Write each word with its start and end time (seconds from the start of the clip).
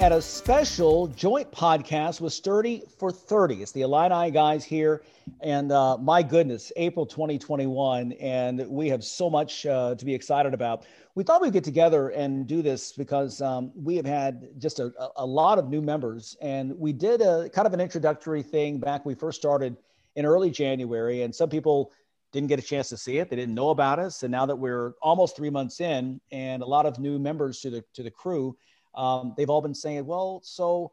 at 0.00 0.10
a 0.10 0.22
special 0.22 1.06
joint 1.08 1.50
podcast 1.52 2.20
with 2.20 2.32
Sturdy 2.32 2.82
for 2.98 3.12
30. 3.12 3.62
It's 3.62 3.72
the 3.72 3.82
Illini 3.82 4.30
guys 4.30 4.64
here. 4.64 5.02
And 5.40 5.70
uh, 5.70 5.98
my 5.98 6.22
goodness, 6.22 6.72
April 6.76 7.04
2021. 7.04 8.12
And 8.12 8.66
we 8.68 8.88
have 8.88 9.04
so 9.04 9.28
much 9.28 9.66
uh, 9.66 9.94
to 9.94 10.04
be 10.04 10.14
excited 10.14 10.54
about. 10.54 10.86
We 11.14 11.24
thought 11.24 11.42
we'd 11.42 11.52
get 11.52 11.64
together 11.64 12.08
and 12.08 12.46
do 12.46 12.62
this 12.62 12.92
because 12.92 13.42
um, 13.42 13.70
we 13.74 13.96
have 13.96 14.06
had 14.06 14.48
just 14.58 14.80
a, 14.80 14.92
a 15.16 15.26
lot 15.26 15.58
of 15.58 15.68
new 15.68 15.82
members. 15.82 16.36
And 16.40 16.78
we 16.78 16.94
did 16.94 17.20
a 17.20 17.50
kind 17.50 17.66
of 17.66 17.74
an 17.74 17.80
introductory 17.80 18.42
thing 18.42 18.78
back 18.78 19.04
when 19.04 19.14
we 19.14 19.18
first 19.18 19.38
started 19.38 19.76
in 20.16 20.24
early 20.24 20.50
January. 20.50 21.22
And 21.22 21.34
some 21.34 21.50
people 21.50 21.92
didn't 22.32 22.48
get 22.48 22.58
a 22.58 22.62
chance 22.62 22.88
to 22.88 22.96
see 22.96 23.18
it. 23.18 23.28
They 23.28 23.36
didn't 23.36 23.54
know 23.54 23.70
about 23.70 23.98
us. 23.98 24.22
And 24.22 24.32
now 24.32 24.46
that 24.46 24.56
we're 24.56 24.94
almost 25.02 25.36
three 25.36 25.50
months 25.50 25.80
in 25.80 26.18
and 26.30 26.62
a 26.62 26.66
lot 26.66 26.86
of 26.86 26.98
new 26.98 27.18
members 27.18 27.60
to 27.60 27.70
the, 27.70 27.84
to 27.92 28.02
the 28.02 28.10
crew, 28.10 28.56
um, 28.94 29.34
they've 29.36 29.50
all 29.50 29.62
been 29.62 29.74
saying, 29.74 30.06
well, 30.06 30.40
so 30.44 30.92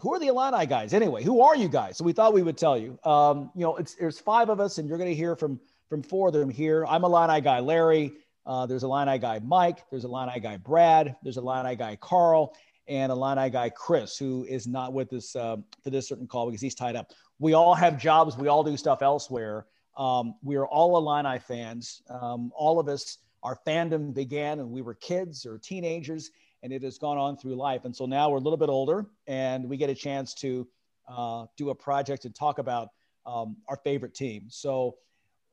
who 0.00 0.14
are 0.14 0.18
the 0.18 0.28
Illini 0.28 0.66
guys 0.66 0.94
anyway? 0.94 1.22
Who 1.22 1.42
are 1.42 1.56
you 1.56 1.68
guys? 1.68 1.96
So 1.98 2.04
we 2.04 2.12
thought 2.12 2.32
we 2.32 2.42
would 2.42 2.56
tell 2.56 2.78
you. 2.78 2.98
Um, 3.04 3.50
you 3.54 3.62
know, 3.62 3.76
it's 3.76 3.94
there's 3.94 4.18
five 4.18 4.48
of 4.48 4.60
us, 4.60 4.78
and 4.78 4.88
you're 4.88 4.98
going 4.98 5.10
to 5.10 5.16
hear 5.16 5.36
from 5.36 5.60
from 5.88 6.02
four 6.02 6.28
of 6.28 6.34
them 6.34 6.48
here. 6.48 6.86
I'm 6.86 7.04
Illini 7.04 7.40
guy 7.40 7.60
Larry. 7.60 8.12
Uh, 8.46 8.66
there's 8.66 8.82
a 8.82 8.86
Illini 8.86 9.18
guy 9.18 9.40
Mike. 9.44 9.84
There's 9.90 10.04
a 10.04 10.08
Illini 10.08 10.40
guy 10.40 10.56
Brad. 10.56 11.16
There's 11.22 11.36
a 11.36 11.40
Illini 11.40 11.76
guy 11.76 11.96
Carl, 12.00 12.54
and 12.88 13.12
a 13.12 13.14
Illini 13.14 13.50
guy 13.50 13.68
Chris, 13.68 14.16
who 14.16 14.44
is 14.48 14.66
not 14.66 14.92
with 14.92 15.12
us 15.12 15.36
uh, 15.36 15.56
for 15.82 15.90
this 15.90 16.08
certain 16.08 16.26
call 16.26 16.46
because 16.46 16.60
he's 16.60 16.74
tied 16.74 16.96
up. 16.96 17.12
We 17.38 17.52
all 17.52 17.74
have 17.74 18.00
jobs. 18.00 18.36
We 18.36 18.48
all 18.48 18.64
do 18.64 18.76
stuff 18.76 19.02
elsewhere. 19.02 19.66
Um, 19.96 20.34
we 20.42 20.56
are 20.56 20.66
all 20.66 20.96
Illini 20.96 21.38
fans. 21.38 22.02
Um, 22.08 22.50
all 22.56 22.80
of 22.80 22.88
us, 22.88 23.18
our 23.42 23.58
fandom 23.66 24.14
began 24.14 24.58
when 24.58 24.70
we 24.70 24.80
were 24.80 24.94
kids 24.94 25.44
or 25.44 25.58
teenagers, 25.58 26.30
and 26.62 26.72
it 26.72 26.82
has 26.82 26.98
gone 26.98 27.18
on 27.18 27.36
through 27.36 27.56
life. 27.56 27.84
And 27.84 27.94
so 27.94 28.06
now 28.06 28.30
we're 28.30 28.38
a 28.38 28.40
little 28.40 28.56
bit 28.56 28.68
older 28.68 29.06
and 29.26 29.68
we 29.68 29.76
get 29.76 29.90
a 29.90 29.94
chance 29.94 30.34
to 30.34 30.66
uh, 31.08 31.46
do 31.56 31.70
a 31.70 31.74
project 31.74 32.24
and 32.24 32.34
talk 32.34 32.58
about 32.58 32.88
um, 33.26 33.56
our 33.68 33.76
favorite 33.76 34.14
team. 34.14 34.46
So 34.48 34.96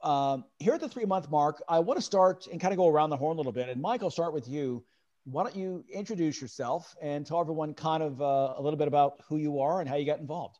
um, 0.04 0.46
here 0.60 0.74
at 0.74 0.82
the 0.82 0.90
three 0.90 1.06
month 1.06 1.30
mark, 1.30 1.62
I 1.68 1.80
want 1.80 1.98
to 1.98 2.06
start 2.06 2.48
and 2.48 2.62
kind 2.62 2.74
of 2.74 2.78
go 2.78 2.88
around 2.88 3.10
the 3.10 3.18
horn 3.18 3.36
a 3.36 3.38
little 3.38 3.52
bit. 3.52 3.70
And 3.70 3.82
Mike, 3.82 4.04
I'll 4.04 4.10
start 4.10 4.34
with 4.34 4.48
you. 4.48 4.84
Why 5.26 5.44
don't 5.44 5.56
you 5.56 5.84
introduce 5.92 6.42
yourself 6.42 6.96
and 7.02 7.26
tell 7.26 7.40
everyone 7.40 7.74
kind 7.74 8.02
of 8.02 8.22
uh, 8.22 8.54
a 8.58 8.62
little 8.62 8.78
bit 8.78 8.88
about 8.88 9.22
who 9.28 9.38
you 9.38 9.60
are 9.60 9.82
and 9.82 9.90
how 9.90 9.96
you 9.96 10.06
got 10.06 10.20
involved? 10.20 10.58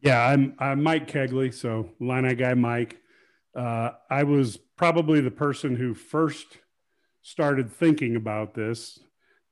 Yeah, 0.00 0.20
I'm, 0.20 0.54
I'm 0.58 0.82
Mike 0.82 1.10
Kegley. 1.10 1.52
So 1.52 1.90
Illini 2.00 2.34
guy 2.34 2.54
Mike. 2.54 2.98
Uh, 3.54 3.90
I 4.10 4.24
was 4.24 4.56
probably 4.76 5.20
the 5.20 5.30
person 5.30 5.76
who 5.76 5.94
first 5.94 6.58
started 7.22 7.72
thinking 7.72 8.14
about 8.14 8.54
this 8.54 9.00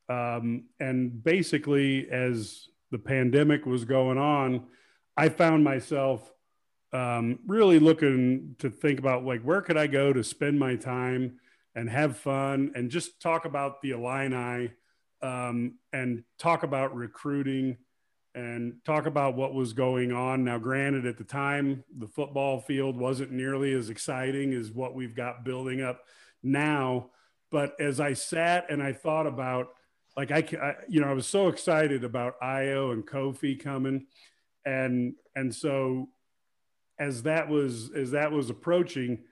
um, 0.09 0.65
and 0.79 1.23
basically, 1.23 2.09
as 2.11 2.69
the 2.91 2.99
pandemic 2.99 3.67
was 3.67 3.85
going 3.85 4.19
on, 4.19 4.67
I 5.17 5.29
found 5.29 5.65
myself 5.65 6.33
um, 6.93 7.41
really 7.47 7.79
looking 7.79 8.55
to 8.59 8.71
think 8.71 8.99
about 8.99 9.25
like 9.25 9.43
where 9.43 9.61
could 9.61 9.77
I 9.77 9.87
go 9.87 10.13
to 10.13 10.23
spend 10.23 10.59
my 10.59 10.77
time 10.77 11.41
and 11.75 11.91
have 11.91 12.17
fun 12.17 12.73
and 12.75 12.91
just 12.91 13.21
talk 13.21 13.45
about 13.45 13.83
the 13.83 13.91
Illini 13.91 14.71
um, 15.23 15.75
and 15.93 16.23
talk 16.39 16.63
about 16.63 16.95
recruiting 16.95 17.77
and 18.35 18.75
talk 18.85 19.07
about 19.07 19.35
what 19.35 19.55
was 19.55 19.73
going 19.73 20.13
on. 20.13 20.45
Now, 20.45 20.59
granted, 20.59 21.07
at 21.07 21.17
the 21.17 21.25
time, 21.25 21.83
the 21.99 22.07
football 22.07 22.61
field 22.61 22.97
wasn't 22.97 23.33
nearly 23.33 23.73
as 23.73 23.89
exciting 23.89 24.53
as 24.53 24.71
what 24.71 24.95
we've 24.95 25.15
got 25.15 25.45
building 25.45 25.81
up 25.81 26.05
now. 26.43 27.11
But 27.51 27.75
as 27.81 27.99
I 27.99 28.13
sat 28.13 28.67
and 28.71 28.83
I 28.83 28.93
thought 28.93 29.27
about 29.27 29.69
like 30.17 30.31
I, 30.31 30.39
I, 30.61 30.75
you 30.89 31.01
know, 31.01 31.09
I 31.09 31.13
was 31.13 31.27
so 31.27 31.49
excited 31.49 32.03
about 32.03 32.41
Ayo 32.41 32.93
and 32.93 33.07
Kofi 33.07 33.63
coming, 33.63 34.07
and 34.65 35.15
and 35.35 35.55
so 35.55 36.09
as 36.99 37.25
that 37.25 37.49
was 37.49 37.91
as 37.95 38.13
that 38.13 38.33
was 38.33 38.49
approaching, 38.49 39.25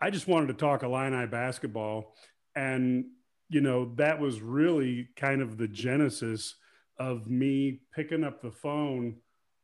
I 0.00 0.10
just 0.10 0.26
wanted 0.26 0.48
to 0.48 0.54
talk 0.54 0.82
Illini 0.82 1.26
basketball, 1.26 2.14
and 2.56 3.06
you 3.48 3.60
know 3.60 3.94
that 3.96 4.20
was 4.20 4.40
really 4.40 5.08
kind 5.16 5.40
of 5.40 5.56
the 5.56 5.68
genesis 5.68 6.56
of 6.98 7.28
me 7.28 7.80
picking 7.94 8.24
up 8.24 8.42
the 8.42 8.50
phone 8.50 9.16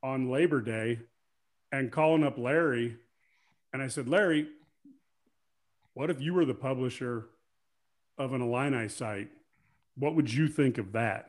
on 0.03 0.31
Labor 0.31 0.61
Day 0.61 1.01
and 1.73 1.91
calling 1.91 2.25
up 2.25 2.39
Larry, 2.39 2.97
and 3.73 3.83
I 3.83 3.89
said, 3.89 4.09
Larry, 4.09 4.49
what 5.95 6.11
if 6.11 6.21
you 6.21 6.35
were 6.35 6.45
the 6.45 6.55
publisher 6.55 7.27
of 8.19 8.33
an 8.33 8.41
Illini 8.41 8.89
site? 8.89 9.31
What 10.01 10.17
would 10.17 10.33
you 10.33 10.49
think 10.49 10.79
of 10.79 10.93
that? 10.93 11.27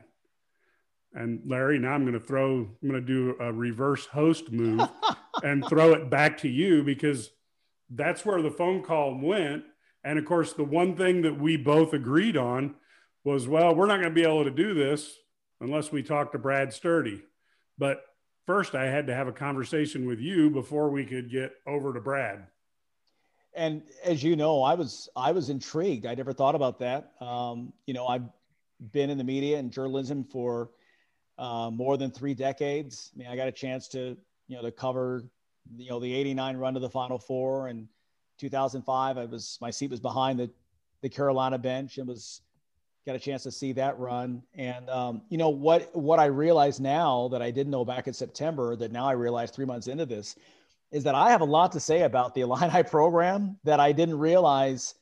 And 1.14 1.42
Larry, 1.46 1.78
now 1.78 1.92
I'm 1.92 2.04
going 2.04 2.18
to 2.18 2.26
throw, 2.26 2.70
I'm 2.82 2.88
going 2.88 3.00
to 3.00 3.06
do 3.06 3.36
a 3.38 3.52
reverse 3.52 4.06
host 4.06 4.50
move 4.50 4.88
and 5.42 5.64
throw 5.68 5.92
it 5.92 6.08
back 6.08 6.38
to 6.38 6.48
you 6.48 6.82
because 6.82 7.30
that's 7.90 8.24
where 8.24 8.40
the 8.40 8.50
phone 8.50 8.82
call 8.82 9.20
went. 9.20 9.64
And 10.04 10.18
of 10.18 10.24
course, 10.24 10.54
the 10.54 10.64
one 10.64 10.96
thing 10.96 11.22
that 11.22 11.38
we 11.38 11.58
both 11.58 11.92
agreed 11.92 12.36
on 12.36 12.74
was, 13.24 13.46
well, 13.46 13.74
we're 13.74 13.86
not 13.86 14.00
going 14.00 14.08
to 14.08 14.14
be 14.14 14.24
able 14.24 14.44
to 14.44 14.50
do 14.50 14.72
this 14.72 15.14
unless 15.60 15.92
we 15.92 16.02
talk 16.02 16.32
to 16.32 16.38
Brad 16.38 16.72
Sturdy. 16.72 17.22
But 17.76 18.02
first, 18.46 18.74
I 18.74 18.86
had 18.86 19.06
to 19.08 19.14
have 19.14 19.28
a 19.28 19.32
conversation 19.32 20.06
with 20.06 20.18
you 20.18 20.48
before 20.48 20.90
we 20.90 21.04
could 21.04 21.30
get 21.30 21.52
over 21.66 21.92
to 21.92 22.00
Brad. 22.00 22.46
And 23.54 23.82
as 24.02 24.22
you 24.22 24.34
know, 24.34 24.62
I 24.62 24.74
was 24.74 25.10
I 25.14 25.32
was 25.32 25.50
intrigued. 25.50 26.06
I 26.06 26.14
never 26.14 26.32
thought 26.32 26.54
about 26.54 26.78
that. 26.78 27.12
Um, 27.20 27.74
you 27.84 27.92
know, 27.92 28.06
I've 28.06 28.22
been 28.90 29.10
in 29.10 29.18
the 29.18 29.24
media 29.24 29.58
and 29.58 29.70
journalism 29.70 30.24
for 30.24 30.70
uh, 31.38 31.70
more 31.70 31.96
than 31.96 32.10
three 32.10 32.34
decades. 32.34 33.10
I 33.14 33.18
mean, 33.18 33.28
I 33.28 33.36
got 33.36 33.48
a 33.48 33.52
chance 33.52 33.88
to, 33.88 34.16
you 34.48 34.56
know, 34.56 34.62
to 34.62 34.70
cover, 34.70 35.24
you 35.76 35.90
know, 35.90 36.00
the 36.00 36.12
89 36.12 36.56
run 36.56 36.74
to 36.74 36.80
the 36.80 36.90
final 36.90 37.18
four 37.18 37.68
and 37.68 37.86
2005. 38.38 39.18
I 39.18 39.24
was, 39.26 39.58
my 39.60 39.70
seat 39.70 39.90
was 39.90 40.00
behind 40.00 40.38
the, 40.38 40.50
the 41.02 41.08
Carolina 41.08 41.58
bench 41.58 41.98
and 41.98 42.08
was, 42.08 42.40
got 43.06 43.16
a 43.16 43.18
chance 43.18 43.42
to 43.42 43.50
see 43.50 43.72
that 43.72 43.98
run. 43.98 44.42
And, 44.54 44.88
um, 44.88 45.22
you 45.28 45.38
know, 45.38 45.48
what, 45.48 45.94
what 45.96 46.20
I 46.20 46.26
realize 46.26 46.78
now 46.78 47.28
that 47.32 47.42
I 47.42 47.50
didn't 47.50 47.70
know 47.72 47.84
back 47.84 48.06
in 48.06 48.14
September 48.14 48.76
that 48.76 48.92
now 48.92 49.06
I 49.06 49.12
realize 49.12 49.50
three 49.50 49.64
months 49.64 49.88
into 49.88 50.06
this 50.06 50.36
is 50.92 51.02
that 51.04 51.14
I 51.14 51.30
have 51.30 51.40
a 51.40 51.46
lot 51.46 51.72
to 51.72 51.80
say 51.80 52.02
about 52.02 52.34
the 52.34 52.42
Illini 52.42 52.82
program 52.88 53.56
that 53.64 53.80
I 53.80 53.92
didn't 53.92 54.18
realize 54.18 54.94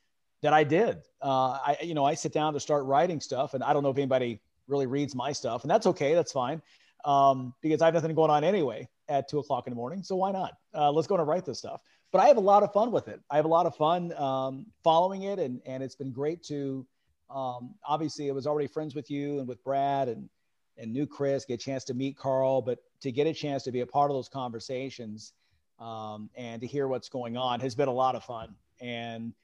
that 0.42 0.52
I 0.52 0.64
did. 0.64 0.98
Uh, 1.22 1.58
I, 1.64 1.76
you 1.82 1.94
know, 1.94 2.04
I 2.04 2.14
sit 2.14 2.32
down 2.32 2.54
to 2.54 2.60
start 2.60 2.84
writing 2.84 3.20
stuff, 3.20 3.54
and 3.54 3.62
I 3.62 3.72
don't 3.72 3.82
know 3.82 3.90
if 3.90 3.98
anybody 3.98 4.40
really 4.68 4.86
reads 4.86 5.14
my 5.14 5.32
stuff, 5.32 5.62
and 5.62 5.70
that's 5.70 5.86
okay. 5.86 6.14
That's 6.14 6.32
fine 6.32 6.62
um, 7.04 7.54
because 7.60 7.82
I 7.82 7.86
have 7.86 7.94
nothing 7.94 8.14
going 8.14 8.30
on 8.30 8.44
anyway 8.44 8.88
at 9.08 9.28
two 9.28 9.38
o'clock 9.38 9.66
in 9.66 9.72
the 9.72 9.76
morning. 9.76 10.02
So 10.02 10.16
why 10.16 10.32
not? 10.32 10.54
Uh, 10.74 10.90
let's 10.90 11.06
go 11.06 11.16
and 11.16 11.26
write 11.26 11.44
this 11.44 11.58
stuff. 11.58 11.80
But 12.12 12.20
I 12.20 12.26
have 12.26 12.38
a 12.38 12.40
lot 12.40 12.62
of 12.62 12.72
fun 12.72 12.90
with 12.90 13.08
it. 13.08 13.20
I 13.30 13.36
have 13.36 13.44
a 13.44 13.48
lot 13.48 13.66
of 13.66 13.76
fun 13.76 14.12
um, 14.14 14.66
following 14.82 15.24
it, 15.24 15.38
and 15.38 15.60
and 15.66 15.82
it's 15.82 15.94
been 15.94 16.12
great 16.12 16.42
to. 16.44 16.86
Um, 17.28 17.74
obviously, 17.86 18.28
I 18.28 18.32
was 18.32 18.46
already 18.46 18.66
friends 18.66 18.94
with 18.94 19.10
you 19.10 19.38
and 19.38 19.46
with 19.46 19.62
Brad 19.62 20.08
and 20.08 20.28
and 20.76 20.92
knew 20.92 21.06
Chris, 21.06 21.44
get 21.44 21.54
a 21.54 21.58
chance 21.58 21.84
to 21.84 21.94
meet 21.94 22.16
Carl, 22.16 22.62
but 22.62 22.78
to 23.02 23.12
get 23.12 23.26
a 23.26 23.34
chance 23.34 23.62
to 23.64 23.72
be 23.72 23.80
a 23.80 23.86
part 23.86 24.10
of 24.10 24.16
those 24.16 24.28
conversations 24.28 25.34
um, 25.78 26.30
and 26.34 26.60
to 26.62 26.66
hear 26.66 26.88
what's 26.88 27.08
going 27.08 27.36
on 27.36 27.60
has 27.60 27.74
been 27.74 27.88
a 27.88 27.92
lot 27.92 28.14
of 28.14 28.24
fun. 28.24 28.54
And 28.80 29.34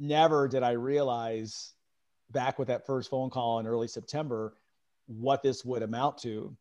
never 0.00 0.48
did 0.48 0.62
I 0.62 0.72
realize 0.72 1.74
back 2.30 2.58
with 2.58 2.68
that 2.68 2.86
first 2.86 3.10
phone 3.10 3.30
call 3.30 3.58
in 3.58 3.66
early 3.66 3.88
September 3.88 4.54
what 5.06 5.42
this 5.42 5.64
would 5.64 5.82
amount 5.82 6.18
to. 6.18 6.56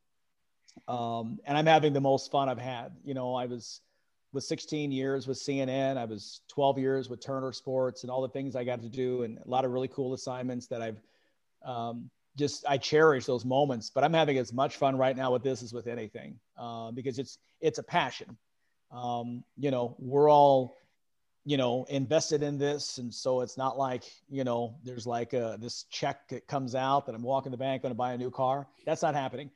Um, 0.87 1.39
and 1.45 1.57
I'm 1.57 1.65
having 1.65 1.93
the 1.93 2.01
most 2.01 2.31
fun 2.31 2.49
I've 2.49 2.59
had. 2.59 2.91
You 3.03 3.13
know, 3.13 3.33
I 3.35 3.45
was 3.45 3.81
with 4.33 4.43
16 4.43 4.91
years 4.91 5.27
with 5.27 5.37
CNN, 5.37 5.97
I 5.97 6.05
was 6.05 6.41
12 6.49 6.77
years 6.77 7.09
with 7.09 7.23
Turner 7.23 7.51
Sports, 7.51 8.03
and 8.03 8.11
all 8.11 8.21
the 8.21 8.29
things 8.29 8.55
I 8.55 8.63
got 8.63 8.81
to 8.81 8.89
do, 8.89 9.23
and 9.23 9.39
a 9.39 9.47
lot 9.47 9.65
of 9.65 9.71
really 9.71 9.87
cool 9.87 10.13
assignments 10.13 10.67
that 10.67 10.81
I've 10.81 11.01
um, 11.65 12.09
just 12.37 12.63
I 12.67 12.77
cherish 12.77 13.25
those 13.25 13.43
moments. 13.43 13.89
But 13.89 14.03
I'm 14.03 14.13
having 14.13 14.37
as 14.37 14.53
much 14.53 14.77
fun 14.77 14.97
right 14.97 15.15
now 15.15 15.31
with 15.31 15.43
this 15.43 15.63
as 15.63 15.73
with 15.73 15.87
anything 15.87 16.39
uh, 16.57 16.91
because 16.91 17.17
it's 17.17 17.39
it's 17.59 17.79
a 17.79 17.83
passion. 17.83 18.37
Um, 18.91 19.43
you 19.57 19.71
know, 19.71 19.95
we're 19.99 20.29
all 20.29 20.77
you 21.49 21.57
know 21.57 21.83
invested 21.89 22.43
in 22.43 22.59
this. 22.59 22.99
And 22.99 23.11
so 23.11 23.41
it's 23.41 23.57
not 23.57 23.75
like 23.75 24.03
you 24.29 24.43
know 24.43 24.75
there's 24.83 25.07
like 25.07 25.33
a, 25.33 25.57
this 25.59 25.85
check 25.89 26.27
that 26.29 26.47
comes 26.47 26.75
out 26.75 27.07
that 27.07 27.15
i'm 27.15 27.23
walking 27.23 27.51
the 27.51 27.57
bank 27.57 27.81
going 27.81 27.91
to 27.91 27.97
buy 27.97 28.13
a 28.13 28.17
new 28.17 28.29
car. 28.29 28.67
That's 28.85 29.01
not 29.01 29.15
happening. 29.15 29.49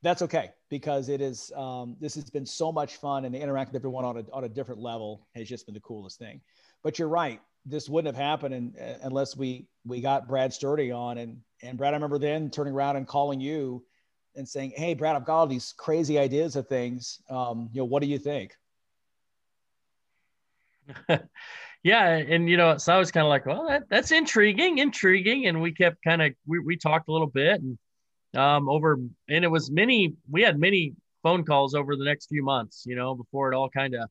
That's 0.00 0.22
okay 0.22 0.52
because 0.70 1.08
it 1.08 1.20
is 1.20 1.50
um, 1.56 1.96
this 2.00 2.14
has 2.14 2.30
been 2.30 2.46
so 2.46 2.70
much 2.70 2.96
fun 2.98 3.24
and 3.24 3.34
to 3.34 3.40
interact 3.40 3.72
with 3.72 3.80
everyone 3.80 4.04
on 4.04 4.18
a, 4.18 4.24
on 4.32 4.44
a 4.44 4.48
different 4.48 4.80
level 4.80 5.26
has 5.34 5.48
just 5.48 5.66
been 5.66 5.74
the 5.74 5.80
coolest 5.80 6.20
thing. 6.20 6.40
But 6.84 7.00
you're 7.00 7.08
right 7.08 7.40
this 7.66 7.90
wouldn't 7.90 8.14
have 8.16 8.24
happened 8.24 8.54
in, 8.54 8.74
unless 9.02 9.36
we 9.36 9.66
we 9.84 10.00
got 10.00 10.28
brad 10.28 10.52
sturdy 10.52 10.92
on. 10.92 11.18
And 11.18 11.38
and 11.62 11.76
brad 11.76 11.94
i 11.94 11.96
remember 11.96 12.18
then 12.18 12.50
turning 12.50 12.74
around 12.74 12.94
and 12.94 13.08
calling 13.08 13.40
you 13.40 13.84
and 14.36 14.48
saying 14.48 14.72
hey 14.76 14.94
brad 14.94 15.16
i've 15.16 15.24
got 15.24 15.40
all 15.40 15.46
these 15.48 15.74
crazy 15.76 16.16
ideas 16.16 16.54
of 16.54 16.68
things. 16.68 17.20
Um, 17.28 17.70
you 17.72 17.80
know 17.80 17.86
what 17.86 18.02
do 18.02 18.08
you 18.08 18.20
think 18.20 18.52
yeah 21.82 22.08
and 22.08 22.48
you 22.48 22.56
know 22.56 22.76
so 22.76 22.92
i 22.92 22.98
was 22.98 23.10
kind 23.10 23.24
of 23.24 23.28
like 23.28 23.46
well 23.46 23.66
that, 23.68 23.84
that's 23.88 24.12
intriguing 24.12 24.78
intriguing 24.78 25.46
and 25.46 25.60
we 25.60 25.72
kept 25.72 26.02
kind 26.02 26.20
of 26.20 26.32
we, 26.46 26.58
we 26.58 26.76
talked 26.76 27.08
a 27.08 27.12
little 27.12 27.26
bit 27.26 27.60
and 27.60 27.78
um, 28.36 28.68
over, 28.68 28.98
and 29.28 29.44
it 29.44 29.50
was 29.50 29.70
many. 29.70 30.14
We 30.30 30.42
had 30.42 30.58
many 30.58 30.94
phone 31.22 31.44
calls 31.44 31.74
over 31.74 31.96
the 31.96 32.04
next 32.04 32.28
few 32.28 32.44
months, 32.44 32.84
you 32.86 32.96
know, 32.96 33.14
before 33.14 33.52
it 33.52 33.56
all 33.56 33.68
kind 33.68 33.94
of 33.94 34.08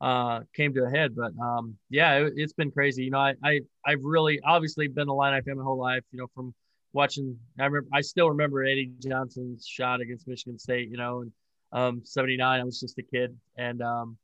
uh, 0.00 0.40
came 0.54 0.74
to 0.74 0.84
a 0.84 0.90
head. 0.90 1.14
But 1.14 1.32
um, 1.40 1.76
yeah, 1.88 2.18
it, 2.18 2.38
has 2.38 2.52
been 2.52 2.70
crazy. 2.70 3.04
You 3.04 3.10
know, 3.10 3.18
I, 3.18 3.34
I 3.44 3.60
I've 3.86 4.02
really 4.02 4.40
obviously 4.44 4.88
been 4.88 5.08
a 5.08 5.12
Illini 5.12 5.42
fan 5.42 5.56
my 5.56 5.64
whole 5.64 5.78
life. 5.78 6.02
You 6.12 6.18
know, 6.18 6.26
from 6.34 6.54
watching, 6.92 7.36
I 7.58 7.64
remember 7.64 7.88
I 7.92 8.00
still 8.00 8.30
remember 8.30 8.64
Eddie 8.64 8.92
Johnson's 9.00 9.66
shot 9.66 10.00
against 10.00 10.26
Michigan 10.26 10.58
State. 10.58 10.90
You 10.90 10.96
know, 10.96 11.20
and 11.20 11.32
um, 11.72 12.02
'79, 12.04 12.60
I 12.60 12.64
was 12.64 12.80
just 12.80 12.98
a 12.98 13.02
kid, 13.02 13.36
and 13.56 13.82
um, 13.82 14.16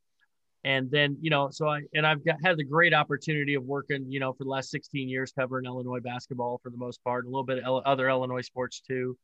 and 0.66 0.90
then 0.90 1.16
you 1.20 1.30
know, 1.30 1.48
so 1.50 1.68
I 1.68 1.82
and 1.94 2.04
I've 2.04 2.24
got 2.24 2.36
had 2.44 2.56
the 2.56 2.64
great 2.64 2.92
opportunity 2.92 3.54
of 3.54 3.62
working, 3.62 4.04
you 4.10 4.18
know, 4.18 4.32
for 4.32 4.42
the 4.42 4.50
last 4.50 4.70
16 4.70 5.08
years 5.08 5.32
covering 5.32 5.64
Illinois 5.64 6.00
basketball 6.00 6.58
for 6.60 6.70
the 6.70 6.76
most 6.76 7.02
part, 7.04 7.24
a 7.24 7.28
little 7.28 7.44
bit 7.44 7.62
of 7.62 7.84
other 7.84 8.08
Illinois 8.08 8.40
sports 8.40 8.80
too. 8.80 9.16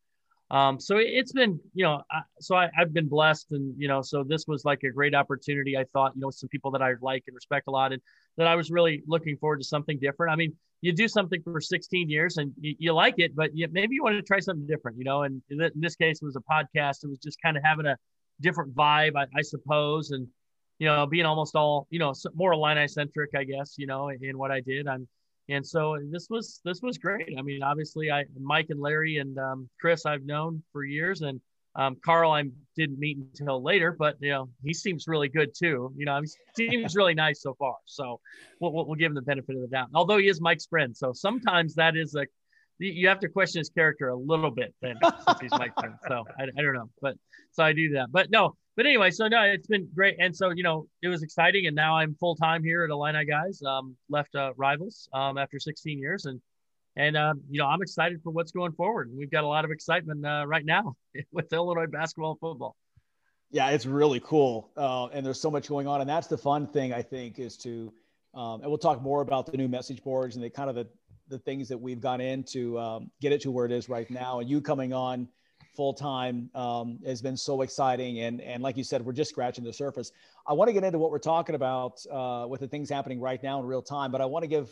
Um, 0.51 0.79
so 0.79 0.97
it's 0.97 1.33
been, 1.33 1.59
you 1.73 1.83
know, 1.83 2.01
I, 2.09 2.21
so 2.39 2.55
I, 2.55 2.69
i've 2.77 2.93
been 2.93 3.09
blessed, 3.09 3.47
and 3.51 3.73
you 3.77 3.89
know, 3.89 4.01
so 4.01 4.23
this 4.23 4.45
was 4.47 4.63
like 4.63 4.83
a 4.83 4.89
great 4.89 5.13
opportunity. 5.13 5.77
I 5.77 5.83
thought, 5.91 6.13
you 6.15 6.21
know, 6.21 6.29
some 6.29 6.47
people 6.47 6.71
that 6.71 6.81
I 6.81 6.93
like 7.01 7.23
and 7.27 7.35
respect 7.35 7.67
a 7.67 7.71
lot, 7.71 7.91
and 7.91 8.01
that 8.37 8.47
I 8.47 8.55
was 8.55 8.71
really 8.71 9.03
looking 9.05 9.35
forward 9.35 9.57
to 9.57 9.65
something 9.65 9.99
different. 9.99 10.31
I 10.31 10.37
mean, 10.37 10.53
you 10.79 10.93
do 10.93 11.09
something 11.09 11.41
for 11.43 11.59
16 11.59 12.09
years 12.09 12.37
and 12.37 12.51
you, 12.59 12.75
you 12.77 12.93
like 12.93 13.15
it, 13.17 13.35
but 13.35 13.55
you, 13.55 13.67
maybe 13.71 13.95
you 13.95 14.03
want 14.03 14.17
to 14.17 14.21
try 14.21 14.39
something 14.39 14.67
different, 14.67 14.97
you 14.97 15.05
know. 15.05 15.23
And 15.23 15.41
in, 15.49 15.71
this 15.75 15.95
case, 15.95 16.21
it 16.21 16.25
was 16.25 16.35
a 16.35 16.41
podcast. 16.41 17.03
It 17.03 17.09
was 17.09 17.19
just 17.19 17.41
kind 17.41 17.55
of 17.55 17.63
having 17.63 17.85
a 17.85 17.97
different 18.41 18.75
vibe, 18.75 19.13
I, 19.15 19.25
I 19.35 19.41
suppose, 19.41 20.11
and 20.11 20.27
you 20.83 20.89
know, 20.89 21.05
being 21.05 21.25
almost 21.25 21.55
all, 21.55 21.87
you 21.91 21.97
know, 21.97 22.13
more 22.35 22.51
Illini 22.51 22.89
centric, 22.89 23.29
I 23.37 23.45
guess, 23.45 23.75
you 23.77 23.87
know, 23.87 24.09
in 24.09 24.37
what 24.37 24.51
I 24.51 24.59
did. 24.59 24.85
I'm 24.85 25.07
and 25.47 25.65
so 25.65 25.97
this 26.11 26.27
was 26.29 26.59
this 26.65 26.81
was 26.81 26.97
great. 26.97 27.35
I 27.37 27.41
mean, 27.41 27.63
obviously, 27.63 28.11
I 28.11 28.25
Mike 28.37 28.65
and 28.69 28.81
Larry 28.81 29.17
and 29.17 29.37
um, 29.39 29.69
Chris 29.79 30.05
I've 30.05 30.25
known 30.25 30.61
for 30.73 30.83
years, 30.83 31.21
and 31.21 31.39
um, 31.75 31.95
Carl 32.03 32.33
I 32.33 32.43
didn't 32.75 32.99
meet 32.99 33.17
until 33.17 33.63
later, 33.63 33.95
but 33.97 34.17
you 34.19 34.31
know 34.31 34.49
he 34.61 34.73
seems 34.73 35.07
really 35.07 35.29
good 35.29 35.51
too. 35.57 35.93
You 35.95 36.05
know, 36.05 36.19
he 36.21 36.69
seems 36.69 36.97
really 36.97 37.13
nice 37.13 37.41
so 37.41 37.53
far. 37.53 37.75
So 37.85 38.19
we'll, 38.59 38.73
we'll 38.73 38.95
give 38.95 39.11
him 39.11 39.15
the 39.15 39.21
benefit 39.21 39.55
of 39.55 39.61
the 39.61 39.69
doubt. 39.69 39.87
Although 39.93 40.17
he 40.17 40.27
is 40.27 40.41
Mike's 40.41 40.65
friend, 40.65 40.95
so 40.95 41.13
sometimes 41.13 41.75
that 41.75 41.95
is 41.95 42.13
a 42.15 42.25
you 42.79 43.07
have 43.07 43.19
to 43.19 43.29
question 43.29 43.59
his 43.59 43.69
character 43.69 44.09
a 44.09 44.17
little 44.17 44.51
bit 44.51 44.73
then 44.81 44.95
since 45.27 45.39
he's 45.39 45.51
Mike's 45.51 45.79
friend. 45.79 45.95
So 46.09 46.25
I, 46.37 46.43
I 46.43 46.61
don't 46.61 46.73
know, 46.73 46.89
but 47.01 47.15
so 47.51 47.63
I 47.63 47.71
do 47.71 47.93
that. 47.93 48.11
But 48.11 48.31
no, 48.31 48.55
but 48.75 48.85
anyway, 48.85 49.11
so 49.11 49.27
no, 49.27 49.41
it's 49.43 49.67
been 49.67 49.87
great, 49.93 50.15
and 50.19 50.35
so 50.35 50.49
you 50.49 50.63
know 50.63 50.87
it 51.01 51.07
was 51.07 51.21
exciting, 51.21 51.67
and 51.67 51.75
now 51.75 51.95
I'm 51.95 52.15
full 52.15 52.35
time 52.35 52.63
here 52.63 52.83
at 52.83 52.89
Illini 52.89 53.25
Guys. 53.25 53.61
Um, 53.61 53.95
left 54.09 54.35
uh, 54.35 54.53
Rivals 54.55 55.07
um, 55.13 55.37
after 55.37 55.59
16 55.59 55.99
years, 55.99 56.25
and 56.25 56.41
and 56.95 57.15
um, 57.15 57.41
you 57.49 57.59
know 57.59 57.67
I'm 57.67 57.81
excited 57.81 58.21
for 58.23 58.31
what's 58.31 58.51
going 58.51 58.71
forward. 58.73 59.11
We've 59.15 59.29
got 59.29 59.43
a 59.43 59.47
lot 59.47 59.63
of 59.63 59.71
excitement 59.71 60.25
uh, 60.25 60.45
right 60.47 60.65
now 60.65 60.95
with 61.31 61.53
Illinois 61.53 61.87
basketball 61.87 62.31
and 62.31 62.39
football. 62.39 62.75
Yeah, 63.51 63.69
it's 63.69 63.85
really 63.85 64.19
cool, 64.19 64.71
uh, 64.75 65.07
and 65.07 65.23
there's 65.23 65.39
so 65.39 65.51
much 65.51 65.67
going 65.67 65.85
on, 65.87 66.01
and 66.01 66.09
that's 66.09 66.27
the 66.27 66.37
fun 66.37 66.65
thing 66.65 66.93
I 66.93 67.03
think 67.03 67.37
is 67.37 67.55
to, 67.57 67.93
um, 68.33 68.61
and 68.61 68.69
we'll 68.69 68.79
talk 68.79 69.03
more 69.03 69.21
about 69.21 69.45
the 69.45 69.55
new 69.55 69.67
message 69.67 70.03
boards 70.03 70.35
and 70.35 70.43
the 70.43 70.49
kind 70.49 70.69
of 70.69 70.75
the 70.75 70.87
the 71.29 71.37
things 71.39 71.69
that 71.69 71.77
we've 71.77 72.01
gone 72.01 72.19
into 72.19 72.77
um, 72.79 73.11
get 73.21 73.31
it 73.31 73.41
to 73.41 73.51
where 73.51 73.65
it 73.67 73.71
is 73.71 73.87
right 73.87 74.09
now, 74.09 74.39
and 74.39 74.49
you 74.49 74.61
coming 74.61 74.93
on 74.93 75.27
full 75.75 75.93
time 75.93 76.49
um, 76.55 76.99
has 77.05 77.21
been 77.21 77.37
so 77.37 77.61
exciting. 77.61 78.19
And, 78.19 78.41
and 78.41 78.61
like 78.63 78.77
you 78.77 78.83
said, 78.83 79.05
we're 79.05 79.13
just 79.13 79.31
scratching 79.31 79.63
the 79.63 79.73
surface. 79.73 80.11
I 80.47 80.53
want 80.53 80.69
to 80.69 80.73
get 80.73 80.83
into 80.83 80.99
what 80.99 81.11
we're 81.11 81.19
talking 81.19 81.55
about 81.55 82.05
uh, 82.11 82.45
with 82.47 82.61
the 82.61 82.67
things 82.67 82.89
happening 82.89 83.19
right 83.19 83.41
now 83.41 83.59
in 83.59 83.65
real 83.65 83.81
time, 83.81 84.11
but 84.11 84.21
I 84.21 84.25
want 84.25 84.43
to 84.43 84.47
give 84.47 84.69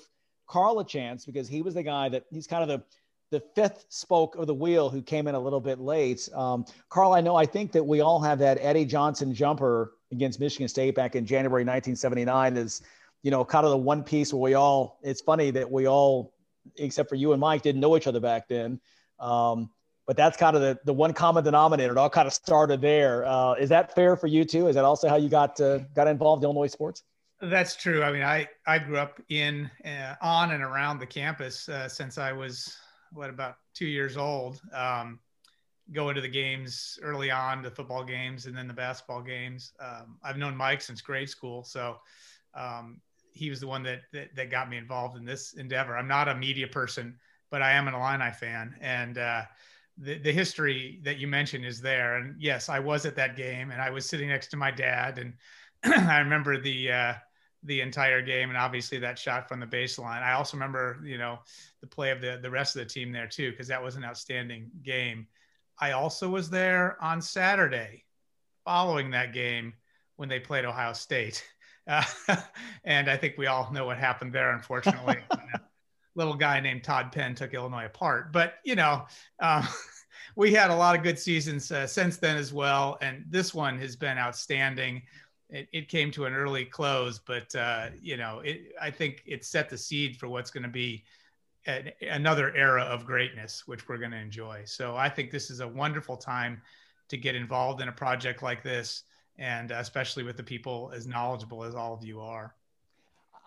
Carl 0.47 0.79
a 0.79 0.85
chance 0.85 1.25
because 1.25 1.47
he 1.47 1.61
was 1.61 1.73
the 1.73 1.83
guy 1.83 2.09
that 2.09 2.25
he's 2.29 2.47
kind 2.47 2.63
of 2.63 2.67
the 2.67 2.83
the 3.31 3.41
fifth 3.55 3.85
spoke 3.87 4.35
of 4.35 4.45
the 4.45 4.53
wheel 4.53 4.89
who 4.89 5.01
came 5.01 5.27
in 5.27 5.35
a 5.35 5.39
little 5.39 5.61
bit 5.61 5.79
late. 5.79 6.27
Um, 6.35 6.65
Carl, 6.89 7.13
I 7.13 7.21
know 7.21 7.35
I 7.35 7.45
think 7.45 7.71
that 7.71 7.83
we 7.83 8.01
all 8.01 8.19
have 8.19 8.39
that 8.39 8.57
Eddie 8.59 8.85
Johnson 8.85 9.33
jumper 9.33 9.93
against 10.11 10.39
Michigan 10.39 10.67
State 10.67 10.95
back 10.95 11.15
in 11.15 11.25
January 11.25 11.63
1979 11.63 12.57
is, 12.57 12.81
you 13.23 13.31
know, 13.31 13.45
kind 13.45 13.65
of 13.65 13.71
the 13.71 13.77
one 13.77 14.03
piece 14.03 14.33
where 14.33 14.41
we 14.41 14.53
all, 14.53 14.99
it's 15.01 15.21
funny 15.21 15.49
that 15.51 15.71
we 15.71 15.87
all, 15.87 16.33
except 16.75 17.07
for 17.07 17.15
you 17.15 17.31
and 17.31 17.39
Mike, 17.39 17.61
didn't 17.61 17.79
know 17.79 17.95
each 17.95 18.07
other 18.07 18.19
back 18.19 18.49
then. 18.49 18.81
Um, 19.17 19.69
but 20.11 20.17
that's 20.17 20.35
kind 20.35 20.57
of 20.57 20.61
the, 20.61 20.77
the 20.83 20.91
one 20.91 21.13
common 21.13 21.41
denominator. 21.41 21.93
It 21.93 21.97
all 21.97 22.09
kind 22.09 22.27
of 22.27 22.33
started 22.33 22.81
there. 22.81 23.23
Uh, 23.23 23.53
is 23.53 23.69
that 23.69 23.95
fair 23.95 24.17
for 24.17 24.27
you 24.27 24.43
too? 24.43 24.67
Is 24.67 24.75
that 24.75 24.83
also 24.83 25.07
how 25.07 25.15
you 25.15 25.29
got 25.29 25.57
uh, 25.61 25.77
got 25.95 26.09
involved 26.09 26.43
in 26.43 26.49
Illinois 26.49 26.67
sports? 26.67 27.03
That's 27.39 27.77
true. 27.77 28.03
I 28.03 28.11
mean, 28.11 28.21
I 28.21 28.49
I 28.67 28.77
grew 28.77 28.97
up 28.97 29.21
in 29.29 29.71
uh, 29.85 30.15
on 30.21 30.51
and 30.51 30.61
around 30.61 30.99
the 30.99 31.05
campus 31.05 31.69
uh, 31.69 31.87
since 31.87 32.17
I 32.17 32.33
was 32.33 32.75
what 33.13 33.29
about 33.29 33.55
two 33.73 33.85
years 33.85 34.17
old. 34.17 34.59
Um, 34.73 35.17
going 35.93 36.15
to 36.15 36.21
the 36.21 36.27
games 36.27 36.99
early 37.01 37.31
on, 37.31 37.61
the 37.61 37.71
football 37.71 38.03
games, 38.03 38.47
and 38.47 38.57
then 38.57 38.67
the 38.67 38.73
basketball 38.73 39.21
games. 39.21 39.71
Um, 39.79 40.17
I've 40.21 40.35
known 40.35 40.57
Mike 40.57 40.81
since 40.81 40.99
grade 40.99 41.29
school, 41.29 41.63
so 41.63 41.99
um, 42.53 42.99
he 43.31 43.49
was 43.49 43.61
the 43.61 43.67
one 43.67 43.83
that, 43.83 44.01
that, 44.11 44.35
that 44.35 44.51
got 44.51 44.69
me 44.69 44.75
involved 44.75 45.15
in 45.15 45.23
this 45.23 45.53
endeavor. 45.53 45.95
I'm 45.95 46.09
not 46.09 46.27
a 46.27 46.35
media 46.35 46.67
person, 46.67 47.17
but 47.49 47.61
I 47.61 47.71
am 47.71 47.87
an 47.87 47.93
Illini 47.93 48.31
fan, 48.31 48.75
and 48.81 49.17
uh, 49.17 49.43
the, 49.97 50.17
the 50.17 50.31
history 50.31 50.99
that 51.03 51.17
you 51.17 51.27
mentioned 51.27 51.65
is 51.65 51.81
there. 51.81 52.17
And 52.17 52.35
yes, 52.41 52.69
I 52.69 52.79
was 52.79 53.05
at 53.05 53.15
that 53.15 53.35
game 53.35 53.71
and 53.71 53.81
I 53.81 53.89
was 53.89 54.05
sitting 54.05 54.29
next 54.29 54.47
to 54.49 54.57
my 54.57 54.71
dad. 54.71 55.19
And 55.19 55.33
I 56.09 56.19
remember 56.19 56.59
the, 56.59 56.91
uh, 56.91 57.13
the 57.63 57.81
entire 57.81 58.21
game 58.21 58.49
and 58.49 58.57
obviously 58.57 58.97
that 58.99 59.19
shot 59.19 59.47
from 59.47 59.59
the 59.59 59.67
baseline. 59.67 60.23
I 60.23 60.33
also 60.33 60.57
remember, 60.57 60.99
you 61.03 61.17
know, 61.17 61.39
the 61.81 61.87
play 61.87 62.11
of 62.11 62.21
the, 62.21 62.39
the 62.41 62.49
rest 62.49 62.75
of 62.75 62.79
the 62.79 62.91
team 62.91 63.11
there 63.11 63.27
too, 63.27 63.51
because 63.51 63.67
that 63.67 63.83
was 63.83 63.95
an 63.95 64.03
outstanding 64.03 64.71
game. 64.83 65.27
I 65.79 65.91
also 65.91 66.29
was 66.29 66.49
there 66.49 67.01
on 67.01 67.21
Saturday 67.21 68.05
following 68.65 69.11
that 69.11 69.33
game 69.33 69.73
when 70.15 70.29
they 70.29 70.39
played 70.39 70.65
Ohio 70.65 70.93
State. 70.93 71.43
Uh, 71.87 72.03
and 72.83 73.09
I 73.09 73.17
think 73.17 73.39
we 73.39 73.47
all 73.47 73.71
know 73.73 73.85
what 73.87 73.97
happened 73.97 74.31
there, 74.31 74.51
unfortunately. 74.51 75.17
little 76.15 76.35
guy 76.35 76.59
named 76.59 76.83
Todd 76.83 77.11
Penn 77.11 77.35
took 77.35 77.53
Illinois 77.53 77.85
apart. 77.85 78.31
But 78.31 78.55
you 78.63 78.75
know, 78.75 79.05
um, 79.39 79.67
we 80.35 80.53
had 80.53 80.71
a 80.71 80.75
lot 80.75 80.95
of 80.95 81.03
good 81.03 81.19
seasons 81.19 81.71
uh, 81.71 81.87
since 81.87 82.17
then 82.17 82.37
as 82.37 82.53
well, 82.53 82.97
and 83.01 83.25
this 83.29 83.53
one 83.53 83.77
has 83.79 83.95
been 83.95 84.17
outstanding. 84.17 85.01
It, 85.49 85.67
it 85.73 85.89
came 85.89 86.11
to 86.11 86.25
an 86.25 86.33
early 86.33 86.65
close, 86.65 87.19
but 87.19 87.53
uh, 87.55 87.87
you 88.01 88.17
know, 88.17 88.39
it, 88.39 88.73
I 88.81 88.91
think 88.91 89.23
it 89.25 89.45
set 89.45 89.69
the 89.69 89.77
seed 89.77 90.17
for 90.17 90.27
what's 90.27 90.51
going 90.51 90.63
to 90.63 90.69
be 90.69 91.03
another 92.01 92.55
era 92.55 92.83
of 92.83 93.05
greatness, 93.05 93.67
which 93.67 93.87
we're 93.87 93.97
going 93.97 94.11
to 94.11 94.17
enjoy. 94.17 94.63
So 94.65 94.95
I 94.95 95.09
think 95.09 95.31
this 95.31 95.51
is 95.51 95.59
a 95.59 95.67
wonderful 95.67 96.17
time 96.17 96.61
to 97.09 97.17
get 97.17 97.35
involved 97.35 97.81
in 97.81 97.87
a 97.87 97.91
project 97.91 98.41
like 98.41 98.63
this, 98.63 99.03
and 99.37 99.71
especially 99.71 100.23
with 100.23 100.37
the 100.37 100.43
people 100.43 100.91
as 100.95 101.05
knowledgeable 101.05 101.63
as 101.63 101.75
all 101.75 101.93
of 101.93 102.03
you 102.03 102.19
are. 102.19 102.55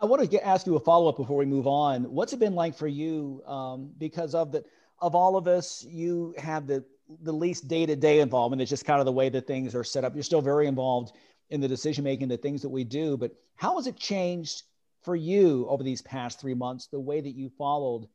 I 0.05 0.07
want 0.07 0.21
to 0.21 0.29
get, 0.29 0.43
ask 0.43 0.67
you 0.67 0.77
a 0.77 0.81
follow 0.81 1.09
up 1.09 1.17
before 1.17 1.39
we 1.39 1.47
move 1.47 1.67
on. 1.67 2.05
What's 2.13 2.35
it 2.35 2.39
been 2.39 2.55
like 2.55 2.77
for 2.77 2.87
you? 2.87 3.43
Um, 3.47 3.91
because 3.97 4.35
of 4.35 4.53
the 4.53 4.63
of 5.01 5.15
all 5.15 5.35
of 5.35 5.49
us, 5.49 5.83
you 5.89 6.35
have 6.37 6.67
the 6.67 6.85
the 7.23 7.33
least 7.33 7.69
day 7.69 7.87
to 7.87 7.97
day 7.97 8.21
involvement. 8.21 8.61
It's 8.61 8.69
just 8.69 8.85
kind 8.85 9.01
of 9.01 9.07
the 9.07 9.13
way 9.13 9.31
that 9.31 9.47
things 9.47 9.75
are 9.75 9.83
set 9.83 10.05
up. 10.05 10.13
You're 10.13 10.23
still 10.23 10.43
very 10.43 10.67
involved 10.67 11.17
in 11.49 11.63
the 11.63 11.69
decision 11.69 12.05
making, 12.05 12.29
the 12.29 12.37
things 12.37 12.61
that 12.61 12.69
we 12.69 12.85
do. 12.85 13.17
But 13.17 13.33
how 13.57 13.77
has 13.77 13.87
it 13.87 13.97
changed 13.97 14.65
for 15.05 15.17
you 15.17 15.67
over 15.71 15.83
these 15.83 16.03
past 16.03 16.39
three 16.39 16.53
months? 16.53 16.87
The 16.89 17.01
way 17.01 17.23
that 17.23 17.35
you 17.35 17.49
followed 17.57 18.07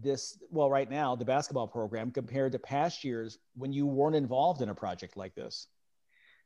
this, 0.00 0.38
well, 0.50 0.70
right 0.70 0.88
now, 0.88 1.16
the 1.16 1.24
basketball 1.24 1.66
program 1.66 2.12
compared 2.12 2.52
to 2.52 2.60
past 2.60 3.02
years 3.02 3.38
when 3.56 3.72
you 3.72 3.86
weren't 3.88 4.14
involved 4.14 4.62
in 4.62 4.68
a 4.68 4.74
project 4.74 5.16
like 5.16 5.34
this. 5.34 5.66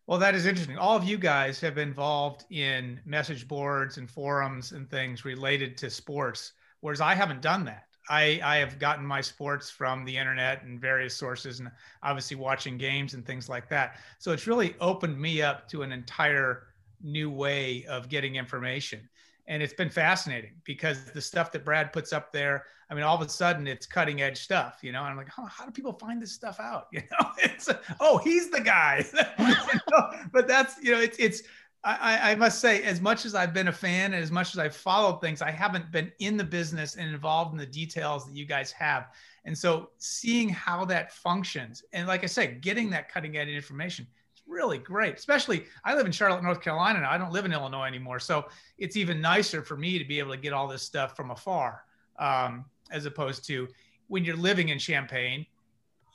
Well, 0.09 0.19
that 0.21 0.35
is 0.35 0.47
interesting. 0.47 0.79
All 0.79 0.97
of 0.97 1.05
you 1.05 1.19
guys 1.19 1.61
have 1.61 1.75
been 1.75 1.89
involved 1.89 2.47
in 2.51 2.99
message 3.05 3.47
boards 3.47 3.99
and 3.99 4.11
forums 4.11 4.73
and 4.73 4.89
things 4.91 5.27
related 5.27 5.77
to 5.79 5.91
sports, 5.91 6.55
whereas 6.81 7.03
I 7.03 7.15
haven't 7.15 7.43
done 7.43 7.67
that. 7.67 7.85
I, 8.09 8.41
I 8.43 8.57
have 8.57 8.79
gotten 8.79 9.05
my 9.05 9.21
sports 9.21 9.69
from 9.69 10.07
the 10.07 10.17
internet 10.17 10.63
and 10.63 10.81
various 10.81 11.15
sources, 11.15 11.61
and 11.61 11.71
obviously 12.03 12.39
watching 12.39 12.79
games 12.79 13.13
and 13.13 13.27
things 13.27 13.51
like 13.51 13.69
that. 13.69 13.99
So 14.19 14.33
it's 14.33 14.47
really 14.47 14.75
opened 14.81 15.21
me 15.21 15.43
up 15.43 15.69
to 15.69 15.83
an 15.83 15.93
entire 15.93 16.69
new 17.03 17.31
way 17.31 17.85
of 17.87 18.09
getting 18.09 18.37
information 18.37 19.09
and 19.49 19.63
it's 19.63 19.73
been 19.73 19.91
fascinating 19.91 20.53
because 20.65 21.07
the 21.07 21.23
stuff 21.23 21.51
that 21.53 21.65
Brad 21.65 21.93
puts 21.93 22.13
up 22.13 22.33
there, 22.33 22.67
I 22.91 22.95
mean, 22.95 23.05
all 23.05 23.15
of 23.15 23.21
a 23.21 23.29
sudden 23.29 23.67
it's 23.67 23.87
cutting 23.87 24.23
edge 24.23 24.39
stuff, 24.39 24.79
you 24.83 24.93
know. 24.93 25.01
And 25.01 25.11
I'm 25.11 25.17
like, 25.17 25.29
oh, 25.39 25.45
how 25.45 25.65
do 25.65 25.71
people 25.71 25.93
find 25.93 26.21
this 26.21 26.33
stuff 26.33 26.59
out? 26.61 26.89
You 26.93 27.03
know, 27.11 27.31
it's 27.39 27.69
oh, 28.01 28.19
he's 28.19 28.51
the 28.51 28.61
guy. 28.61 29.05
But 30.33 30.47
that's 30.47 30.83
you 30.83 30.93
know, 30.93 31.01
it's 31.01 31.19
it's. 31.19 31.43
I, 31.85 32.33
I 32.33 32.35
must 32.35 32.61
say, 32.61 32.83
as 32.83 33.01
much 33.01 33.25
as 33.25 33.37
I've 33.37 33.55
been 33.55 33.69
a 33.69 33.73
fan 33.73 34.13
and 34.13 34.23
as 34.23 34.33
much 34.33 34.53
as 34.53 34.59
I've 34.59 34.75
followed 34.75 35.21
things, 35.21 35.41
I 35.41 35.53
haven't 35.53 35.93
been 35.93 36.11
in 36.19 36.37
the 36.37 36.45
business 36.45 36.97
and 36.97 37.09
involved 37.09 37.53
in 37.53 37.57
the 37.57 37.65
details 37.65 38.27
that 38.27 38.35
you 38.35 38.45
guys 38.45 38.73
have. 38.73 39.07
And 39.45 39.57
so, 39.57 39.91
seeing 39.99 40.49
how 40.49 40.85
that 40.87 41.13
functions, 41.13 41.85
and 41.93 42.09
like 42.09 42.25
I 42.25 42.27
said, 42.27 42.63
getting 42.63 42.91
that 42.91 43.09
cutting 43.09 43.37
edge 43.37 43.49
information 43.49 44.09
really 44.49 44.79
great. 44.79 45.15
Especially, 45.15 45.67
I 45.85 45.95
live 45.95 46.07
in 46.07 46.13
Charlotte, 46.13 46.43
North 46.43 46.61
Carolina, 46.61 46.99
and 46.99 47.07
I 47.07 47.19
don't 47.19 47.33
live 47.33 47.45
in 47.45 47.53
Illinois 47.53 47.87
anymore. 47.87 48.19
So 48.19 48.47
it's 48.79 48.97
even 48.97 49.21
nicer 49.21 49.63
for 49.63 49.77
me 49.77 49.99
to 49.99 50.05
be 50.05 50.19
able 50.19 50.33
to 50.33 50.37
get 50.39 50.53
all 50.53 50.67
this 50.67 50.83
stuff 50.83 51.15
from 51.15 51.31
afar, 51.31 51.85
um, 52.19 52.65
as 52.91 53.07
opposed 53.07 53.45
to 53.47 53.69
when 54.09 54.25
you're 54.25 54.37
living 54.37 54.71
in 54.71 54.79
Champaign. 54.79 55.47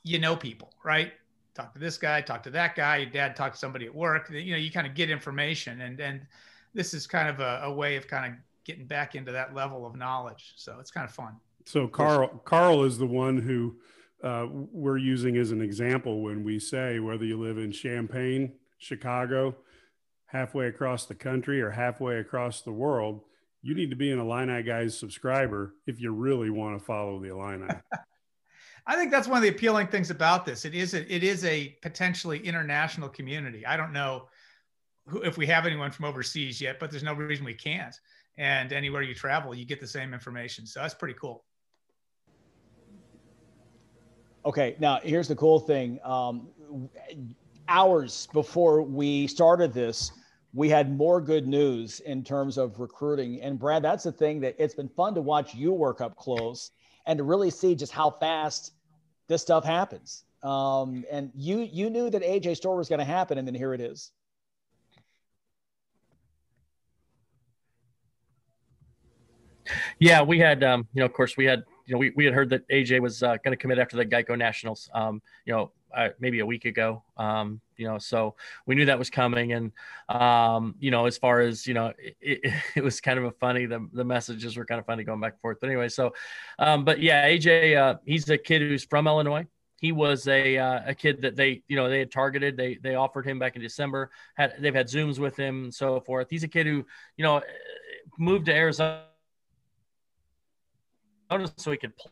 you 0.03 0.20
know 0.20 0.36
people, 0.36 0.74
right? 0.84 1.13
Talk 1.56 1.72
to 1.74 1.80
this 1.80 1.98
guy, 1.98 2.20
talk 2.22 2.44
to 2.44 2.50
that 2.50 2.75
guy. 2.75 2.98
Your 2.98 3.10
dad 3.10 3.36
talked 3.36 3.56
to 3.56 3.60
somebody 3.60 3.86
at 3.86 3.96
work. 3.96 4.30
You 4.30 4.51
know, 4.51 4.58
you 4.58 4.72
kind 4.72 4.88
of 4.88 4.96
get 4.96 5.10
information, 5.10 5.82
and 5.82 6.00
and 6.00 6.22
this 6.74 6.94
is 6.94 7.06
kind 7.08 7.30
of 7.30 7.39
a, 7.39 7.62
a 7.63 7.72
way 7.72 7.96
of 7.96 8.08
kind 8.08 8.34
of 8.34 8.39
getting 8.65 8.86
back 8.86 9.15
into 9.15 9.32
that 9.32 9.53
level 9.53 9.86
of 9.86 9.96
knowledge. 9.96 10.53
So 10.56 10.77
it's 10.80 10.92
kind 10.92 11.08
of 11.08 11.13
fun. 11.13 11.36
So 11.65 11.88
Carl, 11.88 12.42
Carl 12.44 12.84
is 12.84 12.98
the 12.98 13.06
one 13.06 13.38
who 13.38 13.75
uh, 14.24 14.48
we're 14.51 14.98
using 14.98 15.38
as 15.38 15.51
an 15.51 15.62
example 15.62 16.22
when 16.22 16.44
we 16.44 16.60
say 16.60 17.00
whether 17.00 17.25
you 17.25 17.39
live 17.39 17.58
in 17.58 17.72
Champaign, 17.72 18.53
Chicago, 18.77 19.56
halfway 20.25 20.68
across 20.68 21.06
the 21.06 21.15
country, 21.15 21.62
or 21.62 21.70
halfway 21.70 22.18
across 22.18 22.62
the 22.62 22.72
world, 22.72 23.22
you 23.63 23.74
need 23.74 23.89
to 23.89 23.96
be 23.96 24.12
an 24.12 24.20
Illini 24.20 24.62
Guys 24.62 24.98
subscriber 24.98 25.74
if 25.88 26.00
you 26.00 26.12
really 26.12 26.50
want 26.50 26.77
to 26.77 26.86
follow 26.86 27.20
the 27.20 27.29
Illini. 27.29 27.67
I 28.86 28.98
think 28.98 29.10
that's 29.10 29.27
one 29.27 29.38
of 29.38 29.43
the 29.43 29.50
appealing 29.50 29.88
things 29.88 30.10
about 30.10 30.46
this. 30.46 30.65
It 30.65 30.75
is 30.75 30.93
a, 30.93 31.13
it 31.13 31.24
is 31.24 31.46
a 31.46 31.70
potentially 31.82 32.39
international 32.39 33.08
community. 33.08 33.65
I 33.65 33.77
don't 33.77 33.93
know 33.93 34.27
who, 35.08 35.22
if 35.22 35.38
we 35.38 35.48
have 35.48 35.65
anyone 35.65 35.89
from 35.89 36.03
overseas 36.03 36.60
yet, 36.60 36.77
but 36.82 36.91
there's 36.91 37.03
no 37.03 37.13
reason 37.13 37.46
we 37.46 37.53
can't. 37.53 37.98
And 38.38 38.74
anywhere 38.74 39.01
you 39.01 39.15
travel, 39.15 39.55
you 39.55 39.63
get 39.63 39.79
the 39.79 39.88
same 39.88 40.13
information. 40.13 40.65
So 40.65 40.82
that's 40.82 40.93
pretty 40.93 41.15
cool. 41.20 41.46
Okay, 44.46 44.75
now 44.79 45.00
here's 45.01 45.29
the 45.29 45.36
cool 45.38 45.62
thing. 45.62 46.00
Um, 46.03 46.50
hours 47.70 48.27
before 48.34 48.82
we 48.82 49.27
started 49.27 49.74
this, 49.74 50.12
we 50.53 50.69
had 50.69 50.95
more 50.95 51.19
good 51.19 51.48
news 51.48 52.00
in 52.01 52.24
terms 52.24 52.57
of 52.57 52.79
recruiting. 52.79 53.41
And 53.41 53.57
Brad, 53.57 53.83
that's 53.83 54.03
the 54.03 54.12
thing 54.12 54.39
that 54.41 54.55
it's 54.60 54.75
been 54.75 54.89
fun 54.89 55.15
to 55.15 55.22
watch 55.22 55.55
you 55.55 55.74
work 55.74 56.00
up 56.00 56.15
close 56.15 56.72
and 57.07 57.17
to 57.17 57.24
really 57.24 57.50
see 57.50 57.74
just 57.75 57.91
how 57.91 58.12
fast 58.12 58.74
this 59.27 59.41
stuff 59.41 59.65
happens. 59.65 60.25
Um, 60.43 61.05
and 61.10 61.31
you 61.36 61.60
you 61.60 61.89
knew 61.89 62.10
that 62.10 62.22
AJ 62.22 62.57
Storr 62.57 62.75
was 62.75 62.89
going 62.89 63.00
to 63.00 63.05
happen, 63.05 63.38
and 63.38 63.48
then 63.48 63.55
here 63.55 63.74
it 63.74 63.81
is. 63.81 64.12
Yeah, 70.00 70.22
we 70.22 70.39
had, 70.39 70.62
um, 70.63 70.86
you 70.93 71.00
know, 71.00 71.05
of 71.05 71.13
course, 71.13 71.38
we 71.38 71.45
had, 71.45 71.63
you 71.86 71.93
know, 71.93 71.98
we, 71.98 72.12
we 72.17 72.25
had 72.25 72.33
heard 72.33 72.50
that 72.50 72.67
AJ 72.67 73.00
was 73.00 73.24
uh, 73.24 73.38
going 73.43 73.51
to 73.51 73.57
commit 73.57 73.79
after 73.79 73.95
the 73.95 74.05
Geico 74.05 74.38
Nationals, 74.38 74.89
um, 74.93 75.22
you 75.45 75.53
know, 75.53 75.72
uh, 75.96 76.10
maybe 76.20 76.40
a 76.40 76.46
week 76.46 76.66
ago. 76.66 77.04
Um, 77.18 77.62
you 77.78 77.88
know, 77.88 77.98
so 77.98 78.36
we 78.66 78.76
knew 78.76 78.86
that 78.86 79.00
was 79.00 79.10
coming. 79.10 79.54
And, 79.54 79.72
um, 80.10 80.76
you 80.80 80.92
know, 80.92 81.06
as 81.06 81.18
far 81.18 81.42
as, 81.42 81.68
you 81.68 81.74
know, 81.74 81.94
it, 82.22 82.54
it, 82.76 82.84
was 82.84 83.02
kind 83.02 83.20
of 83.20 83.26
a 83.26 83.32
funny, 83.32 83.66
the, 83.66 83.88
the 83.94 84.04
messages 84.04 84.58
were 84.58 84.66
kind 84.66 84.80
of 84.80 84.86
funny 84.86 85.04
going 85.04 85.20
back 85.20 85.34
and 85.34 85.42
forth. 85.42 85.58
But 85.60 85.68
anyway, 85.68 85.90
so, 85.90 86.14
um, 86.60 86.86
but 86.86 87.00
yeah, 87.00 87.28
AJ, 87.28 87.78
uh, 87.78 87.98
he's 88.06 88.30
a 88.30 88.38
kid 88.38 88.62
who's 88.62 88.84
from 88.84 89.08
Illinois. 89.08 89.46
He 89.80 89.92
was 89.92 90.28
a, 90.28 90.58
uh, 90.58 90.82
a 90.88 90.96
kid 90.96 91.22
that 91.24 91.36
they, 91.36 91.62
you 91.68 91.76
know, 91.76 91.90
they 91.90 92.00
had 92.00 92.12
targeted, 92.12 92.56
they, 92.56 92.76
they 92.82 92.96
offered 92.96 93.28
him 93.28 93.38
back 93.38 93.58
in 93.58 93.62
December, 93.62 94.12
had, 94.36 94.54
they've 94.60 94.74
had 94.74 94.88
Zooms 94.88 95.20
with 95.20 95.36
him 95.36 95.66
and 95.66 95.74
so 95.74 96.00
forth. 96.00 96.28
He's 96.30 96.44
a 96.44 96.48
kid 96.48 96.68
who, 96.68 96.86
you 97.18 97.24
know, 97.24 97.42
moved 98.18 98.46
to 98.46 98.54
Arizona 98.54 99.04
so 101.58 101.72
he 101.72 101.78
could 101.78 101.98
play, 101.98 102.12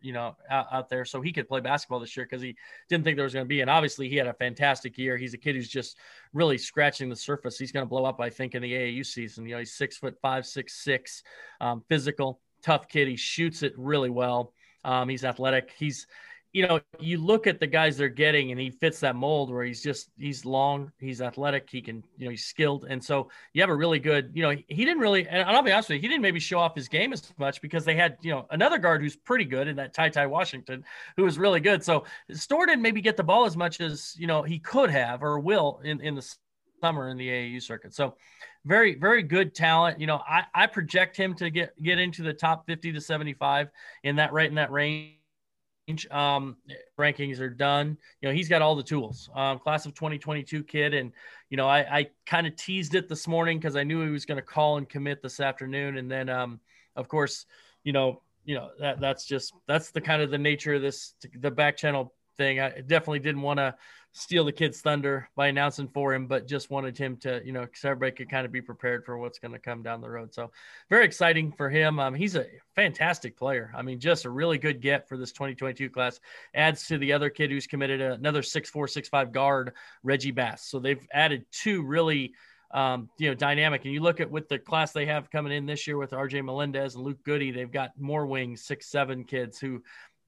you 0.00 0.12
know, 0.12 0.36
out, 0.50 0.66
out 0.72 0.88
there, 0.88 1.04
so 1.04 1.20
he 1.20 1.32
could 1.32 1.48
play 1.48 1.60
basketball 1.60 2.00
this 2.00 2.16
year 2.16 2.26
because 2.26 2.42
he 2.42 2.56
didn't 2.88 3.04
think 3.04 3.16
there 3.16 3.24
was 3.24 3.34
going 3.34 3.44
to 3.44 3.48
be. 3.48 3.60
And 3.60 3.70
obviously, 3.70 4.08
he 4.08 4.16
had 4.16 4.26
a 4.26 4.34
fantastic 4.34 4.96
year. 4.96 5.16
He's 5.16 5.34
a 5.34 5.38
kid 5.38 5.54
who's 5.54 5.68
just 5.68 5.98
really 6.32 6.58
scratching 6.58 7.08
the 7.08 7.16
surface. 7.16 7.58
He's 7.58 7.72
going 7.72 7.84
to 7.84 7.88
blow 7.88 8.04
up, 8.04 8.20
I 8.20 8.30
think, 8.30 8.54
in 8.54 8.62
the 8.62 8.72
AAU 8.72 9.06
season. 9.06 9.46
You 9.46 9.54
know, 9.54 9.58
he's 9.58 9.74
six 9.74 9.96
foot 9.96 10.16
five, 10.22 10.46
six 10.46 10.74
six, 10.82 11.22
um, 11.60 11.82
physical, 11.88 12.40
tough 12.62 12.88
kid. 12.88 13.08
He 13.08 13.16
shoots 13.16 13.62
it 13.62 13.74
really 13.76 14.10
well. 14.10 14.52
Um, 14.84 15.08
he's 15.08 15.24
athletic. 15.24 15.72
He's 15.78 16.06
you 16.54 16.64
know, 16.64 16.80
you 17.00 17.18
look 17.18 17.48
at 17.48 17.58
the 17.58 17.66
guys 17.66 17.96
they're 17.96 18.08
getting 18.08 18.52
and 18.52 18.60
he 18.60 18.70
fits 18.70 19.00
that 19.00 19.16
mold 19.16 19.52
where 19.52 19.64
he's 19.64 19.82
just, 19.82 20.10
he's 20.16 20.44
long, 20.44 20.92
he's 21.00 21.20
athletic, 21.20 21.68
he 21.68 21.82
can, 21.82 22.04
you 22.16 22.26
know, 22.26 22.30
he's 22.30 22.44
skilled. 22.44 22.86
And 22.88 23.02
so 23.02 23.28
you 23.52 23.60
have 23.60 23.70
a 23.70 23.74
really 23.74 23.98
good, 23.98 24.30
you 24.34 24.42
know, 24.42 24.50
he 24.68 24.84
didn't 24.84 25.00
really, 25.00 25.26
and 25.26 25.42
I'll 25.42 25.62
be 25.62 25.72
honest 25.72 25.88
with 25.88 25.96
you, 25.96 26.02
he 26.02 26.06
didn't 26.06 26.22
maybe 26.22 26.38
show 26.38 26.60
off 26.60 26.76
his 26.76 26.86
game 26.86 27.12
as 27.12 27.28
much 27.38 27.60
because 27.60 27.84
they 27.84 27.96
had, 27.96 28.18
you 28.22 28.30
know, 28.30 28.46
another 28.52 28.78
guard 28.78 29.02
who's 29.02 29.16
pretty 29.16 29.44
good 29.44 29.66
in 29.66 29.74
that 29.76 29.94
Ty 29.94 30.10
Ty 30.10 30.28
Washington, 30.28 30.84
who 31.16 31.24
was 31.24 31.40
really 31.40 31.58
good. 31.58 31.82
So 31.82 32.04
Storr 32.30 32.66
didn't 32.66 32.82
maybe 32.82 33.00
get 33.00 33.16
the 33.16 33.24
ball 33.24 33.46
as 33.46 33.56
much 33.56 33.80
as, 33.80 34.14
you 34.16 34.28
know, 34.28 34.44
he 34.44 34.60
could 34.60 34.90
have 34.90 35.24
or 35.24 35.40
will 35.40 35.80
in, 35.82 36.00
in 36.00 36.14
the 36.14 36.36
summer 36.80 37.08
in 37.08 37.16
the 37.16 37.28
AAU 37.28 37.62
circuit. 37.62 37.94
So 37.94 38.14
very, 38.64 38.94
very 38.94 39.24
good 39.24 39.56
talent. 39.56 39.98
You 39.98 40.06
know, 40.06 40.22
I, 40.24 40.44
I 40.54 40.66
project 40.68 41.16
him 41.16 41.34
to 41.34 41.50
get, 41.50 41.82
get 41.82 41.98
into 41.98 42.22
the 42.22 42.32
top 42.32 42.64
50 42.66 42.92
to 42.92 43.00
75 43.00 43.70
in 44.04 44.16
that 44.16 44.32
right 44.32 44.48
in 44.48 44.54
that 44.54 44.70
range 44.70 45.16
um, 46.10 46.56
rankings 46.98 47.40
are 47.40 47.50
done. 47.50 47.96
You 48.20 48.28
know, 48.28 48.34
he's 48.34 48.48
got 48.48 48.62
all 48.62 48.74
the 48.74 48.82
tools. 48.82 49.28
Um, 49.34 49.58
class 49.58 49.86
of 49.86 49.94
2022 49.94 50.64
kid, 50.64 50.94
and 50.94 51.12
you 51.50 51.56
know, 51.56 51.68
I, 51.68 51.98
I 51.98 52.06
kind 52.26 52.46
of 52.46 52.56
teased 52.56 52.94
it 52.94 53.08
this 53.08 53.28
morning 53.28 53.58
because 53.58 53.76
I 53.76 53.84
knew 53.84 54.02
he 54.02 54.10
was 54.10 54.24
going 54.24 54.36
to 54.36 54.42
call 54.42 54.78
and 54.78 54.88
commit 54.88 55.22
this 55.22 55.40
afternoon, 55.40 55.98
and 55.98 56.10
then, 56.10 56.28
um, 56.28 56.60
of 56.96 57.08
course, 57.08 57.46
you 57.82 57.92
know, 57.92 58.22
you 58.44 58.54
know 58.54 58.70
that 58.78 59.00
that's 59.00 59.24
just 59.24 59.54
that's 59.66 59.90
the 59.90 60.00
kind 60.00 60.22
of 60.22 60.30
the 60.30 60.38
nature 60.38 60.74
of 60.74 60.82
this 60.82 61.14
the 61.40 61.50
back 61.50 61.76
channel 61.76 62.12
thing. 62.36 62.60
I 62.60 62.70
definitely 62.80 63.20
didn't 63.20 63.42
want 63.42 63.58
to 63.58 63.74
steal 64.16 64.44
the 64.44 64.52
kid's 64.52 64.80
thunder 64.80 65.28
by 65.34 65.48
announcing 65.48 65.88
for 65.88 66.14
him, 66.14 66.28
but 66.28 66.46
just 66.46 66.70
wanted 66.70 66.96
him 66.96 67.16
to, 67.16 67.42
you 67.44 67.50
know, 67.50 67.66
so 67.74 67.90
everybody 67.90 68.12
could 68.12 68.30
kind 68.30 68.46
of 68.46 68.52
be 68.52 68.62
prepared 68.62 69.04
for 69.04 69.18
what's 69.18 69.40
going 69.40 69.52
to 69.52 69.58
come 69.58 69.82
down 69.82 70.00
the 70.00 70.08
road. 70.08 70.32
So 70.32 70.52
very 70.88 71.04
exciting 71.04 71.50
for 71.50 71.68
him. 71.68 71.98
Um, 71.98 72.14
he's 72.14 72.36
a 72.36 72.46
fantastic 72.76 73.36
player. 73.36 73.72
I 73.76 73.82
mean, 73.82 73.98
just 73.98 74.24
a 74.24 74.30
really 74.30 74.56
good 74.56 74.80
get 74.80 75.08
for 75.08 75.16
this 75.16 75.32
2022 75.32 75.90
class. 75.90 76.20
Adds 76.54 76.86
to 76.86 76.96
the 76.96 77.12
other 77.12 77.28
kid 77.28 77.50
who's 77.50 77.66
committed 77.66 78.00
another 78.00 78.42
six 78.42 78.70
four 78.70 78.86
six 78.86 79.08
five 79.08 79.32
guard, 79.32 79.72
Reggie 80.04 80.30
Bass. 80.30 80.64
So 80.64 80.78
they've 80.78 81.06
added 81.12 81.44
two 81.50 81.82
really. 81.82 82.32
Um, 82.70 83.08
you 83.18 83.28
know, 83.28 83.34
dynamic. 83.36 83.84
And 83.84 83.94
you 83.94 84.00
look 84.00 84.18
at 84.18 84.28
with 84.28 84.48
the 84.48 84.58
class 84.58 84.90
they 84.90 85.06
have 85.06 85.30
coming 85.30 85.52
in 85.52 85.64
this 85.64 85.86
year 85.86 85.96
with 85.96 86.10
RJ 86.10 86.44
Melendez 86.44 86.96
and 86.96 87.04
Luke 87.04 87.22
Goody, 87.22 87.52
they've 87.52 87.70
got 87.70 87.92
more 87.96 88.26
wings, 88.26 88.64
six, 88.64 88.88
seven 88.88 89.22
kids 89.22 89.60
who 89.60 89.80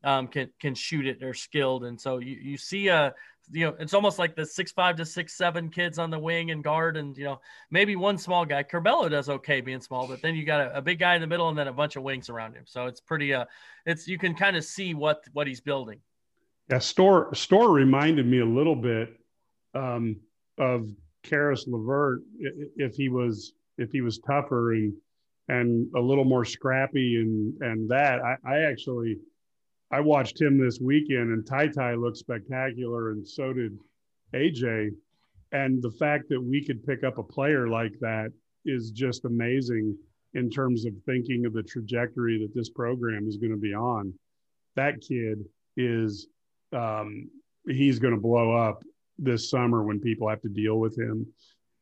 um, 0.05 0.29
can 0.29 0.51
can 0.61 0.77
shoot 0.77 1.09
it. 1.09 1.19
They're 1.19 1.35
skilled, 1.35 1.85
and 1.85 2.01
so 2.01 2.19
you 2.19 2.37
you 2.41 2.57
see 2.57 2.87
a 2.87 3.15
you 3.51 3.65
know 3.65 3.77
it's 3.79 3.95
almost 3.95 4.19
like 4.19 4.35
the 4.35 4.45
six 4.45 4.73
five 4.73 4.97
to 4.97 5.05
six 5.05 5.35
seven 5.35 5.69
kids 5.69 5.99
on 5.99 6.11
the 6.11 6.19
wing 6.19 6.51
and 6.51 6.65
guard, 6.65 6.97
and 6.97 7.17
you 7.17 7.25
know 7.25 7.41
maybe 7.71 7.97
one 7.97 8.19
small 8.19 8.45
guy. 8.45 8.63
Curbelo 8.63 9.11
does 9.11 9.29
okay 9.29 9.61
being 9.61 9.81
small, 9.81 10.07
but 10.07 10.21
then 10.23 10.35
you 10.35 10.45
got 10.45 10.61
a, 10.61 10.79
a, 10.79 10.83
big 10.83 10.99
guy 10.99 11.15
in 11.15 11.21
the 11.21 11.27
middle 11.27 11.49
and 11.49 11.57
then 11.57 11.69
a 11.69 11.73
bunch 11.73 11.97
of 11.97 12.03
wings 12.03 12.29
around 12.29 12.55
him. 12.55 12.65
So 12.67 12.87
it's 12.87 13.01
pretty 13.01 13.33
uh 13.35 13.45
it's 13.85 14.09
you 14.09 14.19
can 14.19 14.35
kind 14.35 14.57
of 14.57 14.65
see 14.65 14.95
what 14.95 15.25
what 15.33 15.47
he's 15.47 15.61
building. 15.61 16.01
Yeah, 16.71 16.79
Storr 16.79 17.33
Storr 17.35 17.71
reminded 17.71 18.27
me 18.27 18.41
a 18.41 18.47
little 18.47 18.77
bit 18.77 19.11
um, 19.75 20.17
of 20.59 20.91
Caris 21.23 21.67
LeVert 21.69 22.23
if 22.77 22.97
he 22.97 23.09
was 23.09 23.53
if 23.79 23.91
he 23.93 24.01
was 24.01 24.19
tougher 24.19 24.73
and 24.73 24.93
and 25.49 25.89
a 25.95 26.01
little 26.01 26.25
more 26.25 26.45
scrappy 26.45 27.17
and 27.17 27.55
and 27.63 27.89
that 27.91 28.21
I, 28.21 28.37
I 28.45 28.59
actually 28.63 29.19
I 29.91 30.01
watched 30.01 30.41
him 30.41 30.59
this 30.59 30.81
weekend, 30.81 31.33
and 31.33 31.47
Ty 31.47 31.69
Ty 31.69 31.95
looked 31.95 32.17
spectacular, 32.17 33.11
and 33.11 33.27
so 33.27 33.53
did 33.53 33.79
AJ. 34.35 34.91
And 35.53 35.83
the 35.83 35.93
fact 35.93 36.25
that 36.29 36.41
we 36.41 36.65
could 36.65 36.85
pick 36.85 37.05
up 37.05 37.19
a 37.19 37.23
player 37.23 37.69
like 37.69 37.93
that 38.01 38.33
is 38.65 38.91
just 38.91 39.25
amazing 39.25 39.97
in 40.35 40.51
terms 40.51 40.85
of 40.85 40.93
thinking 41.07 41.47
of 41.47 41.53
the 41.53 41.63
trajectory 41.63 42.39
that 42.39 42.55
this 42.55 42.69
program 42.69 43.27
is 43.29 43.37
going 43.37 43.53
to 43.53 43.59
be 43.59 43.75
on. 43.75 44.13
That 44.75 45.01
kid 45.01 45.45
is, 45.77 46.27
um, 46.73 47.31
he's 47.67 47.99
going 47.99 48.15
to 48.15 48.21
blow 48.21 48.55
up 48.55 48.83
this 49.19 49.49
summer 49.49 49.85
when 49.85 50.01
people 50.01 50.29
have 50.29 50.43
to 50.43 50.49
deal 50.49 50.79
with 50.79 50.99
him 50.99 51.27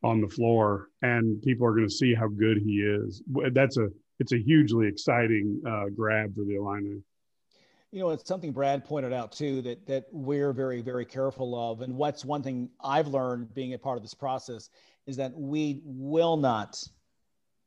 on 0.02 0.20
the 0.20 0.28
floor, 0.28 0.88
and 1.02 1.42
people 1.42 1.66
are 1.66 1.74
going 1.74 1.88
to 1.88 1.94
see 1.94 2.14
how 2.14 2.28
good 2.28 2.58
he 2.58 2.82
is. 2.82 3.22
That's 3.52 3.78
a 3.78 3.88
it's 4.20 4.32
a 4.32 4.38
hugely 4.38 4.86
exciting 4.86 5.60
uh, 5.66 5.86
grab 5.96 6.36
for 6.36 6.44
the 6.44 6.54
Illini. 6.54 7.02
You 7.94 8.00
know, 8.00 8.10
it's 8.10 8.26
something 8.26 8.50
Brad 8.50 8.84
pointed 8.84 9.12
out 9.12 9.30
too 9.30 9.62
that 9.62 9.86
that 9.86 10.06
we're 10.10 10.52
very 10.52 10.80
very 10.80 11.04
careful 11.04 11.70
of, 11.70 11.80
and 11.80 11.94
what's 11.94 12.24
one 12.24 12.42
thing 12.42 12.68
I've 12.82 13.06
learned 13.06 13.54
being 13.54 13.72
a 13.72 13.78
part 13.78 13.96
of 13.96 14.02
this 14.02 14.14
process 14.14 14.68
is 15.06 15.16
that 15.18 15.32
we 15.32 15.80
will 15.84 16.36
not 16.36 16.82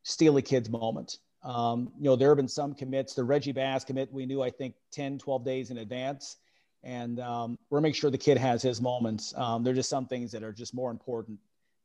steal 0.02 0.36
a 0.36 0.42
kid's 0.42 0.68
moment. 0.68 1.16
Um, 1.42 1.92
you 1.96 2.10
know, 2.10 2.16
there 2.16 2.28
have 2.28 2.36
been 2.36 2.46
some 2.46 2.74
commits. 2.74 3.14
The 3.14 3.24
Reggie 3.24 3.52
Bass 3.52 3.84
commit 3.84 4.12
we 4.12 4.26
knew 4.26 4.42
I 4.42 4.50
think 4.50 4.74
10, 4.92 5.16
12 5.18 5.46
days 5.46 5.70
in 5.70 5.78
advance, 5.78 6.36
and 6.82 7.18
um, 7.20 7.58
we're 7.70 7.80
make 7.80 7.94
sure 7.94 8.10
the 8.10 8.18
kid 8.18 8.36
has 8.36 8.60
his 8.60 8.82
moments. 8.82 9.32
Um, 9.34 9.66
are 9.66 9.72
just 9.72 9.88
some 9.88 10.08
things 10.08 10.30
that 10.32 10.42
are 10.42 10.52
just 10.52 10.74
more 10.74 10.90
important 10.90 11.38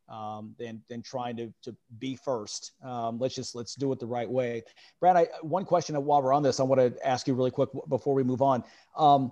um, 0.09 0.55
than 0.57 0.81
than 0.89 1.01
trying 1.01 1.37
to 1.37 1.53
to 1.63 1.75
be 1.99 2.15
first. 2.15 2.73
Um, 2.83 3.19
let's 3.19 3.35
just 3.35 3.55
let's 3.55 3.75
do 3.75 3.91
it 3.91 3.99
the 3.99 4.05
right 4.05 4.29
way. 4.29 4.63
Brad, 4.99 5.15
I, 5.15 5.27
one 5.41 5.65
question 5.65 5.95
while 6.03 6.21
we're 6.21 6.33
on 6.33 6.43
this, 6.43 6.59
I 6.59 6.63
want 6.63 6.79
to 6.79 7.07
ask 7.07 7.27
you 7.27 7.33
really 7.33 7.51
quick 7.51 7.69
before 7.89 8.13
we 8.13 8.23
move 8.23 8.41
on. 8.41 8.63
Um, 8.97 9.31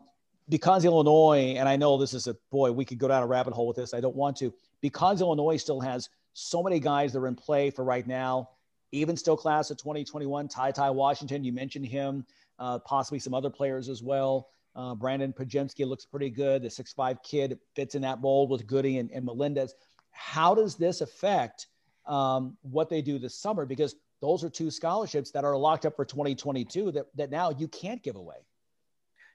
because 0.50 0.84
Illinois, 0.84 1.56
and 1.58 1.70
I 1.70 1.78
know 1.78 1.98
this 1.98 2.14
is 2.14 2.28
a 2.28 2.36
boy, 2.52 2.72
we 2.72 2.84
could 2.84 2.98
go 2.98 3.08
down 3.08 3.24
a 3.24 3.28
rabbit 3.28 3.54
hole 3.54 3.68
with 3.68 3.78
this. 3.78 3.94
I 3.94 4.02
don't 4.02 4.16
want 4.16 4.38
to. 4.38 4.54
Because 4.82 5.22
Illinois 5.22 5.58
still 5.58 5.80
has 5.80 6.10
so 6.34 6.64
many 6.64 6.80
guys 6.80 7.14
that 7.14 7.20
are 7.20 7.28
in 7.28 7.36
play 7.36 7.70
for 7.70 7.86
right 7.86 8.06
now, 8.06 8.50
even 8.92 9.16
still 9.16 9.38
class 9.38 9.72
of 9.72 9.78
2021. 9.78 10.48
Ty 10.48 10.72
Ty 10.72 10.90
Washington, 10.90 11.44
you 11.44 11.54
mentioned 11.54 11.86
him, 11.86 12.26
uh, 12.60 12.80
possibly 12.80 13.20
some 13.20 13.34
other 13.34 13.50
players 13.50 13.88
as 13.88 14.04
well. 14.04 14.50
Uh, 14.76 14.96
Brandon 14.96 15.34
Podziemski 15.34 15.86
looks 15.86 16.06
pretty 16.06 16.30
good. 16.30 16.62
The 16.62 16.70
six-five 16.70 17.22
kid 17.24 17.60
fits 17.76 17.96
in 17.96 18.02
that 18.04 18.22
mold 18.22 18.50
with 18.50 18.66
Goody 18.66 19.00
and, 19.00 19.12
and 19.12 19.26
Melendez. 19.26 19.74
How 20.12 20.54
does 20.56 20.76
this 20.76 21.02
affect 21.02 21.68
um, 22.06 22.58
what 22.62 22.90
they 22.90 23.02
do 23.02 23.20
this 23.20 23.36
summer? 23.36 23.66
Because 23.66 23.96
those 24.22 24.44
are 24.44 24.50
two 24.50 24.70
scholarships 24.70 25.32
that 25.32 25.44
are 25.44 25.58
locked 25.58 25.86
up 25.86 25.96
for 25.96 26.06
2022 26.06 26.92
that, 26.92 27.06
that 27.16 27.32
now 27.32 27.52
you 27.52 27.68
can't 27.68 28.02
give 28.04 28.16
away. 28.16 28.36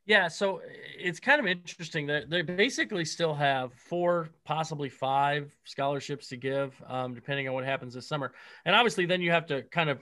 Yeah, 0.07 0.29
so 0.29 0.61
it's 0.97 1.19
kind 1.19 1.41
of 1.41 1.47
interesting 1.47 2.07
that 2.07 2.31
they 2.31 2.41
basically 2.41 3.05
still 3.05 3.35
have 3.35 3.73
four, 3.75 4.31
possibly 4.45 4.89
five 4.89 5.51
scholarships 5.65 6.29
to 6.29 6.37
give, 6.37 6.81
um, 6.87 7.13
depending 7.13 7.49
on 7.49 7.55
what 7.55 7.65
happens 7.65 7.95
this 7.95 8.07
summer. 8.07 8.33
And 8.65 8.77
obviously, 8.77 9.05
then 9.07 9.21
you 9.21 9.33
have 9.33 9.47
to 9.47 9.63
kind 9.63 9.91
of, 9.91 9.99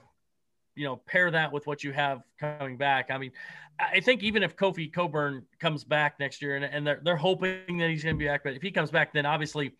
you 0.75 0.85
know, 0.85 0.97
pair 1.07 1.31
that 1.31 1.51
with 1.51 1.65
what 1.65 1.83
you 1.83 1.91
have 1.91 2.21
coming 2.39 2.77
back. 2.77 3.09
I 3.09 3.17
mean, 3.17 3.31
I 3.79 3.99
think 3.99 4.21
even 4.21 4.43
if 4.43 4.55
Kofi 4.55 4.93
Cockburn 4.93 5.43
comes 5.59 5.83
back 5.83 6.19
next 6.19 6.39
year, 6.39 6.55
and, 6.55 6.65
and 6.65 6.85
they're 6.85 7.01
they're 7.03 7.15
hoping 7.15 7.77
that 7.79 7.89
he's 7.89 8.03
going 8.03 8.15
to 8.15 8.19
be 8.19 8.27
back, 8.27 8.43
but 8.43 8.53
if 8.53 8.61
he 8.61 8.69
comes 8.69 8.91
back, 8.91 9.11
then 9.11 9.25
obviously 9.25 9.73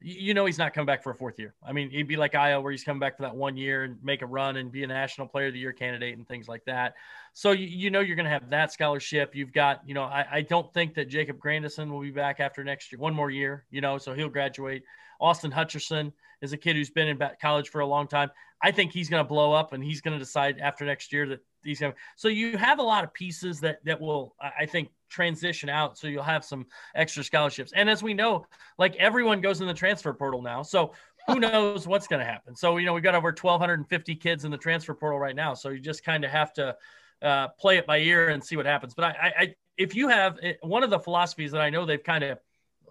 you 0.00 0.32
know 0.32 0.46
he's 0.46 0.58
not 0.58 0.74
coming 0.74 0.86
back 0.86 1.02
for 1.02 1.10
a 1.10 1.14
fourth 1.14 1.38
year. 1.38 1.54
I 1.62 1.72
mean, 1.72 1.90
he'd 1.90 2.06
be 2.06 2.16
like 2.16 2.32
Ayo, 2.32 2.62
where 2.62 2.70
he's 2.70 2.84
coming 2.84 3.00
back 3.00 3.16
for 3.16 3.22
that 3.22 3.34
one 3.34 3.56
year 3.56 3.84
and 3.84 3.96
make 4.02 4.22
a 4.22 4.26
run 4.26 4.56
and 4.56 4.70
be 4.70 4.84
a 4.84 4.86
national 4.86 5.26
player 5.26 5.48
of 5.48 5.54
the 5.54 5.58
year 5.58 5.72
candidate 5.72 6.16
and 6.16 6.26
things 6.26 6.48
like 6.48 6.64
that. 6.66 6.94
So 7.32 7.50
you, 7.50 7.66
you 7.66 7.90
know 7.90 8.00
you're 8.00 8.16
going 8.16 8.24
to 8.24 8.30
have 8.30 8.50
that 8.50 8.72
scholarship. 8.72 9.34
You've 9.34 9.52
got, 9.52 9.80
you 9.86 9.94
know, 9.94 10.04
I, 10.04 10.26
I 10.30 10.42
don't 10.42 10.72
think 10.72 10.94
that 10.94 11.08
Jacob 11.08 11.38
Grandison 11.38 11.92
will 11.92 12.00
be 12.00 12.10
back 12.10 12.38
after 12.38 12.62
next 12.62 12.92
year, 12.92 13.00
one 13.00 13.14
more 13.14 13.30
year, 13.30 13.64
you 13.70 13.80
know, 13.80 13.98
so 13.98 14.14
he'll 14.14 14.28
graduate. 14.28 14.84
Austin 15.20 15.50
Hutcherson 15.50 16.12
is 16.42 16.52
a 16.52 16.56
kid 16.56 16.76
who's 16.76 16.90
been 16.90 17.08
in 17.08 17.20
college 17.40 17.68
for 17.68 17.80
a 17.80 17.86
long 17.86 18.06
time. 18.06 18.30
I 18.62 18.70
think 18.70 18.92
he's 18.92 19.08
going 19.08 19.24
to 19.24 19.28
blow 19.28 19.52
up 19.52 19.72
and 19.72 19.82
he's 19.82 20.00
going 20.00 20.16
to 20.16 20.24
decide 20.24 20.58
after 20.60 20.84
next 20.84 21.12
year 21.12 21.26
that 21.28 21.40
he's 21.64 21.80
going 21.80 21.92
to. 21.92 21.98
So 22.16 22.28
you 22.28 22.56
have 22.56 22.78
a 22.78 22.82
lot 22.82 23.04
of 23.04 23.12
pieces 23.12 23.60
that 23.60 23.84
that 23.84 24.00
will, 24.00 24.34
I 24.40 24.66
think, 24.66 24.90
transition 25.08 25.68
out. 25.68 25.98
So 25.98 26.06
you'll 26.06 26.22
have 26.22 26.44
some 26.44 26.66
extra 26.94 27.24
scholarships. 27.24 27.72
And 27.74 27.88
as 27.88 28.02
we 28.02 28.14
know, 28.14 28.46
like 28.78 28.96
everyone 28.96 29.40
goes 29.40 29.60
in 29.60 29.66
the 29.66 29.74
transfer 29.74 30.12
portal 30.12 30.42
now. 30.42 30.62
So 30.62 30.92
who 31.26 31.40
knows 31.40 31.86
what's 31.86 32.06
going 32.06 32.20
to 32.20 32.26
happen? 32.26 32.56
So, 32.56 32.76
you 32.76 32.86
know, 32.86 32.94
we've 32.94 33.02
got 33.02 33.14
over 33.14 33.28
1,250 33.28 34.14
kids 34.16 34.44
in 34.44 34.50
the 34.50 34.58
transfer 34.58 34.94
portal 34.94 35.18
right 35.18 35.36
now. 35.36 35.54
So 35.54 35.70
you 35.70 35.80
just 35.80 36.04
kind 36.04 36.24
of 36.24 36.30
have 36.30 36.52
to 36.54 36.76
uh, 37.22 37.48
play 37.58 37.78
it 37.78 37.86
by 37.86 37.98
ear 37.98 38.28
and 38.28 38.42
see 38.42 38.56
what 38.56 38.66
happens. 38.66 38.94
But 38.94 39.04
I, 39.04 39.32
I, 39.38 39.54
if 39.76 39.94
you 39.94 40.08
have 40.08 40.38
eh, 40.42 40.54
one 40.62 40.82
of 40.82 40.90
the 40.90 40.98
philosophies 40.98 41.52
that 41.52 41.60
I 41.60 41.70
know 41.70 41.84
they've 41.84 42.02
kind 42.02 42.24
of, 42.24 42.38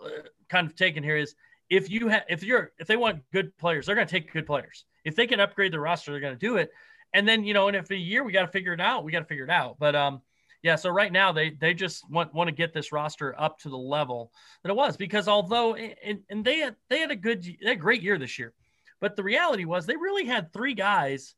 uh, 0.04 0.10
kind 0.50 0.68
of 0.68 0.76
taken 0.76 1.04
here 1.04 1.18
is 1.18 1.36
if 1.70 1.90
you 1.90 2.08
have, 2.08 2.24
if 2.30 2.44
you're, 2.44 2.72
if 2.80 2.88
they 2.88 2.96
want 2.96 3.22
good 3.32 3.58
players, 3.58 3.86
they're 3.86 3.96
going 3.96 4.08
to 4.08 4.12
take 4.12 4.32
good 4.32 4.46
players. 4.46 4.86
If 5.04 5.16
they 5.16 5.28
can 5.28 5.40
upgrade 5.40 5.74
the 5.74 5.80
roster, 5.80 6.12
they're 6.12 6.22
going 6.22 6.34
to 6.34 6.40
do 6.40 6.58
it. 6.58 6.72
And 7.14 7.28
then, 7.28 7.46
you 7.46 7.54
know, 7.54 7.68
and 7.68 7.78
if 7.78 7.90
a 7.90 7.96
year 7.96 8.24
we 8.24 8.32
got 8.32 8.42
to 8.42 8.52
figure 8.52 8.74
it 8.74 8.82
out, 8.82 9.04
we 9.04 9.12
got 9.12 9.20
to 9.20 9.26
figure 9.26 9.46
it 9.46 9.50
out. 9.50 9.78
But, 9.80 9.96
um, 9.96 10.22
yeah, 10.64 10.76
so 10.76 10.90
right 10.90 11.12
now 11.12 11.32
they 11.32 11.52
they 11.52 11.74
just 11.74 12.10
want 12.10 12.34
want 12.34 12.48
to 12.48 12.56
get 12.56 12.74
this 12.74 12.92
roster 12.92 13.40
up 13.40 13.60
to 13.60 13.70
the 13.70 13.78
level 13.78 14.32
that 14.64 14.70
it 14.70 14.76
was 14.76 14.98
because 14.98 15.28
although 15.28 15.76
and, 15.76 16.20
and 16.30 16.44
they 16.44 16.60
had 16.60 16.76
they 16.90 17.00
had 17.00 17.12
a 17.12 17.16
good 17.16 17.44
they 17.44 17.58
had 17.68 17.78
a 17.78 17.80
great 17.80 18.02
year 18.02 18.18
this 18.18 18.40
year, 18.40 18.54
but 19.00 19.16
the 19.16 19.24
reality 19.24 19.66
was 19.66 19.86
they 19.86 19.96
really 19.96 20.26
had 20.26 20.52
three 20.52 20.74
guys. 20.74 21.36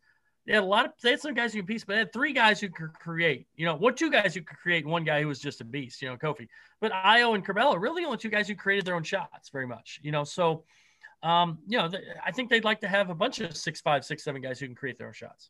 They 0.48 0.54
had 0.54 0.64
a 0.64 0.66
lot 0.66 0.86
of 0.86 0.92
they 1.04 1.12
had 1.12 1.20
some 1.20 1.34
guys 1.34 1.54
who 1.54 1.60
could 1.60 1.68
piece, 1.68 1.84
but 1.84 1.94
they 1.94 2.00
had 2.00 2.14
three 2.14 2.32
guys 2.32 2.62
who 2.62 2.70
could 2.70 2.94
create. 2.94 3.48
You 3.56 3.66
know, 3.66 3.76
what 3.76 3.98
two 3.98 4.10
guys 4.10 4.34
who 4.34 4.42
could 4.42 4.58
create, 4.58 4.88
one 4.88 5.04
guy 5.04 5.22
who 5.22 5.28
was 5.28 5.40
just 5.40 5.62
a 5.62 5.66
beast. 5.66 6.02
You 6.02 6.10
know, 6.10 6.18
Kofi. 6.18 6.48
But 6.80 6.94
Ayo 6.94 7.36
and 7.36 7.46
Curbelo 7.46 7.80
really 7.80 8.06
only 8.06 8.18
two 8.18 8.30
guys 8.30 8.48
who 8.48 8.56
created 8.56 8.86
their 8.86 8.96
own 8.96 9.04
shots 9.04 9.50
very 9.50 9.68
much. 9.68 10.00
You 10.02 10.14
know, 10.14 10.24
so 10.24 10.64
um, 11.24 11.60
you 11.68 11.78
know, 11.78 11.92
I 12.26 12.32
think 12.32 12.50
they'd 12.50 12.64
like 12.64 12.80
to 12.82 12.88
have 12.88 13.10
a 13.10 13.16
bunch 13.16 13.42
of 13.42 13.56
six 13.56 13.82
five, 13.82 14.06
six 14.06 14.24
seven 14.24 14.42
guys 14.42 14.60
who 14.60 14.68
can 14.68 14.76
create 14.76 14.98
their 14.98 15.08
own 15.08 15.14
shots 15.14 15.50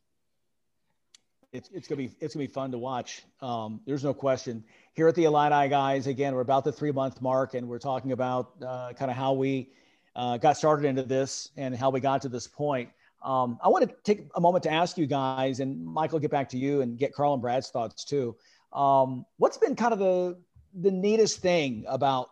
it's, 1.52 1.68
it's 1.72 1.88
gonna 1.88 1.96
be 1.96 2.10
it's 2.20 2.34
gonna 2.34 2.46
be 2.46 2.52
fun 2.52 2.70
to 2.70 2.78
watch. 2.78 3.22
Um, 3.40 3.80
there's 3.86 4.04
no 4.04 4.14
question. 4.14 4.64
Here 4.92 5.08
at 5.08 5.14
the 5.14 5.24
Illini 5.24 5.68
guys, 5.68 6.06
again, 6.06 6.34
we're 6.34 6.40
about 6.40 6.64
the 6.64 6.72
three 6.72 6.92
month 6.92 7.20
mark, 7.20 7.54
and 7.54 7.68
we're 7.68 7.78
talking 7.78 8.12
about 8.12 8.52
uh, 8.64 8.92
kind 8.92 9.10
of 9.10 9.16
how 9.16 9.32
we 9.32 9.70
uh, 10.14 10.36
got 10.36 10.56
started 10.56 10.86
into 10.86 11.02
this 11.02 11.50
and 11.56 11.74
how 11.74 11.90
we 11.90 12.00
got 12.00 12.22
to 12.22 12.28
this 12.28 12.46
point. 12.46 12.90
Um, 13.22 13.58
I 13.62 13.68
want 13.68 13.88
to 13.88 13.94
take 14.04 14.28
a 14.34 14.40
moment 14.40 14.62
to 14.64 14.72
ask 14.72 14.96
you 14.96 15.06
guys, 15.06 15.60
and 15.60 15.84
Michael, 15.84 16.18
get 16.18 16.30
back 16.30 16.48
to 16.50 16.58
you 16.58 16.82
and 16.82 16.98
get 16.98 17.12
Carl 17.12 17.34
and 17.34 17.42
Brad's 17.42 17.68
thoughts 17.68 18.04
too. 18.04 18.36
Um, 18.72 19.26
what's 19.38 19.58
been 19.58 19.76
kind 19.76 19.92
of 19.92 19.98
the 19.98 20.38
the 20.80 20.90
neatest 20.90 21.40
thing 21.40 21.84
about 21.88 22.30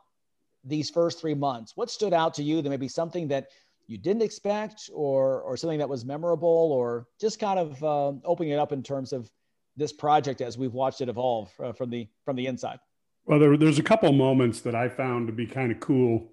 these 0.64 0.90
first 0.90 1.20
three 1.20 1.34
months? 1.34 1.76
What 1.76 1.90
stood 1.90 2.12
out 2.12 2.34
to 2.34 2.42
you? 2.42 2.62
That 2.62 2.70
maybe 2.70 2.88
something 2.88 3.28
that 3.28 3.48
you 3.88 3.96
didn't 3.96 4.22
expect 4.22 4.90
or 4.92 5.40
or 5.40 5.56
something 5.56 5.78
that 5.78 5.88
was 5.88 6.04
memorable 6.04 6.70
or 6.72 7.08
just 7.20 7.40
kind 7.40 7.58
of 7.58 7.82
uh, 7.82 8.12
opening 8.24 8.52
it 8.52 8.58
up 8.58 8.70
in 8.70 8.82
terms 8.82 9.12
of 9.12 9.28
this 9.76 9.92
project 9.92 10.40
as 10.40 10.58
we've 10.58 10.74
watched 10.74 11.00
it 11.00 11.08
evolve 11.08 11.50
uh, 11.64 11.72
from 11.72 11.90
the 11.90 12.06
from 12.24 12.36
the 12.36 12.46
inside? 12.46 12.78
Well 13.24 13.38
there, 13.38 13.56
there's 13.56 13.78
a 13.78 13.82
couple 13.82 14.12
moments 14.12 14.60
that 14.60 14.74
i 14.74 14.88
found 14.88 15.26
to 15.26 15.32
be 15.32 15.46
kind 15.46 15.72
of 15.72 15.80
cool. 15.80 16.28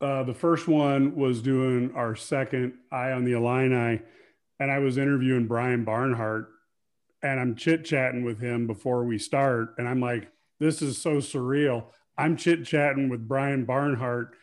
Uh, 0.00 0.22
the 0.22 0.34
first 0.34 0.68
one 0.68 1.14
was 1.16 1.42
doing 1.42 1.92
our 1.94 2.14
second 2.14 2.74
eye 2.92 3.12
on 3.12 3.24
the 3.24 3.32
illini 3.32 4.00
and 4.58 4.70
i 4.70 4.78
was 4.78 4.96
interviewing 4.96 5.46
brian 5.46 5.84
barnhart 5.84 6.48
and 7.22 7.38
i'm 7.38 7.54
chit 7.54 7.84
chatting 7.84 8.24
with 8.24 8.40
him 8.40 8.66
before 8.66 9.04
we 9.04 9.18
start 9.18 9.74
and 9.76 9.86
i'm 9.86 10.00
like 10.00 10.30
this 10.58 10.82
is 10.82 10.98
so 10.98 11.16
surreal. 11.16 11.86
I'm 12.18 12.36
chit 12.36 12.66
chatting 12.66 13.08
with 13.08 13.28
brian 13.28 13.64
barnhart 13.64 14.34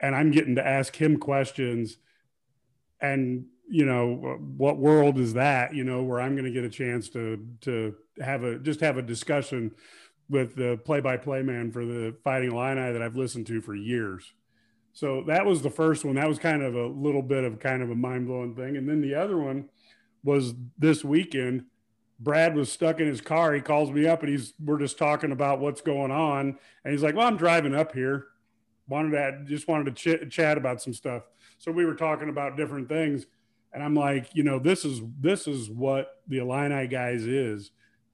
and 0.00 0.14
I'm 0.14 0.30
getting 0.30 0.56
to 0.56 0.66
ask 0.66 0.96
him 0.96 1.18
questions. 1.18 1.96
And 3.00 3.46
you 3.68 3.84
know, 3.84 4.38
what 4.56 4.78
world 4.78 5.18
is 5.18 5.34
that? 5.34 5.74
You 5.74 5.84
know, 5.84 6.02
where 6.02 6.20
I'm 6.20 6.34
going 6.34 6.44
to 6.44 6.50
get 6.50 6.64
a 6.64 6.70
chance 6.70 7.08
to 7.10 7.46
to 7.62 7.94
have 8.20 8.42
a 8.42 8.58
just 8.58 8.80
have 8.80 8.96
a 8.96 9.02
discussion 9.02 9.72
with 10.28 10.54
the 10.54 10.80
play-by-play 10.84 11.42
man 11.42 11.72
for 11.72 11.84
the 11.84 12.14
Fighting 12.22 12.52
Illini 12.52 12.92
that 12.92 13.02
I've 13.02 13.16
listened 13.16 13.48
to 13.48 13.60
for 13.60 13.74
years. 13.74 14.32
So 14.92 15.24
that 15.26 15.44
was 15.44 15.62
the 15.62 15.70
first 15.70 16.04
one. 16.04 16.14
That 16.14 16.28
was 16.28 16.38
kind 16.38 16.62
of 16.62 16.76
a 16.76 16.86
little 16.86 17.22
bit 17.22 17.42
of 17.42 17.58
kind 17.58 17.82
of 17.82 17.90
a 17.90 17.96
mind-blowing 17.96 18.54
thing. 18.54 18.76
And 18.76 18.88
then 18.88 19.00
the 19.00 19.14
other 19.14 19.36
one 19.36 19.68
was 20.22 20.54
this 20.78 21.04
weekend. 21.04 21.64
Brad 22.20 22.54
was 22.54 22.70
stuck 22.70 23.00
in 23.00 23.08
his 23.08 23.20
car. 23.20 23.54
He 23.54 23.60
calls 23.60 23.90
me 23.90 24.06
up 24.06 24.22
and 24.22 24.30
he's 24.30 24.52
we're 24.62 24.78
just 24.78 24.98
talking 24.98 25.32
about 25.32 25.58
what's 25.58 25.80
going 25.80 26.10
on. 26.10 26.58
And 26.84 26.92
he's 26.92 27.02
like, 27.02 27.14
Well, 27.14 27.26
I'm 27.26 27.36
driving 27.36 27.74
up 27.74 27.92
here 27.92 28.26
wanted 28.90 29.12
to 29.12 29.44
just 29.46 29.68
wanted 29.68 29.96
to 29.96 30.18
ch- 30.18 30.30
chat 30.30 30.58
about 30.58 30.82
some 30.82 30.92
stuff. 30.92 31.22
So 31.58 31.72
we 31.72 31.86
were 31.86 31.94
talking 31.94 32.28
about 32.28 32.56
different 32.56 32.88
things, 32.88 33.26
and 33.72 33.82
I'm 33.82 33.94
like, 33.94 34.34
you 34.34 34.42
know, 34.42 34.58
this 34.58 34.84
is 34.84 35.00
this 35.20 35.46
is 35.46 35.70
what 35.70 36.20
the 36.28 36.38
Illini 36.38 36.86
guys 36.88 37.22
is. 37.22 37.70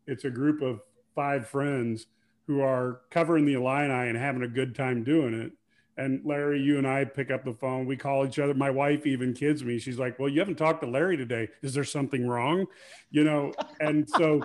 It's 0.07 0.25
a 0.25 0.31
group 0.31 0.63
of 0.63 0.81
five 1.15 1.49
friends 1.49 2.07
who 2.47 2.61
are 2.61 3.01
covering 3.11 3.45
the 3.45 3.55
Illini 3.55 4.09
and 4.09 4.17
having 4.17 4.43
a 4.43 4.49
good 4.49 4.75
time 4.75 5.03
doing 5.03 5.35
it. 5.35 5.53
And 5.99 6.21
Larry, 6.25 6.61
you 6.61 6.77
and 6.77 6.87
I 6.87 7.07
pick 7.07 7.31
up 7.31 7.45
the 7.45 7.55
phone. 7.55 7.87
We 7.87 7.97
call 7.97 8.27
each 8.27 8.39
other. 8.39 8.53
My 8.53 8.71
wife 8.71 9.07
even 9.07 9.33
kids 9.33 9.65
me. 9.65 9.79
She's 9.79 9.99
like, 9.99 10.19
"Well, 10.19 10.29
you 10.29 10.41
haven't 10.41 10.57
talked 10.57 10.83
to 10.83 10.91
Larry 10.91 11.17
today. 11.17 11.49
Is 11.63 11.73
there 11.73 11.85
something 11.85 12.29
wrong?" 12.29 12.67
You 13.11 13.25
know. 13.25 13.53
And 13.81 14.09
so 14.09 14.43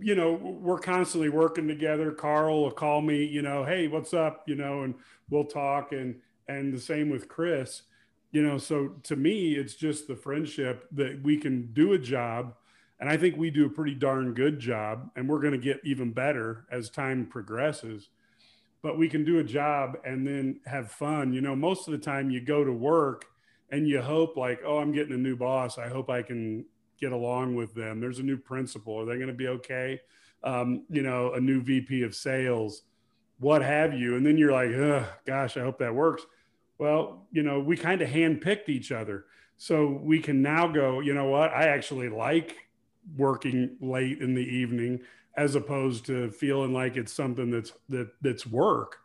you 0.00 0.14
know, 0.14 0.32
we're 0.32 0.78
constantly 0.78 1.28
working 1.28 1.68
together. 1.68 2.12
Carl 2.12 2.62
will 2.62 2.70
call 2.70 3.00
me, 3.00 3.24
you 3.24 3.42
know, 3.42 3.64
hey, 3.64 3.88
what's 3.88 4.14
up? 4.14 4.44
You 4.46 4.54
know, 4.54 4.82
and 4.82 4.94
we'll 5.30 5.44
talk 5.44 5.92
and 5.92 6.16
and 6.48 6.72
the 6.72 6.80
same 6.80 7.10
with 7.10 7.28
Chris. 7.28 7.82
You 8.32 8.42
know, 8.42 8.58
so 8.58 8.88
to 9.04 9.16
me, 9.16 9.54
it's 9.54 9.74
just 9.74 10.08
the 10.08 10.16
friendship 10.16 10.88
that 10.92 11.22
we 11.22 11.36
can 11.36 11.72
do 11.72 11.92
a 11.92 11.98
job. 11.98 12.54
And 13.00 13.08
I 13.08 13.16
think 13.16 13.36
we 13.36 13.50
do 13.50 13.66
a 13.66 13.70
pretty 13.70 13.94
darn 13.94 14.34
good 14.34 14.58
job, 14.58 15.10
and 15.14 15.28
we're 15.28 15.40
going 15.40 15.52
to 15.52 15.58
get 15.58 15.80
even 15.84 16.12
better 16.12 16.66
as 16.70 16.90
time 16.90 17.26
progresses. 17.26 18.08
But 18.82 18.98
we 18.98 19.08
can 19.08 19.24
do 19.24 19.38
a 19.38 19.44
job 19.44 19.96
and 20.04 20.26
then 20.26 20.60
have 20.66 20.90
fun. 20.90 21.32
You 21.32 21.40
know, 21.40 21.56
most 21.56 21.88
of 21.88 21.92
the 21.92 21.98
time 21.98 22.30
you 22.30 22.40
go 22.40 22.64
to 22.64 22.72
work 22.72 23.26
and 23.70 23.88
you 23.88 24.00
hope, 24.00 24.36
like, 24.36 24.60
oh, 24.64 24.78
I'm 24.78 24.92
getting 24.92 25.14
a 25.14 25.18
new 25.18 25.36
boss. 25.36 25.78
I 25.78 25.88
hope 25.88 26.10
I 26.10 26.22
can 26.22 26.64
get 27.00 27.12
along 27.12 27.54
with 27.54 27.74
them. 27.74 28.00
There's 28.00 28.18
a 28.18 28.22
new 28.22 28.36
principal. 28.36 29.00
Are 29.00 29.04
they 29.04 29.16
going 29.16 29.28
to 29.28 29.34
be 29.34 29.48
okay? 29.48 30.00
Um, 30.42 30.84
you 30.90 31.02
know, 31.02 31.32
a 31.32 31.40
new 31.40 31.62
VP 31.62 32.02
of 32.02 32.14
sales, 32.14 32.82
what 33.38 33.62
have 33.62 33.94
you. 33.94 34.16
And 34.16 34.24
then 34.24 34.36
you're 34.36 34.52
like, 34.52 34.70
gosh, 35.26 35.56
I 35.56 35.60
hope 35.60 35.78
that 35.78 35.94
works. 35.94 36.24
Well, 36.78 37.26
you 37.30 37.42
know, 37.42 37.60
we 37.60 37.76
kind 37.76 38.02
of 38.02 38.08
handpicked 38.08 38.68
each 38.68 38.92
other. 38.92 39.26
So 39.56 40.00
we 40.02 40.20
can 40.20 40.42
now 40.42 40.66
go, 40.66 41.00
you 41.00 41.14
know 41.14 41.26
what? 41.26 41.52
I 41.52 41.68
actually 41.68 42.08
like 42.08 42.56
working 43.16 43.76
late 43.80 44.20
in 44.20 44.34
the 44.34 44.42
evening 44.42 45.00
as 45.36 45.54
opposed 45.54 46.06
to 46.06 46.30
feeling 46.30 46.72
like 46.72 46.96
it's 46.96 47.12
something 47.12 47.50
that's 47.50 47.72
that 47.88 48.08
that's 48.22 48.46
work. 48.46 48.98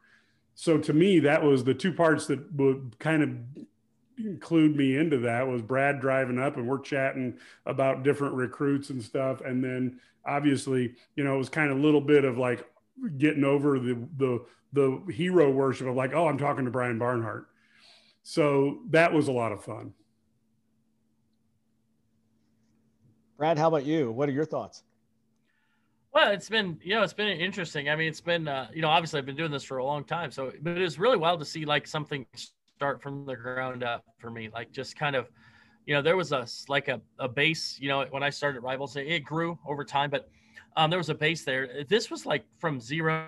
So 0.55 0.77
to 0.77 0.93
me, 0.93 1.19
that 1.21 1.43
was 1.43 1.63
the 1.63 1.73
two 1.73 1.93
parts 1.93 2.27
that 2.27 2.51
would 2.53 2.97
kind 2.99 3.23
of 3.23 3.65
include 4.19 4.75
me 4.75 4.97
into 4.97 5.17
that 5.19 5.47
was 5.47 5.61
Brad 5.61 5.99
driving 6.01 6.39
up 6.39 6.57
and 6.57 6.67
we're 6.67 6.79
chatting 6.79 7.37
about 7.65 8.03
different 8.03 8.35
recruits 8.35 8.89
and 8.89 9.03
stuff. 9.03 9.41
And 9.41 9.63
then 9.63 9.99
obviously, 10.25 10.95
you 11.15 11.23
know, 11.23 11.35
it 11.35 11.37
was 11.37 11.49
kind 11.49 11.71
of 11.71 11.77
a 11.77 11.81
little 11.81 12.01
bit 12.01 12.25
of 12.25 12.37
like 12.37 12.65
getting 13.17 13.43
over 13.43 13.79
the 13.79 13.97
the 14.17 14.45
the 14.73 15.01
hero 15.11 15.49
worship 15.49 15.87
of 15.87 15.95
like, 15.95 16.13
oh, 16.13 16.27
I'm 16.27 16.37
talking 16.37 16.65
to 16.65 16.71
Brian 16.71 16.99
Barnhart. 16.99 17.47
So 18.21 18.79
that 18.89 19.13
was 19.13 19.27
a 19.27 19.31
lot 19.31 19.51
of 19.51 19.63
fun. 19.63 19.93
Brad, 23.37 23.57
how 23.57 23.69
about 23.69 23.85
you? 23.85 24.11
What 24.11 24.27
are 24.29 24.33
your 24.33 24.45
thoughts? 24.45 24.83
Well, 26.13 26.31
it's 26.31 26.49
been, 26.49 26.77
you 26.83 26.95
know, 26.95 27.03
it's 27.03 27.13
been 27.13 27.27
interesting. 27.27 27.87
I 27.87 27.95
mean, 27.95 28.09
it's 28.09 28.19
been, 28.19 28.47
uh, 28.47 28.67
you 28.73 28.81
know, 28.81 28.89
obviously 28.89 29.19
I've 29.19 29.25
been 29.25 29.35
doing 29.35 29.51
this 29.51 29.63
for 29.63 29.77
a 29.77 29.85
long 29.85 30.03
time. 30.03 30.31
So, 30.31 30.51
but 30.61 30.77
it 30.77 30.81
was 30.81 30.99
really 30.99 31.17
wild 31.17 31.39
to 31.39 31.45
see 31.45 31.65
like 31.65 31.87
something 31.87 32.25
start 32.79 33.01
from 33.01 33.25
the 33.25 33.35
ground 33.35 33.83
up 33.83 34.05
for 34.19 34.31
me. 34.31 34.49
Like 34.53 34.71
just 34.71 34.95
kind 34.95 35.13
of, 35.13 35.29
you 35.85 35.93
know, 35.93 36.01
there 36.01 36.15
was 36.15 36.31
a, 36.31 36.47
like 36.69 36.87
a, 36.87 37.01
a 37.19 37.27
base, 37.27 37.77
you 37.77 37.89
know, 37.89 38.05
when 38.09 38.23
I 38.23 38.29
started 38.29 38.61
Rivals, 38.61 38.95
it 38.95 39.25
grew 39.25 39.59
over 39.67 39.83
time, 39.83 40.09
but 40.09 40.29
um, 40.77 40.89
there 40.89 40.97
was 40.97 41.09
a 41.09 41.13
base 41.13 41.43
there. 41.43 41.83
This 41.89 42.09
was 42.09 42.25
like 42.25 42.45
from 42.57 42.79
zero 42.79 43.27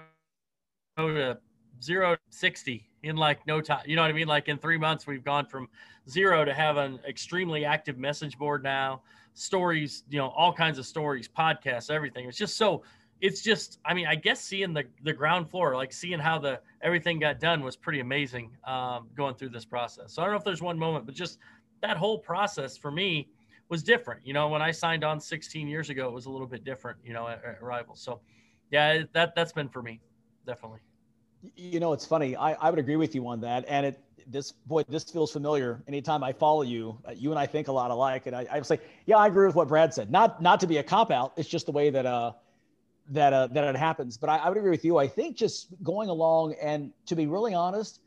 to 0.95 1.37
zero 1.83 2.15
to 2.15 2.21
60 2.29 2.89
in 3.03 3.17
like 3.17 3.45
no 3.45 3.59
time. 3.59 3.83
You 3.85 3.97
know 3.97 4.03
what 4.03 4.09
I 4.09 4.13
mean? 4.13 4.29
Like 4.29 4.47
in 4.47 4.57
three 4.57 4.77
months, 4.77 5.05
we've 5.05 5.25
gone 5.25 5.45
from 5.45 5.67
zero 6.09 6.45
to 6.45 6.53
have 6.53 6.77
an 6.77 7.01
extremely 7.05 7.65
active 7.65 7.97
message 7.97 8.37
board 8.37 8.63
now 8.63 9.01
stories, 9.33 10.03
you 10.09 10.17
know, 10.17 10.29
all 10.29 10.53
kinds 10.53 10.77
of 10.77 10.85
stories, 10.85 11.27
podcasts, 11.27 11.91
everything. 11.91 12.25
It's 12.25 12.37
just 12.37 12.55
so 12.55 12.83
it's 13.21 13.41
just 13.41 13.79
I 13.85 13.93
mean, 13.93 14.07
I 14.07 14.15
guess 14.15 14.41
seeing 14.41 14.73
the 14.73 14.83
the 15.03 15.13
ground 15.13 15.49
floor, 15.49 15.75
like 15.75 15.93
seeing 15.93 16.19
how 16.19 16.39
the 16.39 16.59
everything 16.81 17.19
got 17.19 17.39
done 17.39 17.63
was 17.63 17.75
pretty 17.75 17.99
amazing 17.99 18.51
um, 18.65 19.07
going 19.15 19.35
through 19.35 19.49
this 19.49 19.65
process. 19.65 20.13
So 20.13 20.21
I 20.21 20.25
don't 20.25 20.33
know 20.33 20.39
if 20.39 20.43
there's 20.43 20.61
one 20.61 20.77
moment, 20.77 21.05
but 21.05 21.15
just 21.15 21.37
that 21.81 21.97
whole 21.97 22.17
process 22.17 22.75
for 22.75 22.91
me 22.91 23.29
was 23.69 23.83
different. 23.83 24.25
You 24.25 24.33
know, 24.33 24.49
when 24.49 24.61
I 24.61 24.71
signed 24.71 25.03
on 25.03 25.19
16 25.19 25.67
years 25.67 25.89
ago, 25.89 26.07
it 26.07 26.13
was 26.13 26.25
a 26.25 26.29
little 26.29 26.47
bit 26.47 26.63
different, 26.63 26.97
you 27.03 27.13
know, 27.13 27.27
at, 27.27 27.41
at. 27.45 27.85
So 27.93 28.19
yeah, 28.71 29.03
that 29.13 29.35
that's 29.35 29.53
been 29.53 29.69
for 29.69 29.81
me, 29.81 30.01
definitely. 30.45 30.79
You 31.55 31.79
know, 31.79 31.93
it's 31.93 32.05
funny. 32.05 32.35
I, 32.35 32.53
I 32.53 32.69
would 32.69 32.79
agree 32.79 32.97
with 32.97 33.15
you 33.15 33.27
on 33.27 33.41
that. 33.41 33.65
And 33.67 33.85
it, 33.85 33.99
this 34.27 34.51
boy, 34.51 34.83
this 34.87 35.03
feels 35.03 35.31
familiar. 35.31 35.81
Anytime 35.87 36.23
I 36.23 36.33
follow 36.33 36.61
you, 36.61 36.97
uh, 37.07 37.11
you 37.11 37.31
and 37.31 37.39
I 37.39 37.45
think 37.47 37.67
a 37.67 37.71
lot 37.71 37.91
alike. 37.91 38.27
And 38.27 38.35
I, 38.35 38.45
I 38.51 38.59
was 38.59 38.69
like, 38.69 38.81
yeah, 39.05 39.17
I 39.17 39.27
agree 39.27 39.47
with 39.47 39.55
what 39.55 39.67
Brad 39.67 39.93
said. 39.93 40.11
Not 40.11 40.41
not 40.41 40.59
to 40.61 40.67
be 40.67 40.77
a 40.77 40.83
cop 40.83 41.11
out. 41.11 41.33
It's 41.37 41.49
just 41.49 41.65
the 41.65 41.71
way 41.71 41.89
that 41.89 42.05
uh 42.05 42.33
that 43.11 43.33
uh, 43.33 43.47
that 43.47 43.63
it 43.63 43.75
happens. 43.75 44.17
But 44.17 44.29
I, 44.29 44.37
I 44.37 44.49
would 44.49 44.57
agree 44.57 44.71
with 44.71 44.85
you. 44.85 44.97
I 44.97 45.07
think 45.07 45.37
just 45.37 45.67
going 45.83 46.09
along 46.09 46.55
and 46.61 46.91
to 47.05 47.15
be 47.15 47.27
really 47.27 47.53
honest, 47.53 48.01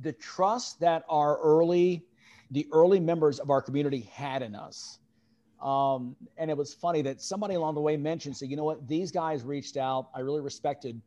the 0.00 0.12
trust 0.12 0.80
that 0.80 1.04
our 1.08 1.38
early 1.38 2.04
the 2.50 2.66
early 2.72 3.00
members 3.00 3.38
of 3.38 3.50
our 3.50 3.62
community 3.62 4.10
had 4.12 4.42
in 4.42 4.54
us. 4.54 4.98
Um, 5.62 6.16
and 6.36 6.50
it 6.50 6.56
was 6.56 6.74
funny 6.74 7.02
that 7.02 7.20
somebody 7.20 7.54
along 7.54 7.74
the 7.74 7.80
way 7.80 7.96
mentioned, 7.96 8.36
so 8.36 8.44
you 8.44 8.56
know 8.56 8.64
what, 8.64 8.88
these 8.88 9.12
guys 9.12 9.42
reached 9.44 9.76
out. 9.76 10.08
I 10.14 10.20
really 10.20 10.40
respected 10.40 11.00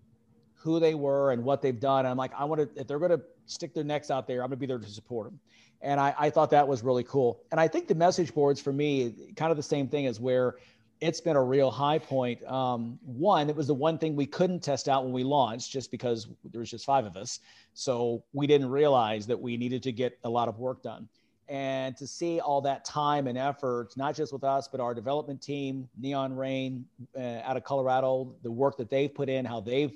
who 0.54 0.80
they 0.80 0.94
were 0.94 1.32
and 1.32 1.44
what 1.44 1.62
they've 1.62 1.80
done. 1.80 2.00
And 2.00 2.10
I'm 2.10 2.18
like, 2.18 2.32
I 2.38 2.46
want 2.46 2.62
to, 2.62 2.80
if 2.80 2.88
they're 2.88 3.00
going 3.00 3.12
to 3.12 3.22
stick 3.48 3.74
their 3.74 3.84
necks 3.84 4.10
out 4.10 4.28
there, 4.28 4.42
I'm 4.42 4.50
going 4.50 4.58
to 4.58 4.58
be 4.58 4.68
there 4.68 4.78
to 4.78 4.88
support 4.88 5.28
them. 5.28 5.40
And 5.82 6.00
I, 6.00 6.16
I 6.18 6.30
thought 6.30 6.52
that 6.52 6.66
was 6.66 6.82
really 6.82 7.04
cool. 7.04 7.42
And 7.52 7.60
I 7.60 7.68
think 7.68 7.90
the 7.90 7.96
message 7.96 8.34
boards 8.34 8.62
for 8.62 8.72
me, 8.72 9.34
kind 9.36 9.52
of 9.52 9.58
the 9.58 9.64
same 9.64 9.90
thing 9.90 10.06
as 10.06 10.20
where 10.20 10.56
it's 11.02 11.20
been 11.20 11.36
a 11.36 11.44
real 11.44 11.70
high 11.70 12.00
point. 12.00 12.44
Um, 12.46 12.98
one, 13.04 13.50
it 13.50 13.56
was 13.56 13.68
the 13.68 13.74
one 13.74 13.98
thing 13.98 14.16
we 14.16 14.26
couldn't 14.26 14.62
test 14.62 14.88
out 14.88 15.04
when 15.04 15.14
we 15.14 15.24
launched 15.24 15.72
just 15.72 15.92
because 15.92 16.28
there 16.52 16.60
was 16.60 16.70
just 16.70 16.86
five 16.86 17.06
of 17.06 17.18
us. 17.18 17.40
So 17.74 18.24
we 18.34 18.48
didn't 18.48 18.70
realize 18.70 19.28
that 19.28 19.40
we 19.40 19.58
needed 19.58 19.84
to 19.84 19.92
get 19.92 20.18
a 20.24 20.30
lot 20.30 20.48
of 20.48 20.60
work 20.60 20.82
done. 20.82 21.10
And 21.50 21.98
to 21.98 22.08
see 22.08 22.40
all 22.40 22.62
that 22.62 22.86
time 22.86 23.28
and 23.28 23.38
effort, 23.38 23.90
not 23.98 24.16
just 24.16 24.32
with 24.32 24.44
us, 24.44 24.70
but 24.70 24.80
our 24.80 24.94
development 24.94 25.42
team, 25.42 25.90
Neon 26.00 26.36
Rain 26.36 26.86
uh, 27.18 27.42
out 27.44 27.58
of 27.58 27.64
Colorado, 27.64 28.34
the 28.44 28.52
work 28.52 28.78
that 28.78 28.90
they've 28.90 29.14
put 29.14 29.28
in, 29.28 29.44
how 29.44 29.60
they've 29.60 29.94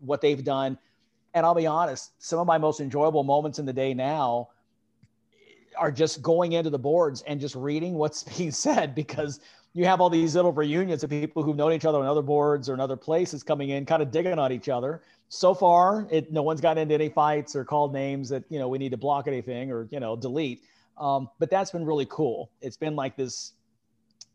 what 0.00 0.20
they've 0.20 0.42
done. 0.42 0.78
And 1.34 1.44
I'll 1.44 1.54
be 1.54 1.66
honest, 1.66 2.12
some 2.18 2.38
of 2.38 2.46
my 2.46 2.56
most 2.56 2.80
enjoyable 2.80 3.22
moments 3.22 3.58
in 3.58 3.66
the 3.66 3.72
day 3.72 3.92
now 3.92 4.48
are 5.78 5.92
just 5.92 6.22
going 6.22 6.52
into 6.52 6.70
the 6.70 6.78
boards 6.78 7.22
and 7.26 7.40
just 7.40 7.54
reading 7.54 7.94
what's 7.94 8.22
being 8.36 8.50
said 8.50 8.94
because 8.94 9.40
you 9.74 9.84
have 9.84 10.00
all 10.00 10.10
these 10.10 10.34
little 10.34 10.52
reunions 10.52 11.04
of 11.04 11.10
people 11.10 11.42
who've 11.42 11.56
known 11.56 11.72
each 11.72 11.84
other 11.84 11.98
on 11.98 12.06
other 12.06 12.22
boards 12.22 12.68
or 12.68 12.74
in 12.74 12.80
other 12.80 12.96
places 12.96 13.42
coming 13.42 13.70
in, 13.70 13.84
kind 13.84 14.02
of 14.02 14.10
digging 14.10 14.38
on 14.38 14.52
each 14.52 14.68
other. 14.68 15.02
So 15.28 15.54
far, 15.54 16.08
it 16.10 16.32
no 16.32 16.42
one's 16.42 16.60
gotten 16.60 16.82
into 16.82 16.94
any 16.94 17.10
fights 17.10 17.54
or 17.54 17.64
called 17.64 17.92
names 17.92 18.28
that 18.30 18.44
you 18.48 18.58
know 18.58 18.68
we 18.68 18.78
need 18.78 18.90
to 18.90 18.96
block 18.96 19.28
anything 19.28 19.70
or 19.70 19.86
you 19.90 20.00
know 20.00 20.16
delete. 20.16 20.62
Um, 20.96 21.28
but 21.38 21.50
that's 21.50 21.70
been 21.70 21.84
really 21.84 22.06
cool. 22.06 22.50
It's 22.60 22.76
been 22.76 22.96
like 22.96 23.16
this, 23.16 23.52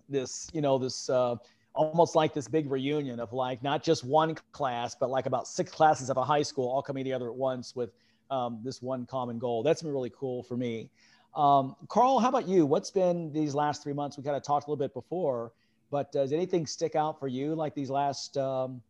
this 0.08 0.50
you 0.54 0.62
know 0.62 0.78
this 0.78 1.10
uh, 1.10 1.36
almost 1.74 2.16
like 2.16 2.34
this 2.34 2.48
big 2.48 2.70
reunion 2.70 3.20
of 3.20 3.34
like 3.34 3.64
not 3.64 3.84
just 3.84 4.04
one 4.04 4.36
class, 4.52 4.96
but 4.96 5.10
like 5.10 5.26
about 5.26 5.48
six 5.48 5.72
classes 5.72 6.10
of 6.10 6.18
a 6.18 6.24
high 6.24 6.44
school 6.44 6.70
all 6.70 6.84
coming 6.84 7.04
together 7.04 7.28
at 7.28 7.36
once 7.36 7.76
with 7.76 7.90
um, 8.30 8.60
this 8.64 8.82
one 8.82 9.06
common 9.06 9.40
goal. 9.40 9.64
That's 9.64 9.82
been 9.82 9.92
really 9.92 10.12
cool 10.16 10.44
for 10.44 10.56
me. 10.56 10.90
Um, 11.36 11.76
Carl, 11.88 12.20
how 12.20 12.30
about 12.30 12.48
you? 12.48 12.66
What's 12.66 12.92
been 12.92 13.32
these 13.32 13.56
last 13.56 13.82
three 13.82 13.94
months? 13.94 14.18
We 14.18 14.24
kind 14.24 14.36
of 14.36 14.44
talked 14.44 14.68
a 14.68 14.72
little 14.72 14.84
bit 14.84 14.94
before, 14.94 15.52
but 15.90 16.12
does 16.12 16.32
anything 16.32 16.66
stick 16.68 16.96
out 16.96 17.20
for 17.20 17.28
you 17.28 17.56
like 17.56 17.74
these 17.74 17.90
last 17.90 18.38
um, 18.38 18.82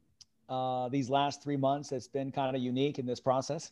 uh, 0.50 0.90
these 0.90 1.10
last 1.10 1.42
three 1.42 1.58
months 1.58 1.90
that's 1.90 2.08
been 2.08 2.32
kind 2.32 2.56
of 2.56 2.62
unique 2.62 3.00
in 3.00 3.06
this 3.06 3.20
process? 3.20 3.72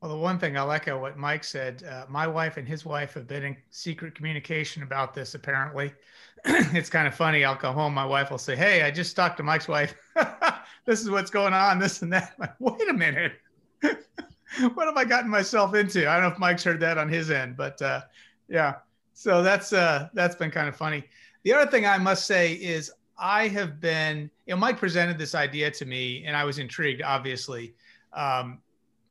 Well, 0.00 0.10
the 0.10 0.18
one 0.18 0.38
thing 0.38 0.56
I'll 0.56 0.72
echo 0.72 1.00
what 1.00 1.16
Mike 1.16 1.44
said. 1.44 1.84
Uh, 1.84 2.06
my 2.08 2.26
wife 2.26 2.56
and 2.56 2.66
his 2.66 2.84
wife 2.84 3.14
have 3.14 3.28
been 3.28 3.44
in 3.44 3.56
secret 3.70 4.16
communication 4.16 4.82
about 4.82 5.14
this. 5.14 5.34
Apparently, 5.34 5.92
it's 6.44 6.90
kind 6.90 7.06
of 7.06 7.14
funny. 7.14 7.44
I'll 7.44 7.54
go 7.54 7.70
home. 7.70 7.94
My 7.94 8.06
wife 8.06 8.30
will 8.30 8.38
say, 8.38 8.56
"Hey, 8.56 8.82
I 8.82 8.90
just 8.90 9.14
talked 9.14 9.36
to 9.36 9.42
Mike's 9.42 9.68
wife. 9.68 9.94
this 10.86 11.02
is 11.02 11.10
what's 11.10 11.30
going 11.30 11.52
on. 11.52 11.78
This 11.78 12.02
and 12.02 12.12
that." 12.14 12.32
Like, 12.38 12.54
Wait 12.58 12.88
a 12.88 12.94
minute. 12.94 13.32
what 14.74 14.86
have 14.86 14.96
I 14.96 15.04
gotten 15.04 15.30
myself 15.30 15.74
into? 15.74 16.08
I 16.08 16.14
don't 16.14 16.22
know 16.22 16.34
if 16.34 16.38
Mike's 16.38 16.64
heard 16.64 16.80
that 16.80 16.98
on 16.98 17.08
his 17.08 17.30
end, 17.30 17.56
but 17.56 17.80
uh, 17.80 18.02
yeah. 18.48 18.76
So 19.14 19.42
that's 19.42 19.72
uh, 19.72 20.08
that's 20.14 20.34
been 20.34 20.50
kind 20.50 20.68
of 20.68 20.76
funny. 20.76 21.04
The 21.44 21.52
other 21.52 21.70
thing 21.70 21.86
I 21.86 21.98
must 21.98 22.26
say 22.26 22.54
is 22.54 22.92
I 23.18 23.48
have 23.48 23.80
been. 23.80 24.30
You 24.46 24.54
know, 24.54 24.60
Mike 24.60 24.78
presented 24.78 25.18
this 25.18 25.34
idea 25.34 25.70
to 25.70 25.84
me, 25.84 26.24
and 26.26 26.36
I 26.36 26.44
was 26.44 26.58
intrigued, 26.58 27.02
obviously. 27.02 27.74
Um, 28.12 28.60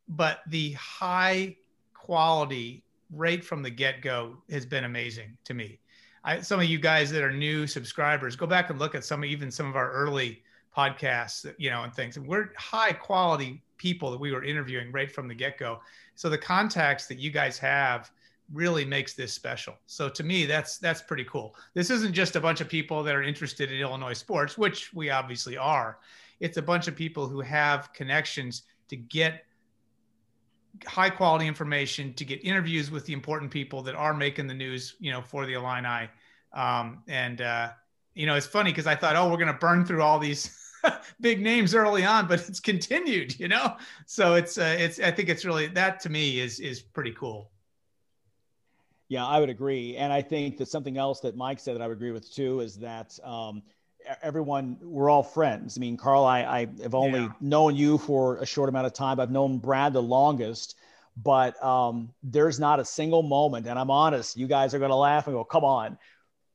but 0.08 0.39
the 0.47 0.73
high 0.73 1.56
quality 1.93 2.84
right 3.12 3.43
from 3.43 3.63
the 3.63 3.69
get 3.69 4.01
go 4.01 4.38
has 4.49 4.65
been 4.65 4.84
amazing 4.84 5.38
to 5.45 5.54
me. 5.54 5.80
I, 6.23 6.41
some 6.41 6.60
of 6.60 6.65
you 6.65 6.77
guys 6.77 7.10
that 7.12 7.23
are 7.23 7.32
new 7.32 7.65
subscribers, 7.65 8.36
go 8.36 8.45
back 8.45 8.69
and 8.69 8.77
look 8.77 8.93
at 8.93 9.04
some, 9.04 9.25
even 9.25 9.49
some 9.49 9.67
of 9.67 9.75
our 9.75 9.91
early 9.91 10.43
podcasts, 10.75 11.51
you 11.58 11.69
know, 11.69 11.84
and 11.84 11.93
things. 11.93 12.17
And 12.17 12.27
we're 12.27 12.51
high 12.58 12.93
quality 12.93 13.62
people 13.82 14.12
that 14.12 14.20
we 14.20 14.32
were 14.32 14.44
interviewing 14.44 14.91
right 14.91 15.12
from 15.12 15.28
the 15.28 15.34
get 15.34 15.58
go. 15.58 15.80
So 16.13 16.30
the 16.30 16.38
contacts 16.38 17.08
that 17.08 17.17
you 17.17 17.32
guys 17.32 17.58
have 17.58 18.12
really 18.54 18.86
makes 18.86 19.15
this 19.15 19.34
special. 19.34 19.74
So 19.88 20.08
to 20.08 20.24
me, 20.24 20.46
that's 20.46 20.78
that's 20.78 21.02
pretty 21.02 21.26
cool. 21.26 21.56
This 21.74 21.89
isn't 21.89 22.13
just 22.13 22.36
a 22.36 22.39
bunch 22.39 22.62
of 22.62 22.70
people 22.70 23.02
that 23.02 23.15
are 23.15 23.24
interested 23.24 23.72
in 23.72 23.80
Illinois 23.80 24.13
sports, 24.13 24.56
which 24.56 24.94
we 24.94 25.10
obviously 25.10 25.58
are. 25.58 25.98
It's 26.39 26.58
a 26.58 26.62
bunch 26.62 26.88
of 26.88 26.96
people 26.96 27.28
who 27.28 27.41
have 27.41 27.91
connections 27.94 28.63
to 28.89 28.96
get 28.96 29.46
high 30.86 31.10
quality 31.10 31.48
information 31.48 32.13
to 32.13 32.24
get 32.24 32.46
interviews 32.46 32.91
with 32.91 33.06
the 33.06 33.13
important 33.13 33.50
people 33.50 33.82
that 33.82 33.96
are 33.96 34.13
making 34.13 34.48
the 34.48 34.54
news, 34.54 34.96
you 35.00 35.12
know, 35.12 35.22
for 35.22 35.46
the 35.46 35.54
Illini. 35.54 36.08
Um, 36.54 37.04
and, 37.08 37.41
uh, 37.41 37.70
you 38.13 38.26
know, 38.26 38.36
it's 38.36 38.46
funny 38.46 38.72
because 38.72 38.88
I 38.88 38.96
thought, 38.96 39.15
oh, 39.15 39.30
we're 39.30 39.38
going 39.38 39.48
to 39.48 39.65
burn 39.67 39.86
through 39.86 40.02
all 40.02 40.20
these 40.20 40.61
big 41.22 41.41
names 41.41 41.76
early 41.76 42.04
on, 42.06 42.28
but 42.28 42.48
it's 42.48 42.60
continued, 42.60 43.39
you 43.39 43.48
know? 43.48 43.76
So 44.06 44.36
it's, 44.36 44.58
uh, 44.58 44.76
it's, 44.78 45.00
I 45.00 45.12
think 45.12 45.30
it's 45.30 45.46
really, 45.46 45.67
that 45.67 46.00
to 46.02 46.10
me 46.10 46.39
is, 46.39 46.60
is 46.60 46.82
pretty 46.82 47.12
cool. 47.12 47.50
Yeah, 49.10 49.26
I 49.26 49.39
would 49.39 49.50
agree. 49.50 49.98
And 49.98 50.13
I 50.13 50.22
think 50.22 50.58
that 50.58 50.67
something 50.67 50.98
else 50.98 51.20
that 51.22 51.36
Mike 51.36 51.60
said 51.60 51.76
that 51.76 51.82
I 51.82 51.88
would 51.88 51.98
agree 51.98 52.12
with 52.12 52.32
too 52.34 52.62
is 52.62 52.78
that, 52.78 53.20
um, 53.24 53.62
everyone 54.24 54.78
we're 54.82 55.10
all 55.10 55.24
friends 55.24 55.78
i 55.78 55.80
mean 55.80 55.96
carl 55.96 56.26
i, 56.26 56.41
I 56.41 56.67
have 56.82 56.96
only 56.96 57.20
yeah. 57.20 57.32
known 57.39 57.76
you 57.76 57.98
for 57.98 58.38
a 58.38 58.46
short 58.46 58.70
amount 58.70 58.88
of 58.88 58.94
time 58.94 59.20
i've 59.20 59.32
known 59.32 59.60
brad 59.60 59.94
the 59.94 60.02
longest 60.02 60.76
but 61.17 61.62
um, 61.63 62.10
there's 62.24 62.60
not 62.60 62.80
a 62.80 62.86
single 62.86 63.22
moment 63.22 63.67
and 63.67 63.78
i'm 63.78 63.91
honest 63.91 64.38
you 64.38 64.48
guys 64.48 64.74
are 64.74 64.80
going 64.80 64.91
to 64.91 64.96
laugh 64.96 65.28
and 65.28 65.36
go 65.36 65.44
come 65.44 65.63
on 65.63 65.98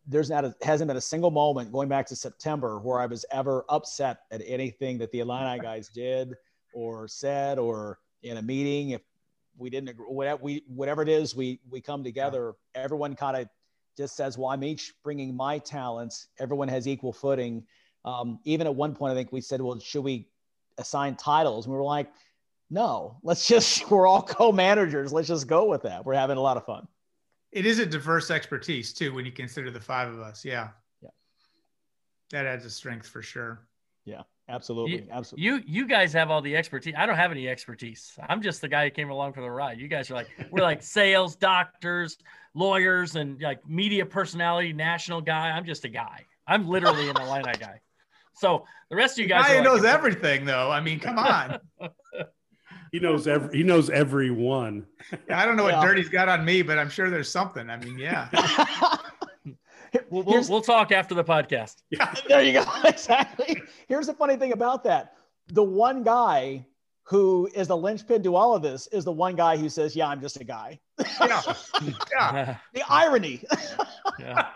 there's 0.06 0.30
not 0.30 0.44
a, 0.44 0.54
hasn't 0.62 0.88
been 0.88 0.96
a 0.96 1.00
single 1.00 1.30
moment 1.30 1.72
going 1.72 1.88
back 1.88 2.06
to 2.06 2.16
september 2.16 2.78
where 2.78 3.00
i 3.00 3.06
was 3.06 3.24
ever 3.32 3.64
upset 3.68 4.20
at 4.30 4.42
anything 4.46 4.98
that 4.98 5.10
the 5.12 5.20
illini 5.20 5.58
guys 5.62 5.88
did 5.88 6.34
or 6.74 7.08
said 7.08 7.58
or 7.58 7.98
in 8.22 8.36
a 8.36 8.42
meeting 8.42 8.90
if 8.90 9.02
we 9.58 9.70
didn't 9.70 9.88
agree 9.88 10.06
whatever 10.06 10.42
we 10.42 10.62
whatever 10.68 11.02
it 11.02 11.08
is 11.08 11.34
we 11.34 11.60
we 11.70 11.80
come 11.80 12.04
together 12.04 12.54
yeah. 12.74 12.82
everyone 12.82 13.14
kind 13.14 13.36
of 13.36 13.48
just 13.96 14.16
says, 14.16 14.36
well, 14.36 14.50
I'm 14.50 14.62
each 14.62 14.94
bringing 15.02 15.34
my 15.34 15.58
talents. 15.58 16.28
Everyone 16.38 16.68
has 16.68 16.86
equal 16.86 17.12
footing. 17.12 17.64
Um, 18.04 18.38
even 18.44 18.66
at 18.66 18.74
one 18.74 18.94
point, 18.94 19.12
I 19.12 19.14
think 19.14 19.32
we 19.32 19.40
said, 19.40 19.60
well, 19.60 19.78
should 19.80 20.04
we 20.04 20.28
assign 20.78 21.16
titles? 21.16 21.64
And 21.64 21.72
we 21.72 21.78
were 21.78 21.84
like, 21.84 22.12
no, 22.70 23.18
let's 23.22 23.46
just, 23.48 23.90
we're 23.90 24.06
all 24.06 24.22
co-managers. 24.22 25.12
Let's 25.12 25.28
just 25.28 25.46
go 25.46 25.64
with 25.64 25.82
that. 25.82 26.04
We're 26.04 26.14
having 26.14 26.36
a 26.36 26.42
lot 26.42 26.56
of 26.56 26.66
fun. 26.66 26.86
It 27.56 27.64
is 27.64 27.78
a 27.78 27.86
diverse 27.86 28.30
expertise 28.30 28.92
too, 28.92 29.14
when 29.14 29.24
you 29.24 29.32
consider 29.32 29.70
the 29.70 29.80
five 29.80 30.12
of 30.12 30.20
us. 30.20 30.44
Yeah. 30.44 30.68
Yeah. 31.00 31.08
That 32.30 32.44
adds 32.44 32.66
a 32.66 32.70
strength 32.70 33.08
for 33.08 33.22
sure. 33.22 33.66
Yeah. 34.04 34.24
Absolutely. 34.50 34.96
You, 34.96 35.06
Absolutely. 35.10 35.44
You 35.46 35.62
you 35.66 35.88
guys 35.88 36.12
have 36.12 36.30
all 36.30 36.42
the 36.42 36.54
expertise. 36.54 36.92
I 36.98 37.06
don't 37.06 37.16
have 37.16 37.30
any 37.32 37.48
expertise. 37.48 38.12
I'm 38.28 38.42
just 38.42 38.60
the 38.60 38.68
guy 38.68 38.84
who 38.84 38.90
came 38.90 39.08
along 39.08 39.32
for 39.32 39.40
the 39.40 39.50
ride. 39.50 39.80
You 39.80 39.88
guys 39.88 40.10
are 40.10 40.14
like 40.14 40.28
we're 40.50 40.62
like 40.62 40.82
sales, 40.98 41.34
doctors, 41.34 42.18
lawyers, 42.52 43.16
and 43.16 43.40
like 43.40 43.66
media 43.66 44.04
personality, 44.04 44.74
national 44.74 45.22
guy. 45.22 45.48
I'm 45.48 45.64
just 45.64 45.86
a 45.86 45.88
guy. 45.88 46.26
I'm 46.46 46.68
literally 46.68 47.08
an 47.08 47.16
Illini 47.20 47.54
guy. 47.58 47.80
So 48.34 48.66
the 48.90 48.96
rest 48.96 49.18
of 49.18 49.22
you 49.22 49.28
guys 49.28 49.46
Guy 49.46 49.56
are 49.56 49.64
knows 49.64 49.82
like, 49.82 49.94
everything, 49.94 50.44
though. 50.44 50.70
I 50.70 50.80
mean, 50.80 51.00
come 51.00 51.18
on. 51.18 51.58
He 52.92 52.98
knows 53.00 53.26
every 53.26 53.56
he 53.58 53.62
knows 53.62 53.90
every 53.90 54.30
one. 54.30 54.86
Yeah, 55.28 55.40
I 55.40 55.46
don't 55.46 55.56
know 55.56 55.64
what 55.64 55.74
Yeah. 55.74 55.84
Dirty's 55.84 56.08
got 56.08 56.28
on 56.28 56.44
me, 56.44 56.62
but 56.62 56.78
I'm 56.78 56.88
sure 56.90 57.10
there's 57.10 57.30
something. 57.30 57.68
I 57.70 57.76
mean, 57.76 57.98
yeah. 57.98 58.28
We'll, 60.10 60.24
we'll, 60.24 60.44
we'll 60.48 60.60
talk 60.62 60.92
after 60.92 61.14
the 61.14 61.24
podcast. 61.24 61.76
Yeah. 61.90 62.12
there 62.28 62.42
you 62.42 62.52
go. 62.52 62.64
Exactly. 62.84 63.62
Here's 63.88 64.06
the 64.08 64.12
funny 64.14 64.36
thing 64.36 64.52
about 64.52 64.84
that. 64.84 65.14
The 65.48 65.62
one 65.62 66.02
guy 66.02 66.66
who 67.04 67.48
is 67.54 67.68
the 67.68 67.76
linchpin 67.76 68.22
to 68.24 68.34
all 68.34 68.54
of 68.54 68.62
this 68.62 68.88
is 68.88 69.04
the 69.04 69.12
one 69.12 69.36
guy 69.36 69.56
who 69.56 69.68
says, 69.70 69.96
Yeah, 69.96 70.08
I'm 70.08 70.20
just 70.20 70.38
a 70.40 70.44
guy. 70.44 70.80
Yeah. 71.20 71.42
Yeah. 71.80 71.92
yeah. 72.12 72.56
The 72.74 72.82
irony. 72.90 73.42
yeah. 74.18 74.48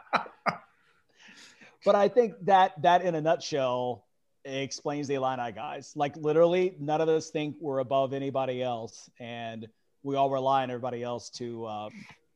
but 1.85 1.95
I 1.95 2.09
think 2.09 2.35
that 2.43 2.81
that 2.83 3.03
in 3.03 3.15
a 3.15 3.21
nutshell 3.21 4.05
explains 4.51 5.09
the 5.09 5.15
Illini 5.15 5.53
guys. 5.53 5.93
Like 5.97 6.17
literally, 6.17 6.77
none 6.79 7.01
of 7.01 7.09
us 7.09 7.31
think 7.31 7.57
we're 7.61 7.79
above 7.79 8.13
anybody 8.13 8.63
else, 8.63 9.11
and 9.19 9.69
we 10.03 10.17
all 10.17 10.31
rely 10.31 10.63
on 10.63 10.71
everybody 10.71 11.03
else 11.03 11.31
to 11.31 11.67
um, 11.67 11.91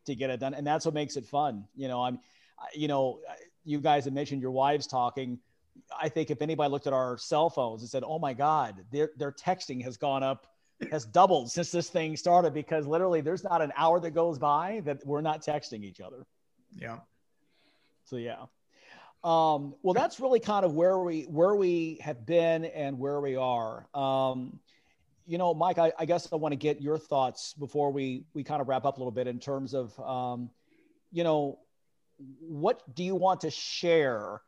to 0.07 0.14
get 0.14 0.31
it 0.31 0.40
done, 0.40 0.55
and 0.55 0.66
that's 0.66 0.85
what 0.85 0.94
makes 0.94 1.16
it 1.16 1.27
fun. 1.27 1.64
You 1.74 1.88
know, 1.88 2.03
I'm, 2.03 2.18
you 2.74 2.88
know, 2.88 3.20
you 3.64 3.81
guys 3.81 4.05
have 4.05 4.14
mentioned 4.14 4.42
your 4.42 4.50
wives 4.50 4.87
talking. 4.87 5.38
I 6.00 6.09
think 6.09 6.31
if 6.31 6.40
anybody 6.40 6.70
looked 6.70 6.87
at 6.87 6.92
our 6.92 7.18
cell 7.18 7.50
phones 7.50 7.83
and 7.83 7.90
said, 7.90 8.05
"Oh 8.07 8.18
my 8.18 8.35
God, 8.35 8.85
their 8.92 9.11
their 9.16 9.33
texting 9.33 9.83
has 9.85 9.96
gone 9.96 10.22
up." 10.22 10.46
Has 10.90 11.07
doubled 11.07 11.53
since 11.53 11.70
this 11.70 11.88
thing 11.88 12.16
started 12.16 12.53
because 12.53 12.85
literally 12.85 13.20
there's 13.20 13.44
not 13.44 13.62
an 13.62 13.72
hour 13.77 14.00
that 14.00 14.11
goes 14.11 14.40
by 14.40 14.83
that 14.85 15.07
we're 15.07 15.20
not 15.20 15.40
texting 15.40 15.85
each 15.85 16.00
other. 16.00 16.27
Yeah. 16.77 16.98
So 18.05 18.16
yeah. 18.16 18.46
Um, 19.24 19.74
well, 19.82 19.94
that's 19.94 20.20
really 20.20 20.38
kind 20.38 20.66
of 20.66 20.74
where 20.74 20.98
we 20.98 21.22
where 21.22 21.54
we 21.54 21.98
have 22.02 22.26
been 22.26 22.66
and 22.66 22.98
where 22.98 23.20
we 23.20 23.37
are. 23.37 23.87
Um, 23.94 24.60
you 25.26 25.38
know, 25.38 25.54
Mike, 25.54 25.78
I, 25.78 25.92
I 25.98 26.04
guess 26.04 26.28
I 26.30 26.37
want 26.37 26.52
to 26.52 26.56
get 26.56 26.82
your 26.82 26.98
thoughts 26.98 27.54
before 27.54 27.90
we 27.90 28.24
we 28.34 28.44
kind 28.44 28.60
of 28.60 28.68
wrap 28.68 28.84
up 28.84 28.98
a 28.98 29.00
little 29.00 29.10
bit 29.10 29.26
in 29.26 29.38
terms 29.38 29.72
of, 29.72 29.98
um, 29.98 30.50
you 31.10 31.24
know, 31.24 31.58
what 32.18 32.82
do 32.94 33.02
you 33.02 33.14
want 33.14 33.40
to 33.40 33.50
share 33.50 34.42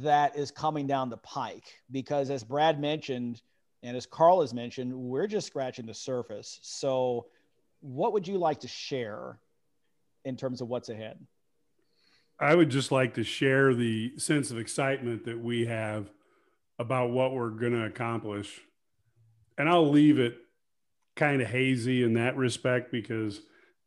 that 0.00 0.36
is 0.36 0.50
coming 0.50 0.88
down 0.88 1.08
the 1.08 1.16
pike? 1.18 1.72
Because 1.92 2.28
as 2.30 2.42
Brad 2.42 2.80
mentioned, 2.80 3.40
and 3.84 3.96
as 3.96 4.04
Carl 4.04 4.40
has 4.40 4.52
mentioned, 4.52 4.92
we're 4.92 5.28
just 5.28 5.46
scratching 5.46 5.86
the 5.86 5.94
surface. 5.94 6.58
So, 6.62 7.26
what 7.80 8.12
would 8.12 8.26
you 8.26 8.38
like 8.38 8.60
to 8.60 8.68
share 8.68 9.38
in 10.24 10.36
terms 10.36 10.60
of 10.60 10.68
what's 10.68 10.88
ahead? 10.88 11.18
I 12.42 12.56
would 12.56 12.70
just 12.70 12.90
like 12.90 13.14
to 13.14 13.22
share 13.22 13.72
the 13.72 14.18
sense 14.18 14.50
of 14.50 14.58
excitement 14.58 15.26
that 15.26 15.38
we 15.38 15.66
have 15.66 16.10
about 16.76 17.10
what 17.10 17.32
we're 17.32 17.50
going 17.50 17.72
to 17.72 17.84
accomplish. 17.84 18.60
And 19.56 19.68
I'll 19.68 19.88
leave 19.88 20.18
it 20.18 20.38
kind 21.14 21.40
of 21.40 21.48
hazy 21.48 22.02
in 22.02 22.14
that 22.14 22.36
respect 22.36 22.90
because 22.90 23.40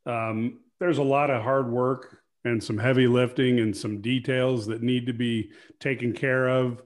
um, 0.06 0.60
there's 0.80 1.00
a 1.00 1.04
lot 1.04 1.30
of 1.30 1.44
hard 1.44 1.70
work 1.70 2.20
and 2.46 2.64
some 2.64 2.78
heavy 2.78 3.08
lifting 3.08 3.60
and 3.60 3.76
some 3.76 4.00
details 4.00 4.68
that 4.68 4.82
need 4.82 5.08
to 5.08 5.14
be 5.14 5.52
taken 5.82 6.14
care 6.14 6.48
of. 6.48 6.82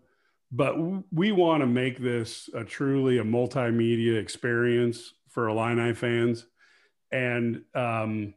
But 0.52 0.76
we 1.14 1.32
want 1.32 1.62
to 1.62 1.68
make 1.68 2.00
this 2.00 2.50
a 2.56 2.64
truly 2.64 3.20
a 3.20 3.24
multimedia 3.24 4.20
experience 4.20 5.14
for 5.30 5.50
Illini 5.50 5.94
fans. 5.94 6.48
And 7.12 7.62
um, 7.76 8.34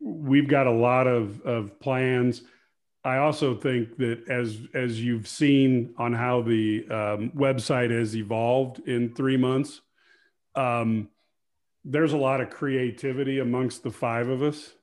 we've 0.00 0.48
got 0.48 0.66
a 0.66 0.72
lot 0.72 1.06
of, 1.06 1.40
of 1.42 1.78
plans. 1.80 2.42
I 3.04 3.18
also 3.18 3.54
think 3.54 3.96
that 3.98 4.28
as 4.28 4.58
as 4.74 5.02
you've 5.02 5.28
seen 5.28 5.94
on 5.98 6.12
how 6.12 6.42
the 6.42 6.86
um, 6.90 7.30
website 7.30 7.90
has 7.90 8.14
evolved 8.16 8.80
in 8.86 9.14
three 9.14 9.36
months, 9.36 9.80
um, 10.54 11.08
there's 11.84 12.12
a 12.12 12.18
lot 12.18 12.40
of 12.40 12.50
creativity 12.50 13.38
amongst 13.38 13.82
the 13.82 13.90
five 13.90 14.28
of 14.28 14.42
us, 14.42 14.74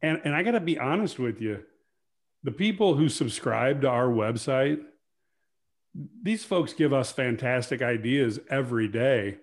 and 0.00 0.20
and 0.24 0.34
I 0.34 0.42
got 0.42 0.52
to 0.52 0.60
be 0.60 0.78
honest 0.78 1.18
with 1.18 1.40
you, 1.40 1.64
the 2.44 2.52
people 2.52 2.94
who 2.94 3.08
subscribe 3.08 3.82
to 3.82 3.88
our 3.88 4.08
website, 4.08 4.80
these 6.22 6.44
folks 6.44 6.72
give 6.72 6.92
us 6.92 7.10
fantastic 7.10 7.82
ideas 7.82 8.38
every 8.48 8.88
day 8.88 9.38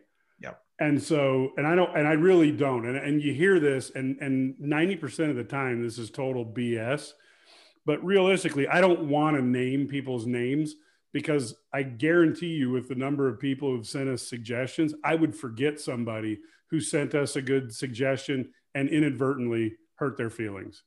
and 0.79 1.01
so 1.01 1.51
and 1.57 1.67
i 1.67 1.75
don't 1.75 1.95
and 1.97 2.07
i 2.07 2.13
really 2.13 2.51
don't. 2.51 2.85
And, 2.85 2.97
and 2.97 3.21
you 3.21 3.33
hear 3.33 3.59
this 3.59 3.91
and 3.91 4.17
and 4.19 4.55
90% 4.55 5.29
of 5.29 5.35
the 5.35 5.43
time 5.43 5.83
this 5.83 5.97
is 5.97 6.09
total 6.09 6.45
bs 6.45 7.11
but 7.85 8.03
realistically 8.03 8.67
i 8.67 8.81
don't 8.81 9.07
want 9.07 9.35
to 9.35 9.43
name 9.43 9.87
people's 9.87 10.25
names 10.25 10.75
because 11.11 11.55
i 11.73 11.83
guarantee 11.83 12.53
you 12.53 12.71
with 12.71 12.89
the 12.89 12.95
number 12.95 13.27
of 13.27 13.39
people 13.39 13.69
who've 13.69 13.87
sent 13.87 14.09
us 14.09 14.27
suggestions 14.27 14.93
i 15.03 15.13
would 15.13 15.35
forget 15.35 15.79
somebody 15.79 16.39
who 16.73 16.79
sent 16.79 17.13
us 17.13 17.35
a 17.35 17.41
good 17.41 17.71
suggestion 17.71 18.49
and 18.73 18.89
inadvertently 18.89 19.75
hurt 19.95 20.17
their 20.17 20.31
feelings. 20.31 20.81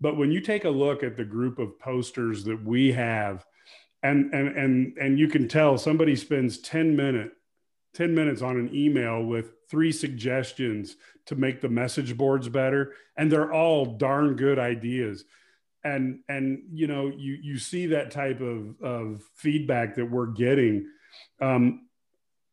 But 0.00 0.16
when 0.16 0.30
you 0.30 0.40
take 0.40 0.64
a 0.64 0.70
look 0.70 1.02
at 1.02 1.18
the 1.18 1.24
group 1.24 1.58
of 1.58 1.78
posters 1.78 2.44
that 2.44 2.64
we 2.64 2.92
have 2.92 3.44
and 4.02 4.32
and 4.32 4.56
and 4.56 4.96
and 4.96 5.18
you 5.18 5.28
can 5.28 5.48
tell 5.48 5.76
somebody 5.76 6.14
spends 6.16 6.58
10 6.58 6.96
minutes 6.96 7.34
10 7.98 8.14
minutes 8.14 8.42
on 8.42 8.56
an 8.56 8.70
email 8.72 9.24
with 9.24 9.54
three 9.68 9.90
suggestions 9.90 10.94
to 11.26 11.34
make 11.34 11.60
the 11.60 11.68
message 11.68 12.16
boards 12.16 12.48
better. 12.48 12.94
And 13.16 13.30
they're 13.30 13.52
all 13.52 13.84
darn 13.84 14.36
good 14.36 14.56
ideas. 14.56 15.24
And 15.82 16.20
and 16.28 16.62
you 16.72 16.86
know 16.86 17.08
you 17.08 17.38
you 17.42 17.58
see 17.58 17.86
that 17.86 18.12
type 18.12 18.40
of 18.40 18.80
of 18.80 19.22
feedback 19.34 19.96
that 19.96 20.08
we're 20.10 20.26
getting. 20.26 20.86
Um 21.40 21.88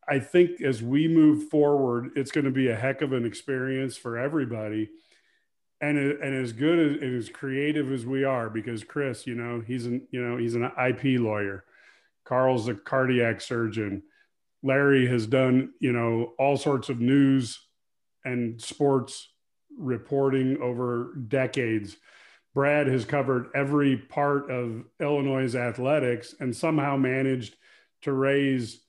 i 0.07 0.19
think 0.19 0.61
as 0.61 0.83
we 0.83 1.07
move 1.07 1.49
forward 1.49 2.11
it's 2.15 2.31
going 2.31 2.45
to 2.45 2.51
be 2.51 2.67
a 2.67 2.75
heck 2.75 3.01
of 3.01 3.13
an 3.13 3.25
experience 3.25 3.97
for 3.97 4.17
everybody. 4.17 4.89
And 5.79 5.97
and 5.97 6.35
as 6.43 6.53
good 6.53 6.79
as, 6.79 7.01
and 7.01 7.15
as 7.15 7.29
creative 7.29 7.91
as 7.91 8.05
we 8.05 8.23
are 8.23 8.49
because 8.49 8.83
chris 8.83 9.27
you 9.27 9.35
know 9.35 9.61
he's 9.65 9.85
an 9.85 10.07
you 10.09 10.21
know 10.25 10.37
he's 10.37 10.55
an 10.55 10.71
ip 10.87 11.03
lawyer. 11.03 11.65
Carl's 12.23 12.67
a 12.67 12.73
cardiac 12.73 13.41
surgeon 13.41 14.01
Larry 14.65 15.05
has 15.07 15.27
done, 15.27 15.69
you 15.79 15.91
know, 15.91 16.33
all 16.39 16.57
sorts 16.57 16.89
of 16.89 16.99
news 16.99 17.59
and 18.25 18.59
sports 18.59 19.29
reporting 19.77 20.57
over 20.59 21.13
decades. 21.27 21.97
Brad 22.55 22.87
has 22.87 23.05
covered 23.05 23.49
every 23.53 23.95
part 23.95 24.49
of 24.49 24.83
Illinois' 24.99 25.55
athletics 25.55 26.33
and 26.39 26.55
somehow 26.55 26.97
managed 26.97 27.55
to 28.01 28.13
raise, 28.13 28.81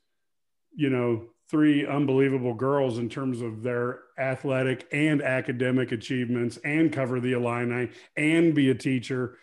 you 0.75 0.89
know, 0.89 1.27
three 1.51 1.87
unbelievable 1.87 2.55
girls 2.55 2.97
in 2.97 3.11
terms 3.11 3.43
of 3.43 3.63
their 3.63 4.01
athletic 4.19 4.89
and 4.93 5.21
academic 5.21 5.93
achievements 5.93 6.57
and 6.65 6.91
cover 6.91 7.21
the 7.21 7.35
Illini 7.35 7.91
and 8.17 8.55
be 8.55 8.71
a 8.71 8.75
teacher. 8.75 9.37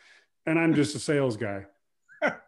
And 0.48 0.58
I'm 0.58 0.74
just 0.74 0.96
a 0.96 1.00
sales 1.00 1.38
guy 1.38 1.66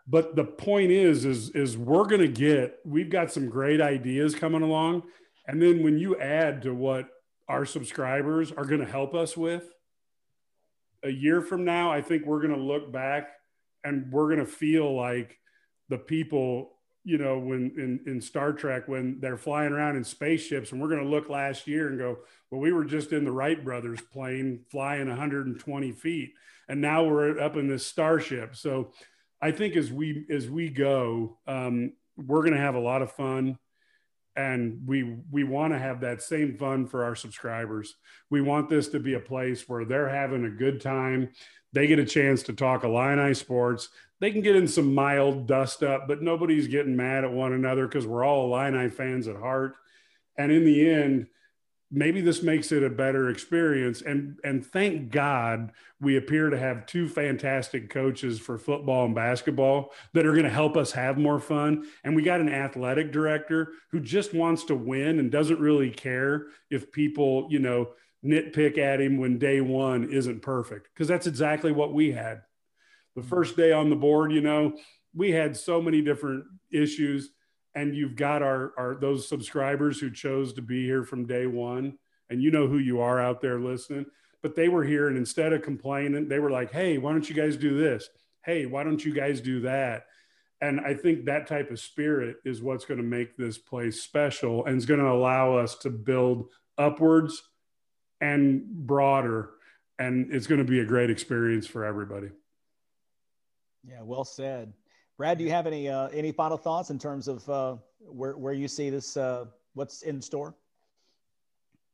but 0.08 0.36
the 0.36 0.44
point 0.44 0.92
is 0.92 1.26
is 1.26 1.50
is 1.52 1.78
we're 1.78 2.06
going 2.06 2.22
to 2.22 2.28
get 2.28 2.80
we've 2.86 3.10
got 3.10 3.32
some 3.32 3.50
great 3.50 3.82
ideas 3.82 4.36
coming 4.36 4.62
along. 4.62 5.04
And 5.48 5.62
then 5.62 5.84
when 5.84 5.98
you 5.98 6.20
add 6.20 6.64
to 6.64 6.74
what 6.74 7.08
our 7.48 7.66
subscribers 7.66 8.52
are 8.52 8.66
going 8.66 8.82
to 8.82 8.92
help 8.92 9.14
us 9.14 9.38
with 9.38 9.72
a 11.04 11.10
year 11.12 11.40
from 11.40 11.64
now 11.64 11.92
i 11.92 12.02
think 12.02 12.26
we're 12.26 12.42
going 12.42 12.56
to 12.56 12.60
look 12.60 12.92
back 12.92 13.28
and 13.84 14.12
we're 14.12 14.26
going 14.26 14.40
to 14.40 14.52
feel 14.52 14.96
like 14.96 15.38
the 15.90 15.98
people 16.00 16.72
you 17.04 17.20
know 17.20 17.38
when 17.38 17.72
in, 17.78 18.00
in 18.12 18.20
star 18.20 18.52
trek 18.52 18.88
when 18.88 19.20
they're 19.20 19.38
flying 19.38 19.72
around 19.72 19.96
in 19.96 20.04
spaceships 20.04 20.72
and 20.72 20.82
we're 20.82 20.88
going 20.90 21.04
to 21.04 21.08
look 21.08 21.30
last 21.30 21.68
year 21.68 21.90
and 21.90 22.00
go 22.00 22.18
well 22.50 22.60
we 22.60 22.72
were 22.72 22.86
just 22.86 23.12
in 23.12 23.24
the 23.24 23.32
wright 23.32 23.64
brothers 23.64 24.02
plane 24.12 24.62
flying 24.72 25.08
120 25.08 25.92
feet 25.92 26.34
and 26.68 26.82
now 26.82 27.04
we're 27.04 27.40
up 27.40 27.58
in 27.58 27.68
this 27.68 27.86
starship. 27.86 28.56
So 28.56 28.92
I 29.46 29.52
think 29.52 29.76
as 29.76 29.92
we 29.92 30.26
as 30.32 30.50
we 30.50 30.70
go, 30.70 31.38
um, 31.46 31.94
we're 32.18 32.42
going 32.42 32.56
to 32.56 32.60
have 32.60 32.74
a 32.74 32.80
lot 32.80 33.04
of 33.04 33.12
fun, 33.12 33.60
and 34.36 34.82
we 34.88 35.18
we 35.30 35.44
want 35.44 35.72
to 35.72 35.78
have 35.78 36.02
that 36.02 36.24
same 36.24 36.58
fun 36.58 36.88
for 36.88 37.04
our 37.04 37.16
subscribers. 37.16 37.96
We 38.32 38.42
want 38.42 38.70
this 38.70 38.88
to 38.88 39.00
be 39.00 39.14
a 39.14 39.20
place 39.20 39.70
where 39.70 39.86
they're 39.86 40.10
having 40.10 40.46
a 40.46 40.50
good 40.50 40.82
time. 40.82 41.30
They 41.74 41.86
get 41.86 42.00
a 42.00 42.06
chance 42.06 42.42
to 42.44 42.54
talk 42.54 42.84
Illini 42.84 43.36
sports. 43.36 43.90
They 44.20 44.32
can 44.32 44.42
get 44.42 44.56
in 44.56 44.68
some 44.68 44.96
mild 44.96 45.46
dust 45.46 45.84
up, 45.84 46.08
but 46.08 46.24
nobody's 46.24 46.68
getting 46.68 46.96
mad 46.96 47.24
at 47.24 47.32
one 47.32 47.54
another 47.54 47.86
because 47.86 48.08
we're 48.08 48.26
all 48.26 48.52
Illini 48.52 48.90
fans 48.90 49.28
at 49.28 49.36
heart. 49.36 49.76
And 50.40 50.52
in 50.52 50.66
the 50.66 50.90
end, 50.90 51.28
maybe 51.92 52.22
this 52.22 52.42
makes 52.42 52.72
it 52.72 52.84
a 52.84 52.90
better 52.90 53.30
experience. 53.30 54.02
And 54.02 54.40
and 54.44 54.66
thank 54.66 55.12
god 55.12 55.72
we 56.02 56.18
appear 56.18 56.50
to 56.50 56.58
have 56.58 56.86
two 56.86 57.08
fantastic 57.08 57.90
coaches 57.90 58.40
for 58.40 58.58
football 58.58 59.06
and 59.06 59.16
basketball 59.16 59.92
that 60.14 60.26
are 60.26 60.34
going 60.34 60.44
to 60.44 60.50
help 60.50 60.76
us 60.78 60.92
have 60.92 61.18
more 61.18 61.40
fun. 61.40 61.88
And 62.04 62.16
we 62.16 62.22
got 62.22 62.42
an 62.42 62.50
athletic 62.50 63.12
director 63.12 63.74
who 63.92 64.00
just 64.00 64.34
wants 64.34 64.66
to 64.66 64.76
win 64.76 65.20
and 65.20 65.32
doesn't 65.32 65.60
really 65.60 65.92
care 65.92 66.48
if 66.70 66.92
people 66.92 67.48
you 67.50 67.60
know 67.60 67.90
nitpick 68.24 68.78
at 68.78 69.02
him 69.02 69.18
when 69.18 69.38
day 69.38 69.62
one 69.62 70.10
isn't 70.10 70.42
perfect 70.42 70.90
because 70.94 71.08
that's 71.08 71.28
exactly 71.28 71.72
what 71.72 71.94
we 71.94 72.12
had. 72.12 72.42
The 73.16 73.24
first 73.24 73.56
day 73.56 73.72
on 73.72 73.90
the 73.90 73.96
board 73.96 74.32
you 74.32 74.42
know 74.42 74.78
we 75.14 75.32
had 75.32 75.56
so 75.56 75.82
many 75.82 76.02
different 76.02 76.44
issues 76.72 77.30
and 77.76 77.94
you've 77.94 78.16
got 78.16 78.42
our, 78.42 78.74
our 78.78 78.96
those 78.96 79.28
subscribers 79.28 80.00
who 80.00 80.10
chose 80.10 80.54
to 80.54 80.62
be 80.62 80.86
here 80.86 81.04
from 81.04 81.26
day 81.26 81.46
one 81.46 81.98
and 82.30 82.42
you 82.42 82.50
know 82.50 82.68
who 82.68 82.78
you 82.78 83.02
are 83.02 83.22
out 83.22 83.42
there 83.42 83.60
listening 83.60 84.06
but 84.42 84.56
they 84.56 84.70
were 84.70 84.84
here 84.84 85.08
and 85.08 85.18
instead 85.18 85.54
of 85.54 85.62
complaining 85.62 86.28
they 86.28 86.40
were 86.40 86.52
like 86.52 86.72
hey 86.72 86.98
why 86.98 87.12
don't 87.12 87.30
you 87.30 87.36
guys 87.36 87.58
do 87.58 87.78
this? 87.78 88.10
Hey 88.44 88.66
why 88.66 88.84
don't 88.84 89.04
you 89.04 89.14
guys 89.14 89.42
do 89.42 89.62
that? 89.62 90.06
And 90.62 90.80
i 90.80 90.94
think 90.94 91.26
that 91.26 91.48
type 91.48 91.70
of 91.70 91.80
spirit 91.80 92.38
is 92.46 92.62
what's 92.62 92.86
going 92.86 93.00
to 93.00 93.04
make 93.04 93.36
this 93.38 93.58
place 93.58 94.02
special 94.02 94.66
and 94.66 94.78
is 94.78 94.86
going 94.86 95.02
to 95.02 95.12
allow 95.12 95.58
us 95.58 95.76
to 95.80 95.90
build 95.90 96.48
upwards 96.78 97.44
and 98.22 98.64
broader 98.66 99.52
and 100.00 100.34
it's 100.34 100.48
going 100.48 100.60
to 100.60 100.70
be 100.70 100.80
a 100.80 100.86
great 100.86 101.10
experience 101.10 101.68
for 101.68 101.86
everybody. 101.86 102.30
Yeah 103.84 104.02
well 104.02 104.24
said 104.24 104.74
brad 105.18 105.38
do 105.38 105.44
you 105.44 105.52
have 105.52 105.68
any 105.68 105.90
uh, 105.90 106.08
any 106.08 106.32
final 106.32 106.58
thoughts 106.58 106.90
in 106.90 107.00
terms 107.00 107.28
of 107.28 107.48
uh, 107.50 107.76
where, 108.00 108.38
where 108.38 108.54
you 108.54 108.68
see 108.68 108.90
this 108.90 109.18
uh, 109.18 109.46
what's 109.74 110.02
in 110.04 110.22
store 110.22 110.56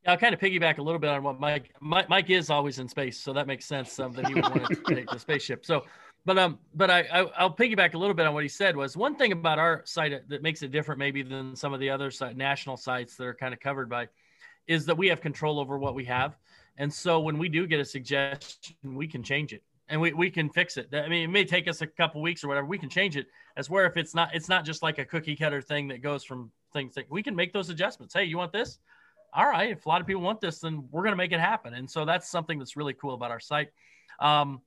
yeah, 0.03 0.11
I'll 0.11 0.17
kind 0.17 0.33
of 0.33 0.39
piggyback 0.39 0.79
a 0.79 0.81
little 0.81 0.99
bit 0.99 1.11
on 1.11 1.21
what 1.21 1.39
Mike, 1.39 1.75
Mike, 1.79 2.09
Mike 2.09 2.29
is 2.31 2.49
always 2.49 2.79
in 2.79 2.87
space, 2.87 3.19
so 3.19 3.33
that 3.33 3.45
makes 3.45 3.65
sense. 3.65 3.99
Um, 3.99 4.13
that 4.13 4.27
he 4.27 4.33
would 4.33 4.43
want 4.43 4.65
to 4.65 4.75
take 4.95 5.07
the 5.07 5.19
spaceship. 5.19 5.63
So, 5.63 5.83
but 6.25 6.39
um, 6.39 6.57
but 6.73 6.89
I, 6.89 7.01
I 7.01 7.43
will 7.43 7.53
piggyback 7.53 7.93
a 7.93 7.97
little 7.97 8.15
bit 8.15 8.25
on 8.25 8.33
what 8.33 8.43
he 8.43 8.49
said. 8.49 8.75
Was 8.75 8.97
one 8.97 9.15
thing 9.15 9.31
about 9.31 9.59
our 9.59 9.83
site 9.85 10.27
that 10.27 10.41
makes 10.41 10.63
it 10.63 10.71
different, 10.71 10.97
maybe 10.97 11.21
than 11.21 11.55
some 11.55 11.71
of 11.71 11.79
the 11.79 11.89
other 11.89 12.09
site, 12.09 12.35
national 12.35 12.77
sites 12.77 13.15
that 13.17 13.25
are 13.25 13.33
kind 13.35 13.53
of 13.53 13.59
covered 13.59 13.89
by, 13.89 14.07
is 14.65 14.87
that 14.87 14.97
we 14.97 15.07
have 15.07 15.21
control 15.21 15.59
over 15.59 15.77
what 15.77 15.93
we 15.93 16.05
have, 16.05 16.35
and 16.77 16.91
so 16.91 17.19
when 17.19 17.37
we 17.37 17.47
do 17.47 17.67
get 17.67 17.79
a 17.79 17.85
suggestion, 17.85 18.75
we 18.95 19.07
can 19.07 19.21
change 19.21 19.53
it 19.53 19.61
and 19.91 20.01
we, 20.01 20.13
we 20.13 20.31
can 20.31 20.49
fix 20.49 20.77
it. 20.77 20.89
I 20.93 21.07
mean, 21.07 21.23
it 21.23 21.31
may 21.31 21.45
take 21.45 21.67
us 21.67 21.81
a 21.81 21.87
couple 21.87 22.21
weeks 22.21 22.43
or 22.43 22.47
whatever. 22.47 22.65
We 22.65 22.79
can 22.79 22.89
change 22.89 23.15
it. 23.17 23.27
As 23.57 23.69
where 23.69 23.85
if 23.85 23.97
it's 23.97 24.15
not, 24.15 24.29
it's 24.33 24.49
not 24.49 24.65
just 24.65 24.81
like 24.81 24.97
a 24.97 25.05
cookie 25.05 25.35
cutter 25.35 25.61
thing 25.61 25.87
that 25.89 26.01
goes 26.01 26.23
from 26.23 26.51
things 26.73 26.95
that 26.95 27.11
we 27.11 27.21
can 27.21 27.35
make 27.35 27.53
those 27.53 27.69
adjustments. 27.69 28.13
Hey, 28.13 28.23
you 28.23 28.37
want 28.37 28.51
this? 28.51 28.79
all 29.33 29.45
right, 29.45 29.71
if 29.71 29.85
a 29.85 29.89
lot 29.89 30.01
of 30.01 30.07
people 30.07 30.21
want 30.21 30.41
this, 30.41 30.59
then 30.59 30.87
we're 30.91 31.03
going 31.03 31.13
to 31.13 31.17
make 31.17 31.31
it 31.31 31.39
happen. 31.39 31.73
And 31.73 31.89
so 31.89 32.05
that's 32.05 32.29
something 32.29 32.59
that's 32.59 32.75
really 32.75 32.93
cool 32.93 33.13
about 33.13 33.31
our 33.31 33.39
site. 33.39 33.69
Um, 34.19 34.61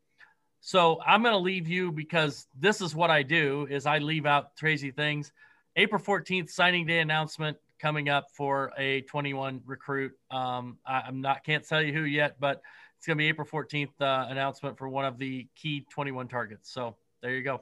so 0.61 1.01
I'm 1.07 1.23
going 1.23 1.35
to 1.35 1.39
leave 1.39 1.69
you 1.69 1.93
because 1.93 2.47
this 2.59 2.81
is 2.81 2.95
what 2.95 3.11
I 3.11 3.23
do 3.23 3.67
is 3.71 3.85
I 3.85 3.99
leave 3.99 4.25
out 4.25 4.57
crazy 4.57 4.91
things. 4.91 5.33
April 5.77 6.01
14th 6.01 6.49
signing 6.49 6.87
day 6.87 7.01
announcement 7.01 7.59
coming 7.79 8.09
up 8.09 8.29
for 8.31 8.73
a 8.79 9.03
21 9.03 9.61
recruit. 9.67 10.13
Um, 10.31 10.79
I, 10.87 11.03
am 11.09 11.21
not 11.21 11.45
can't 11.45 11.67
tell 11.67 11.83
you 11.83 11.93
who 11.93 12.05
yet, 12.05 12.37
but 12.41 12.63
it's 13.05 13.07
going 13.07 13.19
to 13.19 13.23
be 13.23 13.29
April 13.29 13.47
14th 13.47 14.01
uh, 14.01 14.31
announcement 14.31 14.79
for 14.79 14.88
one 14.88 15.05
of 15.05 15.19
the 15.19 15.47
key 15.55 15.85
21 15.90 16.27
targets. 16.27 16.73
So 16.73 16.97
there 17.21 17.33
you 17.33 17.43
go. 17.43 17.61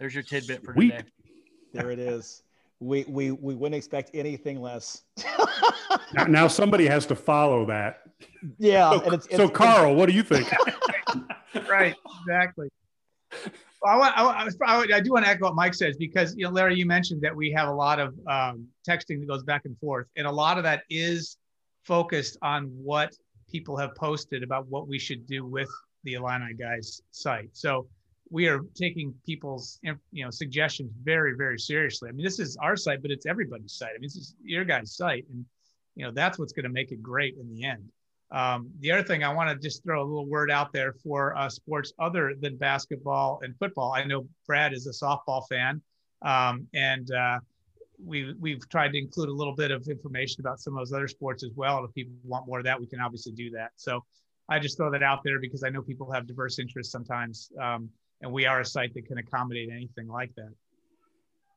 There's 0.00 0.12
your 0.12 0.24
tidbit 0.24 0.64
for 0.64 0.74
Sweet. 0.74 0.90
today. 0.90 1.04
There 1.72 1.92
it 1.92 2.00
is 2.00 2.42
we 2.80 3.04
we 3.06 3.30
we 3.30 3.54
wouldn't 3.54 3.76
expect 3.76 4.10
anything 4.14 4.60
less. 4.60 5.02
now, 6.14 6.24
now, 6.24 6.48
somebody 6.48 6.86
has 6.86 7.06
to 7.06 7.14
follow 7.14 7.64
that. 7.66 8.00
Yeah, 8.58 8.90
so, 8.90 9.12
it's, 9.12 9.26
it's, 9.26 9.36
so 9.36 9.48
Carl, 9.48 9.92
it's, 9.92 9.98
what 9.98 10.08
do 10.08 10.14
you 10.14 10.22
think? 10.22 10.50
right, 11.68 11.94
exactly. 12.22 12.68
Well, 13.82 14.02
I, 14.02 14.08
I, 14.08 14.48
I, 14.66 14.86
I, 14.94 15.00
do 15.00 15.12
want 15.12 15.24
to 15.24 15.30
echo 15.30 15.44
what 15.44 15.54
Mike 15.54 15.74
says 15.74 15.96
because 15.98 16.34
you 16.36 16.44
know, 16.44 16.50
Larry, 16.50 16.74
you 16.74 16.86
mentioned 16.86 17.20
that 17.22 17.36
we 17.36 17.52
have 17.52 17.68
a 17.68 17.72
lot 17.72 18.00
of 18.00 18.14
um, 18.26 18.66
texting 18.88 19.20
that 19.20 19.28
goes 19.28 19.42
back 19.42 19.66
and 19.66 19.78
forth, 19.78 20.06
and 20.16 20.26
a 20.26 20.32
lot 20.32 20.56
of 20.56 20.64
that 20.64 20.82
is 20.90 21.36
focused 21.84 22.38
on 22.42 22.64
what 22.82 23.14
people 23.50 23.76
have 23.76 23.94
posted 23.94 24.42
about 24.42 24.66
what 24.68 24.88
we 24.88 24.98
should 24.98 25.26
do 25.26 25.44
with 25.44 25.68
the 26.04 26.14
Illini 26.14 26.54
guys 26.54 27.02
site. 27.10 27.50
So 27.52 27.88
we 28.30 28.46
are 28.46 28.60
taking 28.74 29.12
people's 29.26 29.78
you 29.82 30.24
know 30.24 30.30
suggestions 30.30 30.92
very 31.02 31.34
very 31.36 31.58
seriously. 31.58 32.08
I 32.08 32.12
mean 32.12 32.24
this 32.24 32.38
is 32.38 32.56
our 32.56 32.76
site 32.76 33.02
but 33.02 33.10
it's 33.10 33.26
everybody's 33.26 33.72
site. 33.72 33.90
I 33.90 33.98
mean 33.98 34.02
this 34.02 34.16
is 34.16 34.34
your 34.42 34.64
guys 34.64 34.96
site 34.96 35.26
and 35.32 35.44
you 35.96 36.04
know 36.04 36.12
that's 36.12 36.38
what's 36.38 36.52
going 36.52 36.64
to 36.64 36.70
make 36.70 36.92
it 36.92 37.02
great 37.02 37.36
in 37.36 37.52
the 37.52 37.64
end. 37.64 37.90
Um, 38.32 38.70
the 38.78 38.92
other 38.92 39.02
thing 39.02 39.24
i 39.24 39.34
want 39.34 39.50
to 39.50 39.56
just 39.56 39.82
throw 39.82 40.00
a 40.00 40.06
little 40.06 40.24
word 40.24 40.52
out 40.52 40.72
there 40.72 40.92
for 40.92 41.36
uh, 41.36 41.48
sports 41.48 41.92
other 41.98 42.34
than 42.40 42.56
basketball 42.56 43.40
and 43.42 43.56
football. 43.58 43.92
I 43.92 44.04
know 44.04 44.28
brad 44.46 44.72
is 44.72 44.86
a 44.86 44.92
softball 44.92 45.42
fan 45.48 45.82
um, 46.22 46.68
and 46.72 47.10
uh, 47.10 47.40
we, 48.04 48.34
we've 48.40 48.68
tried 48.68 48.92
to 48.92 48.98
include 48.98 49.28
a 49.28 49.32
little 49.32 49.54
bit 49.54 49.70
of 49.70 49.86
information 49.88 50.40
about 50.40 50.60
some 50.60 50.74
of 50.74 50.80
those 50.80 50.92
other 50.92 51.08
sports 51.08 51.44
as 51.44 51.50
well 51.54 51.78
and 51.78 51.88
if 51.88 51.94
people 51.94 52.12
want 52.24 52.46
more 52.46 52.58
of 52.58 52.64
that 52.64 52.78
we 52.78 52.86
can 52.86 53.00
obviously 53.00 53.32
do 53.32 53.50
that 53.50 53.70
so 53.76 54.04
i 54.48 54.58
just 54.58 54.76
throw 54.76 54.90
that 54.90 55.02
out 55.02 55.20
there 55.24 55.40
because 55.40 55.64
i 55.64 55.68
know 55.68 55.82
people 55.82 56.10
have 56.10 56.26
diverse 56.26 56.58
interests 56.58 56.92
sometimes 56.92 57.50
um, 57.60 57.90
and 58.22 58.32
we 58.32 58.46
are 58.46 58.60
a 58.60 58.64
site 58.64 58.94
that 58.94 59.06
can 59.06 59.18
accommodate 59.18 59.70
anything 59.70 60.08
like 60.08 60.34
that. 60.36 60.52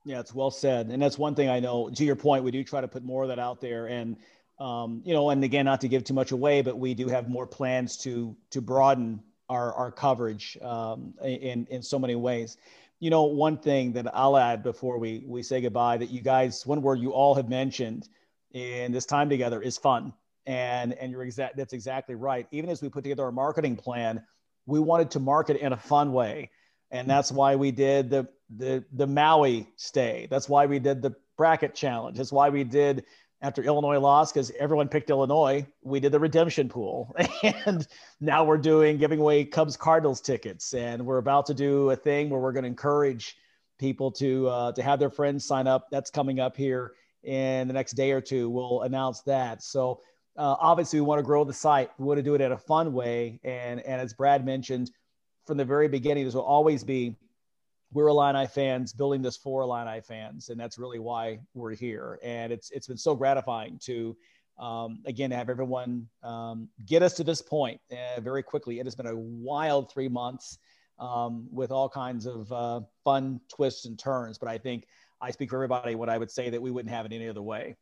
Yeah, 0.05 0.19
it's 0.19 0.35
well 0.35 0.51
said, 0.51 0.87
and 0.87 1.01
that's 1.01 1.17
one 1.17 1.33
thing 1.33 1.49
I 1.49 1.59
know. 1.59 1.89
To 1.89 2.03
your 2.03 2.15
point, 2.15 2.43
we 2.43 2.51
do 2.51 2.63
try 2.63 2.81
to 2.81 2.87
put 2.87 3.03
more 3.03 3.23
of 3.23 3.29
that 3.29 3.39
out 3.39 3.61
there, 3.61 3.87
and 3.87 4.17
um, 4.59 5.01
you 5.05 5.13
know, 5.13 5.29
and 5.29 5.43
again, 5.43 5.65
not 5.65 5.81
to 5.81 5.87
give 5.87 6.03
too 6.03 6.13
much 6.13 6.31
away, 6.31 6.61
but 6.61 6.77
we 6.77 6.93
do 6.93 7.07
have 7.07 7.29
more 7.29 7.47
plans 7.47 7.97
to 7.99 8.35
to 8.49 8.61
broaden 8.61 9.21
our 9.49 9.73
our 9.73 9.91
coverage 9.91 10.57
um, 10.61 11.13
in 11.23 11.67
in 11.69 11.81
so 11.81 11.97
many 11.97 12.15
ways. 12.15 12.57
You 13.03 13.09
know, 13.09 13.23
one 13.23 13.57
thing 13.57 13.93
that 13.93 14.07
I'll 14.15 14.37
add 14.37 14.63
before 14.63 14.97
we 14.97 15.23
we 15.27 15.43
say 15.43 15.59
goodbye 15.61 15.97
that 15.97 16.09
you 16.09 16.21
guys, 16.21 16.65
one 16.65 16.81
word 16.81 16.99
you 16.99 17.11
all 17.11 17.35
have 17.35 17.49
mentioned 17.49 18.07
in 18.51 18.91
this 18.91 19.05
time 19.05 19.29
together 19.29 19.61
is 19.61 19.77
fun, 19.77 20.13
and 20.45 20.93
and 20.93 21.11
you're 21.11 21.23
exact. 21.23 21.57
That's 21.57 21.73
exactly 21.73 22.15
right. 22.15 22.47
Even 22.51 22.69
as 22.69 22.81
we 22.81 22.89
put 22.89 23.03
together 23.03 23.25
our 23.25 23.31
marketing 23.31 23.75
plan, 23.75 24.23
we 24.65 24.79
wanted 24.79 25.11
to 25.11 25.19
market 25.19 25.57
in 25.57 25.73
a 25.73 25.77
fun 25.77 26.13
way 26.13 26.49
and 26.93 27.09
that's 27.09 27.31
why 27.31 27.55
we 27.55 27.71
did 27.71 28.09
the 28.09 28.27
the 28.55 28.85
the 28.93 29.07
Maui 29.07 29.67
stay. 29.75 30.27
That's 30.29 30.47
why 30.47 30.67
we 30.67 30.79
did 30.79 31.01
the 31.01 31.15
bracket 31.37 31.73
challenge. 31.73 32.17
That's 32.17 32.31
why 32.31 32.49
we 32.49 32.63
did 32.63 33.03
after 33.43 33.61
Illinois 33.61 33.99
lost 33.99 34.33
because 34.33 34.51
everyone 34.57 34.87
picked 34.87 35.09
Illinois. 35.09 35.67
We 35.83 35.99
did 35.99 36.13
the 36.13 36.19
redemption 36.19 36.69
pool, 36.69 37.13
and 37.65 37.85
now 38.21 38.45
we're 38.45 38.57
doing 38.57 38.97
giving 38.97 39.19
away 39.19 39.43
Cubs 39.43 39.75
Cardinals 39.75 40.21
tickets, 40.21 40.73
and 40.73 41.05
we're 41.05 41.17
about 41.17 41.45
to 41.47 41.53
do 41.53 41.91
a 41.91 41.95
thing 41.95 42.29
where 42.29 42.39
we're 42.39 42.53
going 42.53 42.63
to 42.63 42.69
encourage 42.69 43.35
people 43.77 44.11
to 44.13 44.47
uh, 44.47 44.71
to 44.71 44.81
have 44.81 44.97
their 44.97 45.09
friends 45.09 45.45
sign 45.45 45.67
up. 45.67 45.89
That's 45.91 46.09
coming 46.09 46.39
up 46.39 46.55
here 46.55 46.93
in 47.23 47.67
the 47.67 47.73
next 47.73 47.91
day 47.93 48.11
or 48.13 48.21
two. 48.21 48.49
We'll 48.49 48.83
announce 48.83 49.21
that. 49.23 49.61
So 49.61 49.99
uh, 50.37 50.55
obviously, 50.59 51.01
we 51.01 51.05
want 51.05 51.19
to 51.19 51.23
grow 51.23 51.43
the 51.43 51.53
site. 51.53 51.91
We 51.97 52.05
want 52.05 52.19
to 52.19 52.23
do 52.23 52.35
it 52.35 52.41
in 52.41 52.53
a 52.53 52.57
fun 52.57 52.93
way, 52.93 53.41
and 53.43 53.81
and 53.81 54.01
as 54.01 54.13
Brad 54.13 54.45
mentioned 54.45 54.89
from 55.45 55.57
the 55.57 55.65
very 55.65 55.89
beginning, 55.89 56.23
this 56.23 56.33
will 56.33 56.43
always 56.43 56.85
be 56.85 57.17
we're 57.93 58.07
Illini 58.07 58.47
fans 58.47 58.93
building 58.93 59.21
this 59.21 59.37
for 59.37 59.61
Illini 59.61 60.01
fans, 60.01 60.49
and 60.49 60.59
that's 60.59 60.77
really 60.77 60.99
why 60.99 61.39
we're 61.53 61.75
here. 61.75 62.19
And 62.23 62.51
it's 62.51 62.71
it's 62.71 62.87
been 62.87 62.97
so 62.97 63.15
gratifying 63.15 63.79
to 63.83 64.15
um, 64.59 64.99
again 65.05 65.31
have 65.31 65.49
everyone 65.49 66.07
um, 66.23 66.69
get 66.85 67.03
us 67.03 67.13
to 67.13 67.23
this 67.23 67.41
point 67.41 67.79
uh, 67.91 68.21
very 68.21 68.43
quickly. 68.43 68.79
It 68.79 68.85
has 68.85 68.95
been 68.95 69.07
a 69.07 69.15
wild 69.15 69.91
three 69.91 70.09
months 70.09 70.57
um, 70.99 71.47
with 71.51 71.71
all 71.71 71.89
kinds 71.89 72.25
of 72.25 72.51
uh, 72.51 72.81
fun 73.03 73.39
twists 73.49 73.85
and 73.85 73.97
turns, 73.97 74.37
but 74.37 74.49
I 74.49 74.57
think 74.57 74.85
I 75.21 75.31
speak 75.31 75.49
for 75.49 75.57
everybody 75.57 75.95
when 75.95 76.09
I 76.09 76.17
would 76.17 76.31
say 76.31 76.49
that 76.49 76.61
we 76.61 76.71
wouldn't 76.71 76.93
have 76.93 77.05
it 77.05 77.13
any 77.13 77.29
other 77.29 77.41
way. 77.41 77.75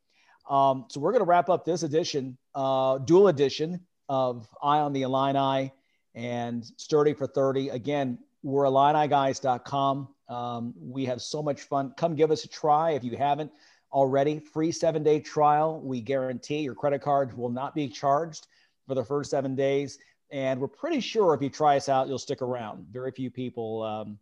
Um, 0.49 0.85
so 0.89 0.99
we're 0.99 1.11
going 1.11 1.23
to 1.23 1.29
wrap 1.29 1.49
up 1.49 1.65
this 1.65 1.83
edition, 1.83 2.37
uh, 2.55 2.97
dual 2.99 3.27
edition 3.27 3.79
of 4.09 4.47
Eye 4.61 4.79
on 4.79 4.93
the 4.93 5.03
Illini 5.03 5.71
and 6.15 6.65
Sturdy 6.77 7.13
for 7.13 7.27
30. 7.27 7.69
Again, 7.69 8.17
we're 8.43 8.63
IlliniGuys.com. 8.65 10.07
Um, 10.29 10.73
we 10.79 11.05
have 11.05 11.21
so 11.21 11.43
much 11.43 11.61
fun. 11.61 11.93
Come 11.97 12.15
give 12.15 12.31
us 12.31 12.43
a 12.43 12.47
try 12.47 12.91
if 12.91 13.03
you 13.03 13.17
haven't 13.17 13.51
already. 13.91 14.39
Free 14.39 14.71
seven 14.71 15.03
day 15.03 15.19
trial. 15.19 15.79
We 15.81 16.01
guarantee 16.01 16.59
your 16.59 16.75
credit 16.75 17.01
card 17.01 17.37
will 17.37 17.49
not 17.49 17.75
be 17.75 17.87
charged 17.87 18.47
for 18.87 18.95
the 18.95 19.03
first 19.03 19.29
seven 19.31 19.55
days. 19.55 19.99
And 20.31 20.59
we're 20.59 20.67
pretty 20.67 21.01
sure 21.01 21.33
if 21.33 21.41
you 21.41 21.49
try 21.49 21.75
us 21.75 21.89
out, 21.89 22.07
you'll 22.07 22.17
stick 22.17 22.41
around. 22.41 22.87
Very 22.89 23.11
few 23.11 23.29
people 23.29 23.83
um, 23.83 24.17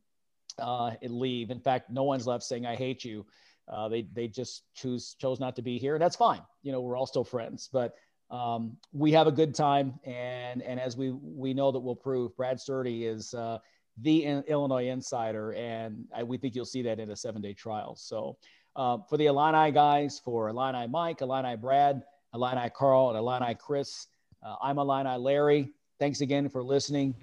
uh, 0.57 0.91
leave. 1.03 1.51
In 1.51 1.59
fact, 1.59 1.91
no 1.91 2.03
one's 2.03 2.26
left 2.26 2.43
saying, 2.43 2.65
I 2.65 2.76
hate 2.76 3.05
you. 3.05 3.26
Uh, 3.67 3.88
they, 3.88 4.01
they 4.13 4.28
just 4.28 4.63
choose 4.74 5.15
chose 5.20 5.39
not 5.39 5.55
to 5.55 5.61
be 5.61 5.78
here. 5.78 5.93
And 5.93 6.01
that's 6.01 6.15
fine. 6.15 6.41
You 6.63 6.72
know, 6.72 6.82
we're 6.82 6.97
all 6.97 7.05
still 7.05 7.24
friends. 7.24 7.70
But 7.72 7.93
um, 8.32 8.78
we 8.91 9.11
have 9.11 9.28
a 9.28 9.32
good 9.32 9.55
time, 9.55 9.99
and 10.03 10.61
and 10.61 10.80
as 10.80 10.95
we 10.95 11.11
we 11.11 11.53
know 11.53 11.72
that 11.72 11.80
we'll 11.80 11.95
prove, 11.95 12.36
Brad 12.38 12.59
Sturdy 12.59 13.05
is 13.05 13.34
uh, 13.34 13.57
the 14.01 14.25
Illinois 14.47 14.89
insider, 14.89 15.53
and 15.53 16.05
I, 16.15 16.23
we 16.23 16.37
think 16.37 16.55
you'll 16.55 16.65
see 16.65 16.81
that 16.83 16.99
in 16.99 17.11
a 17.11 17.15
seven 17.15 17.41
day 17.41 17.53
trial. 17.53 17.95
So 17.95 18.37
uh, 18.75 18.99
for 19.09 19.17
the 19.17 19.27
Illini 19.27 19.71
guys, 19.71 20.21
for 20.23 20.49
Illini 20.49 20.87
Mike, 20.87 21.21
Illini 21.21 21.55
Brad, 21.55 22.03
Illini 22.33 22.69
Carl, 22.69 23.09
and 23.09 23.17
Illini 23.17 23.55
Chris, 23.55 24.07
uh, 24.43 24.55
I'm 24.61 24.77
Illini 24.77 25.17
Larry. 25.17 25.69
Thanks 25.99 26.21
again 26.21 26.49
for 26.49 26.63
listening. 26.63 27.13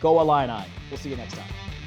Go 0.00 0.20
Illini. 0.20 0.64
We'll 0.90 0.98
see 0.98 1.10
you 1.10 1.16
next 1.16 1.34
time. 1.34 1.77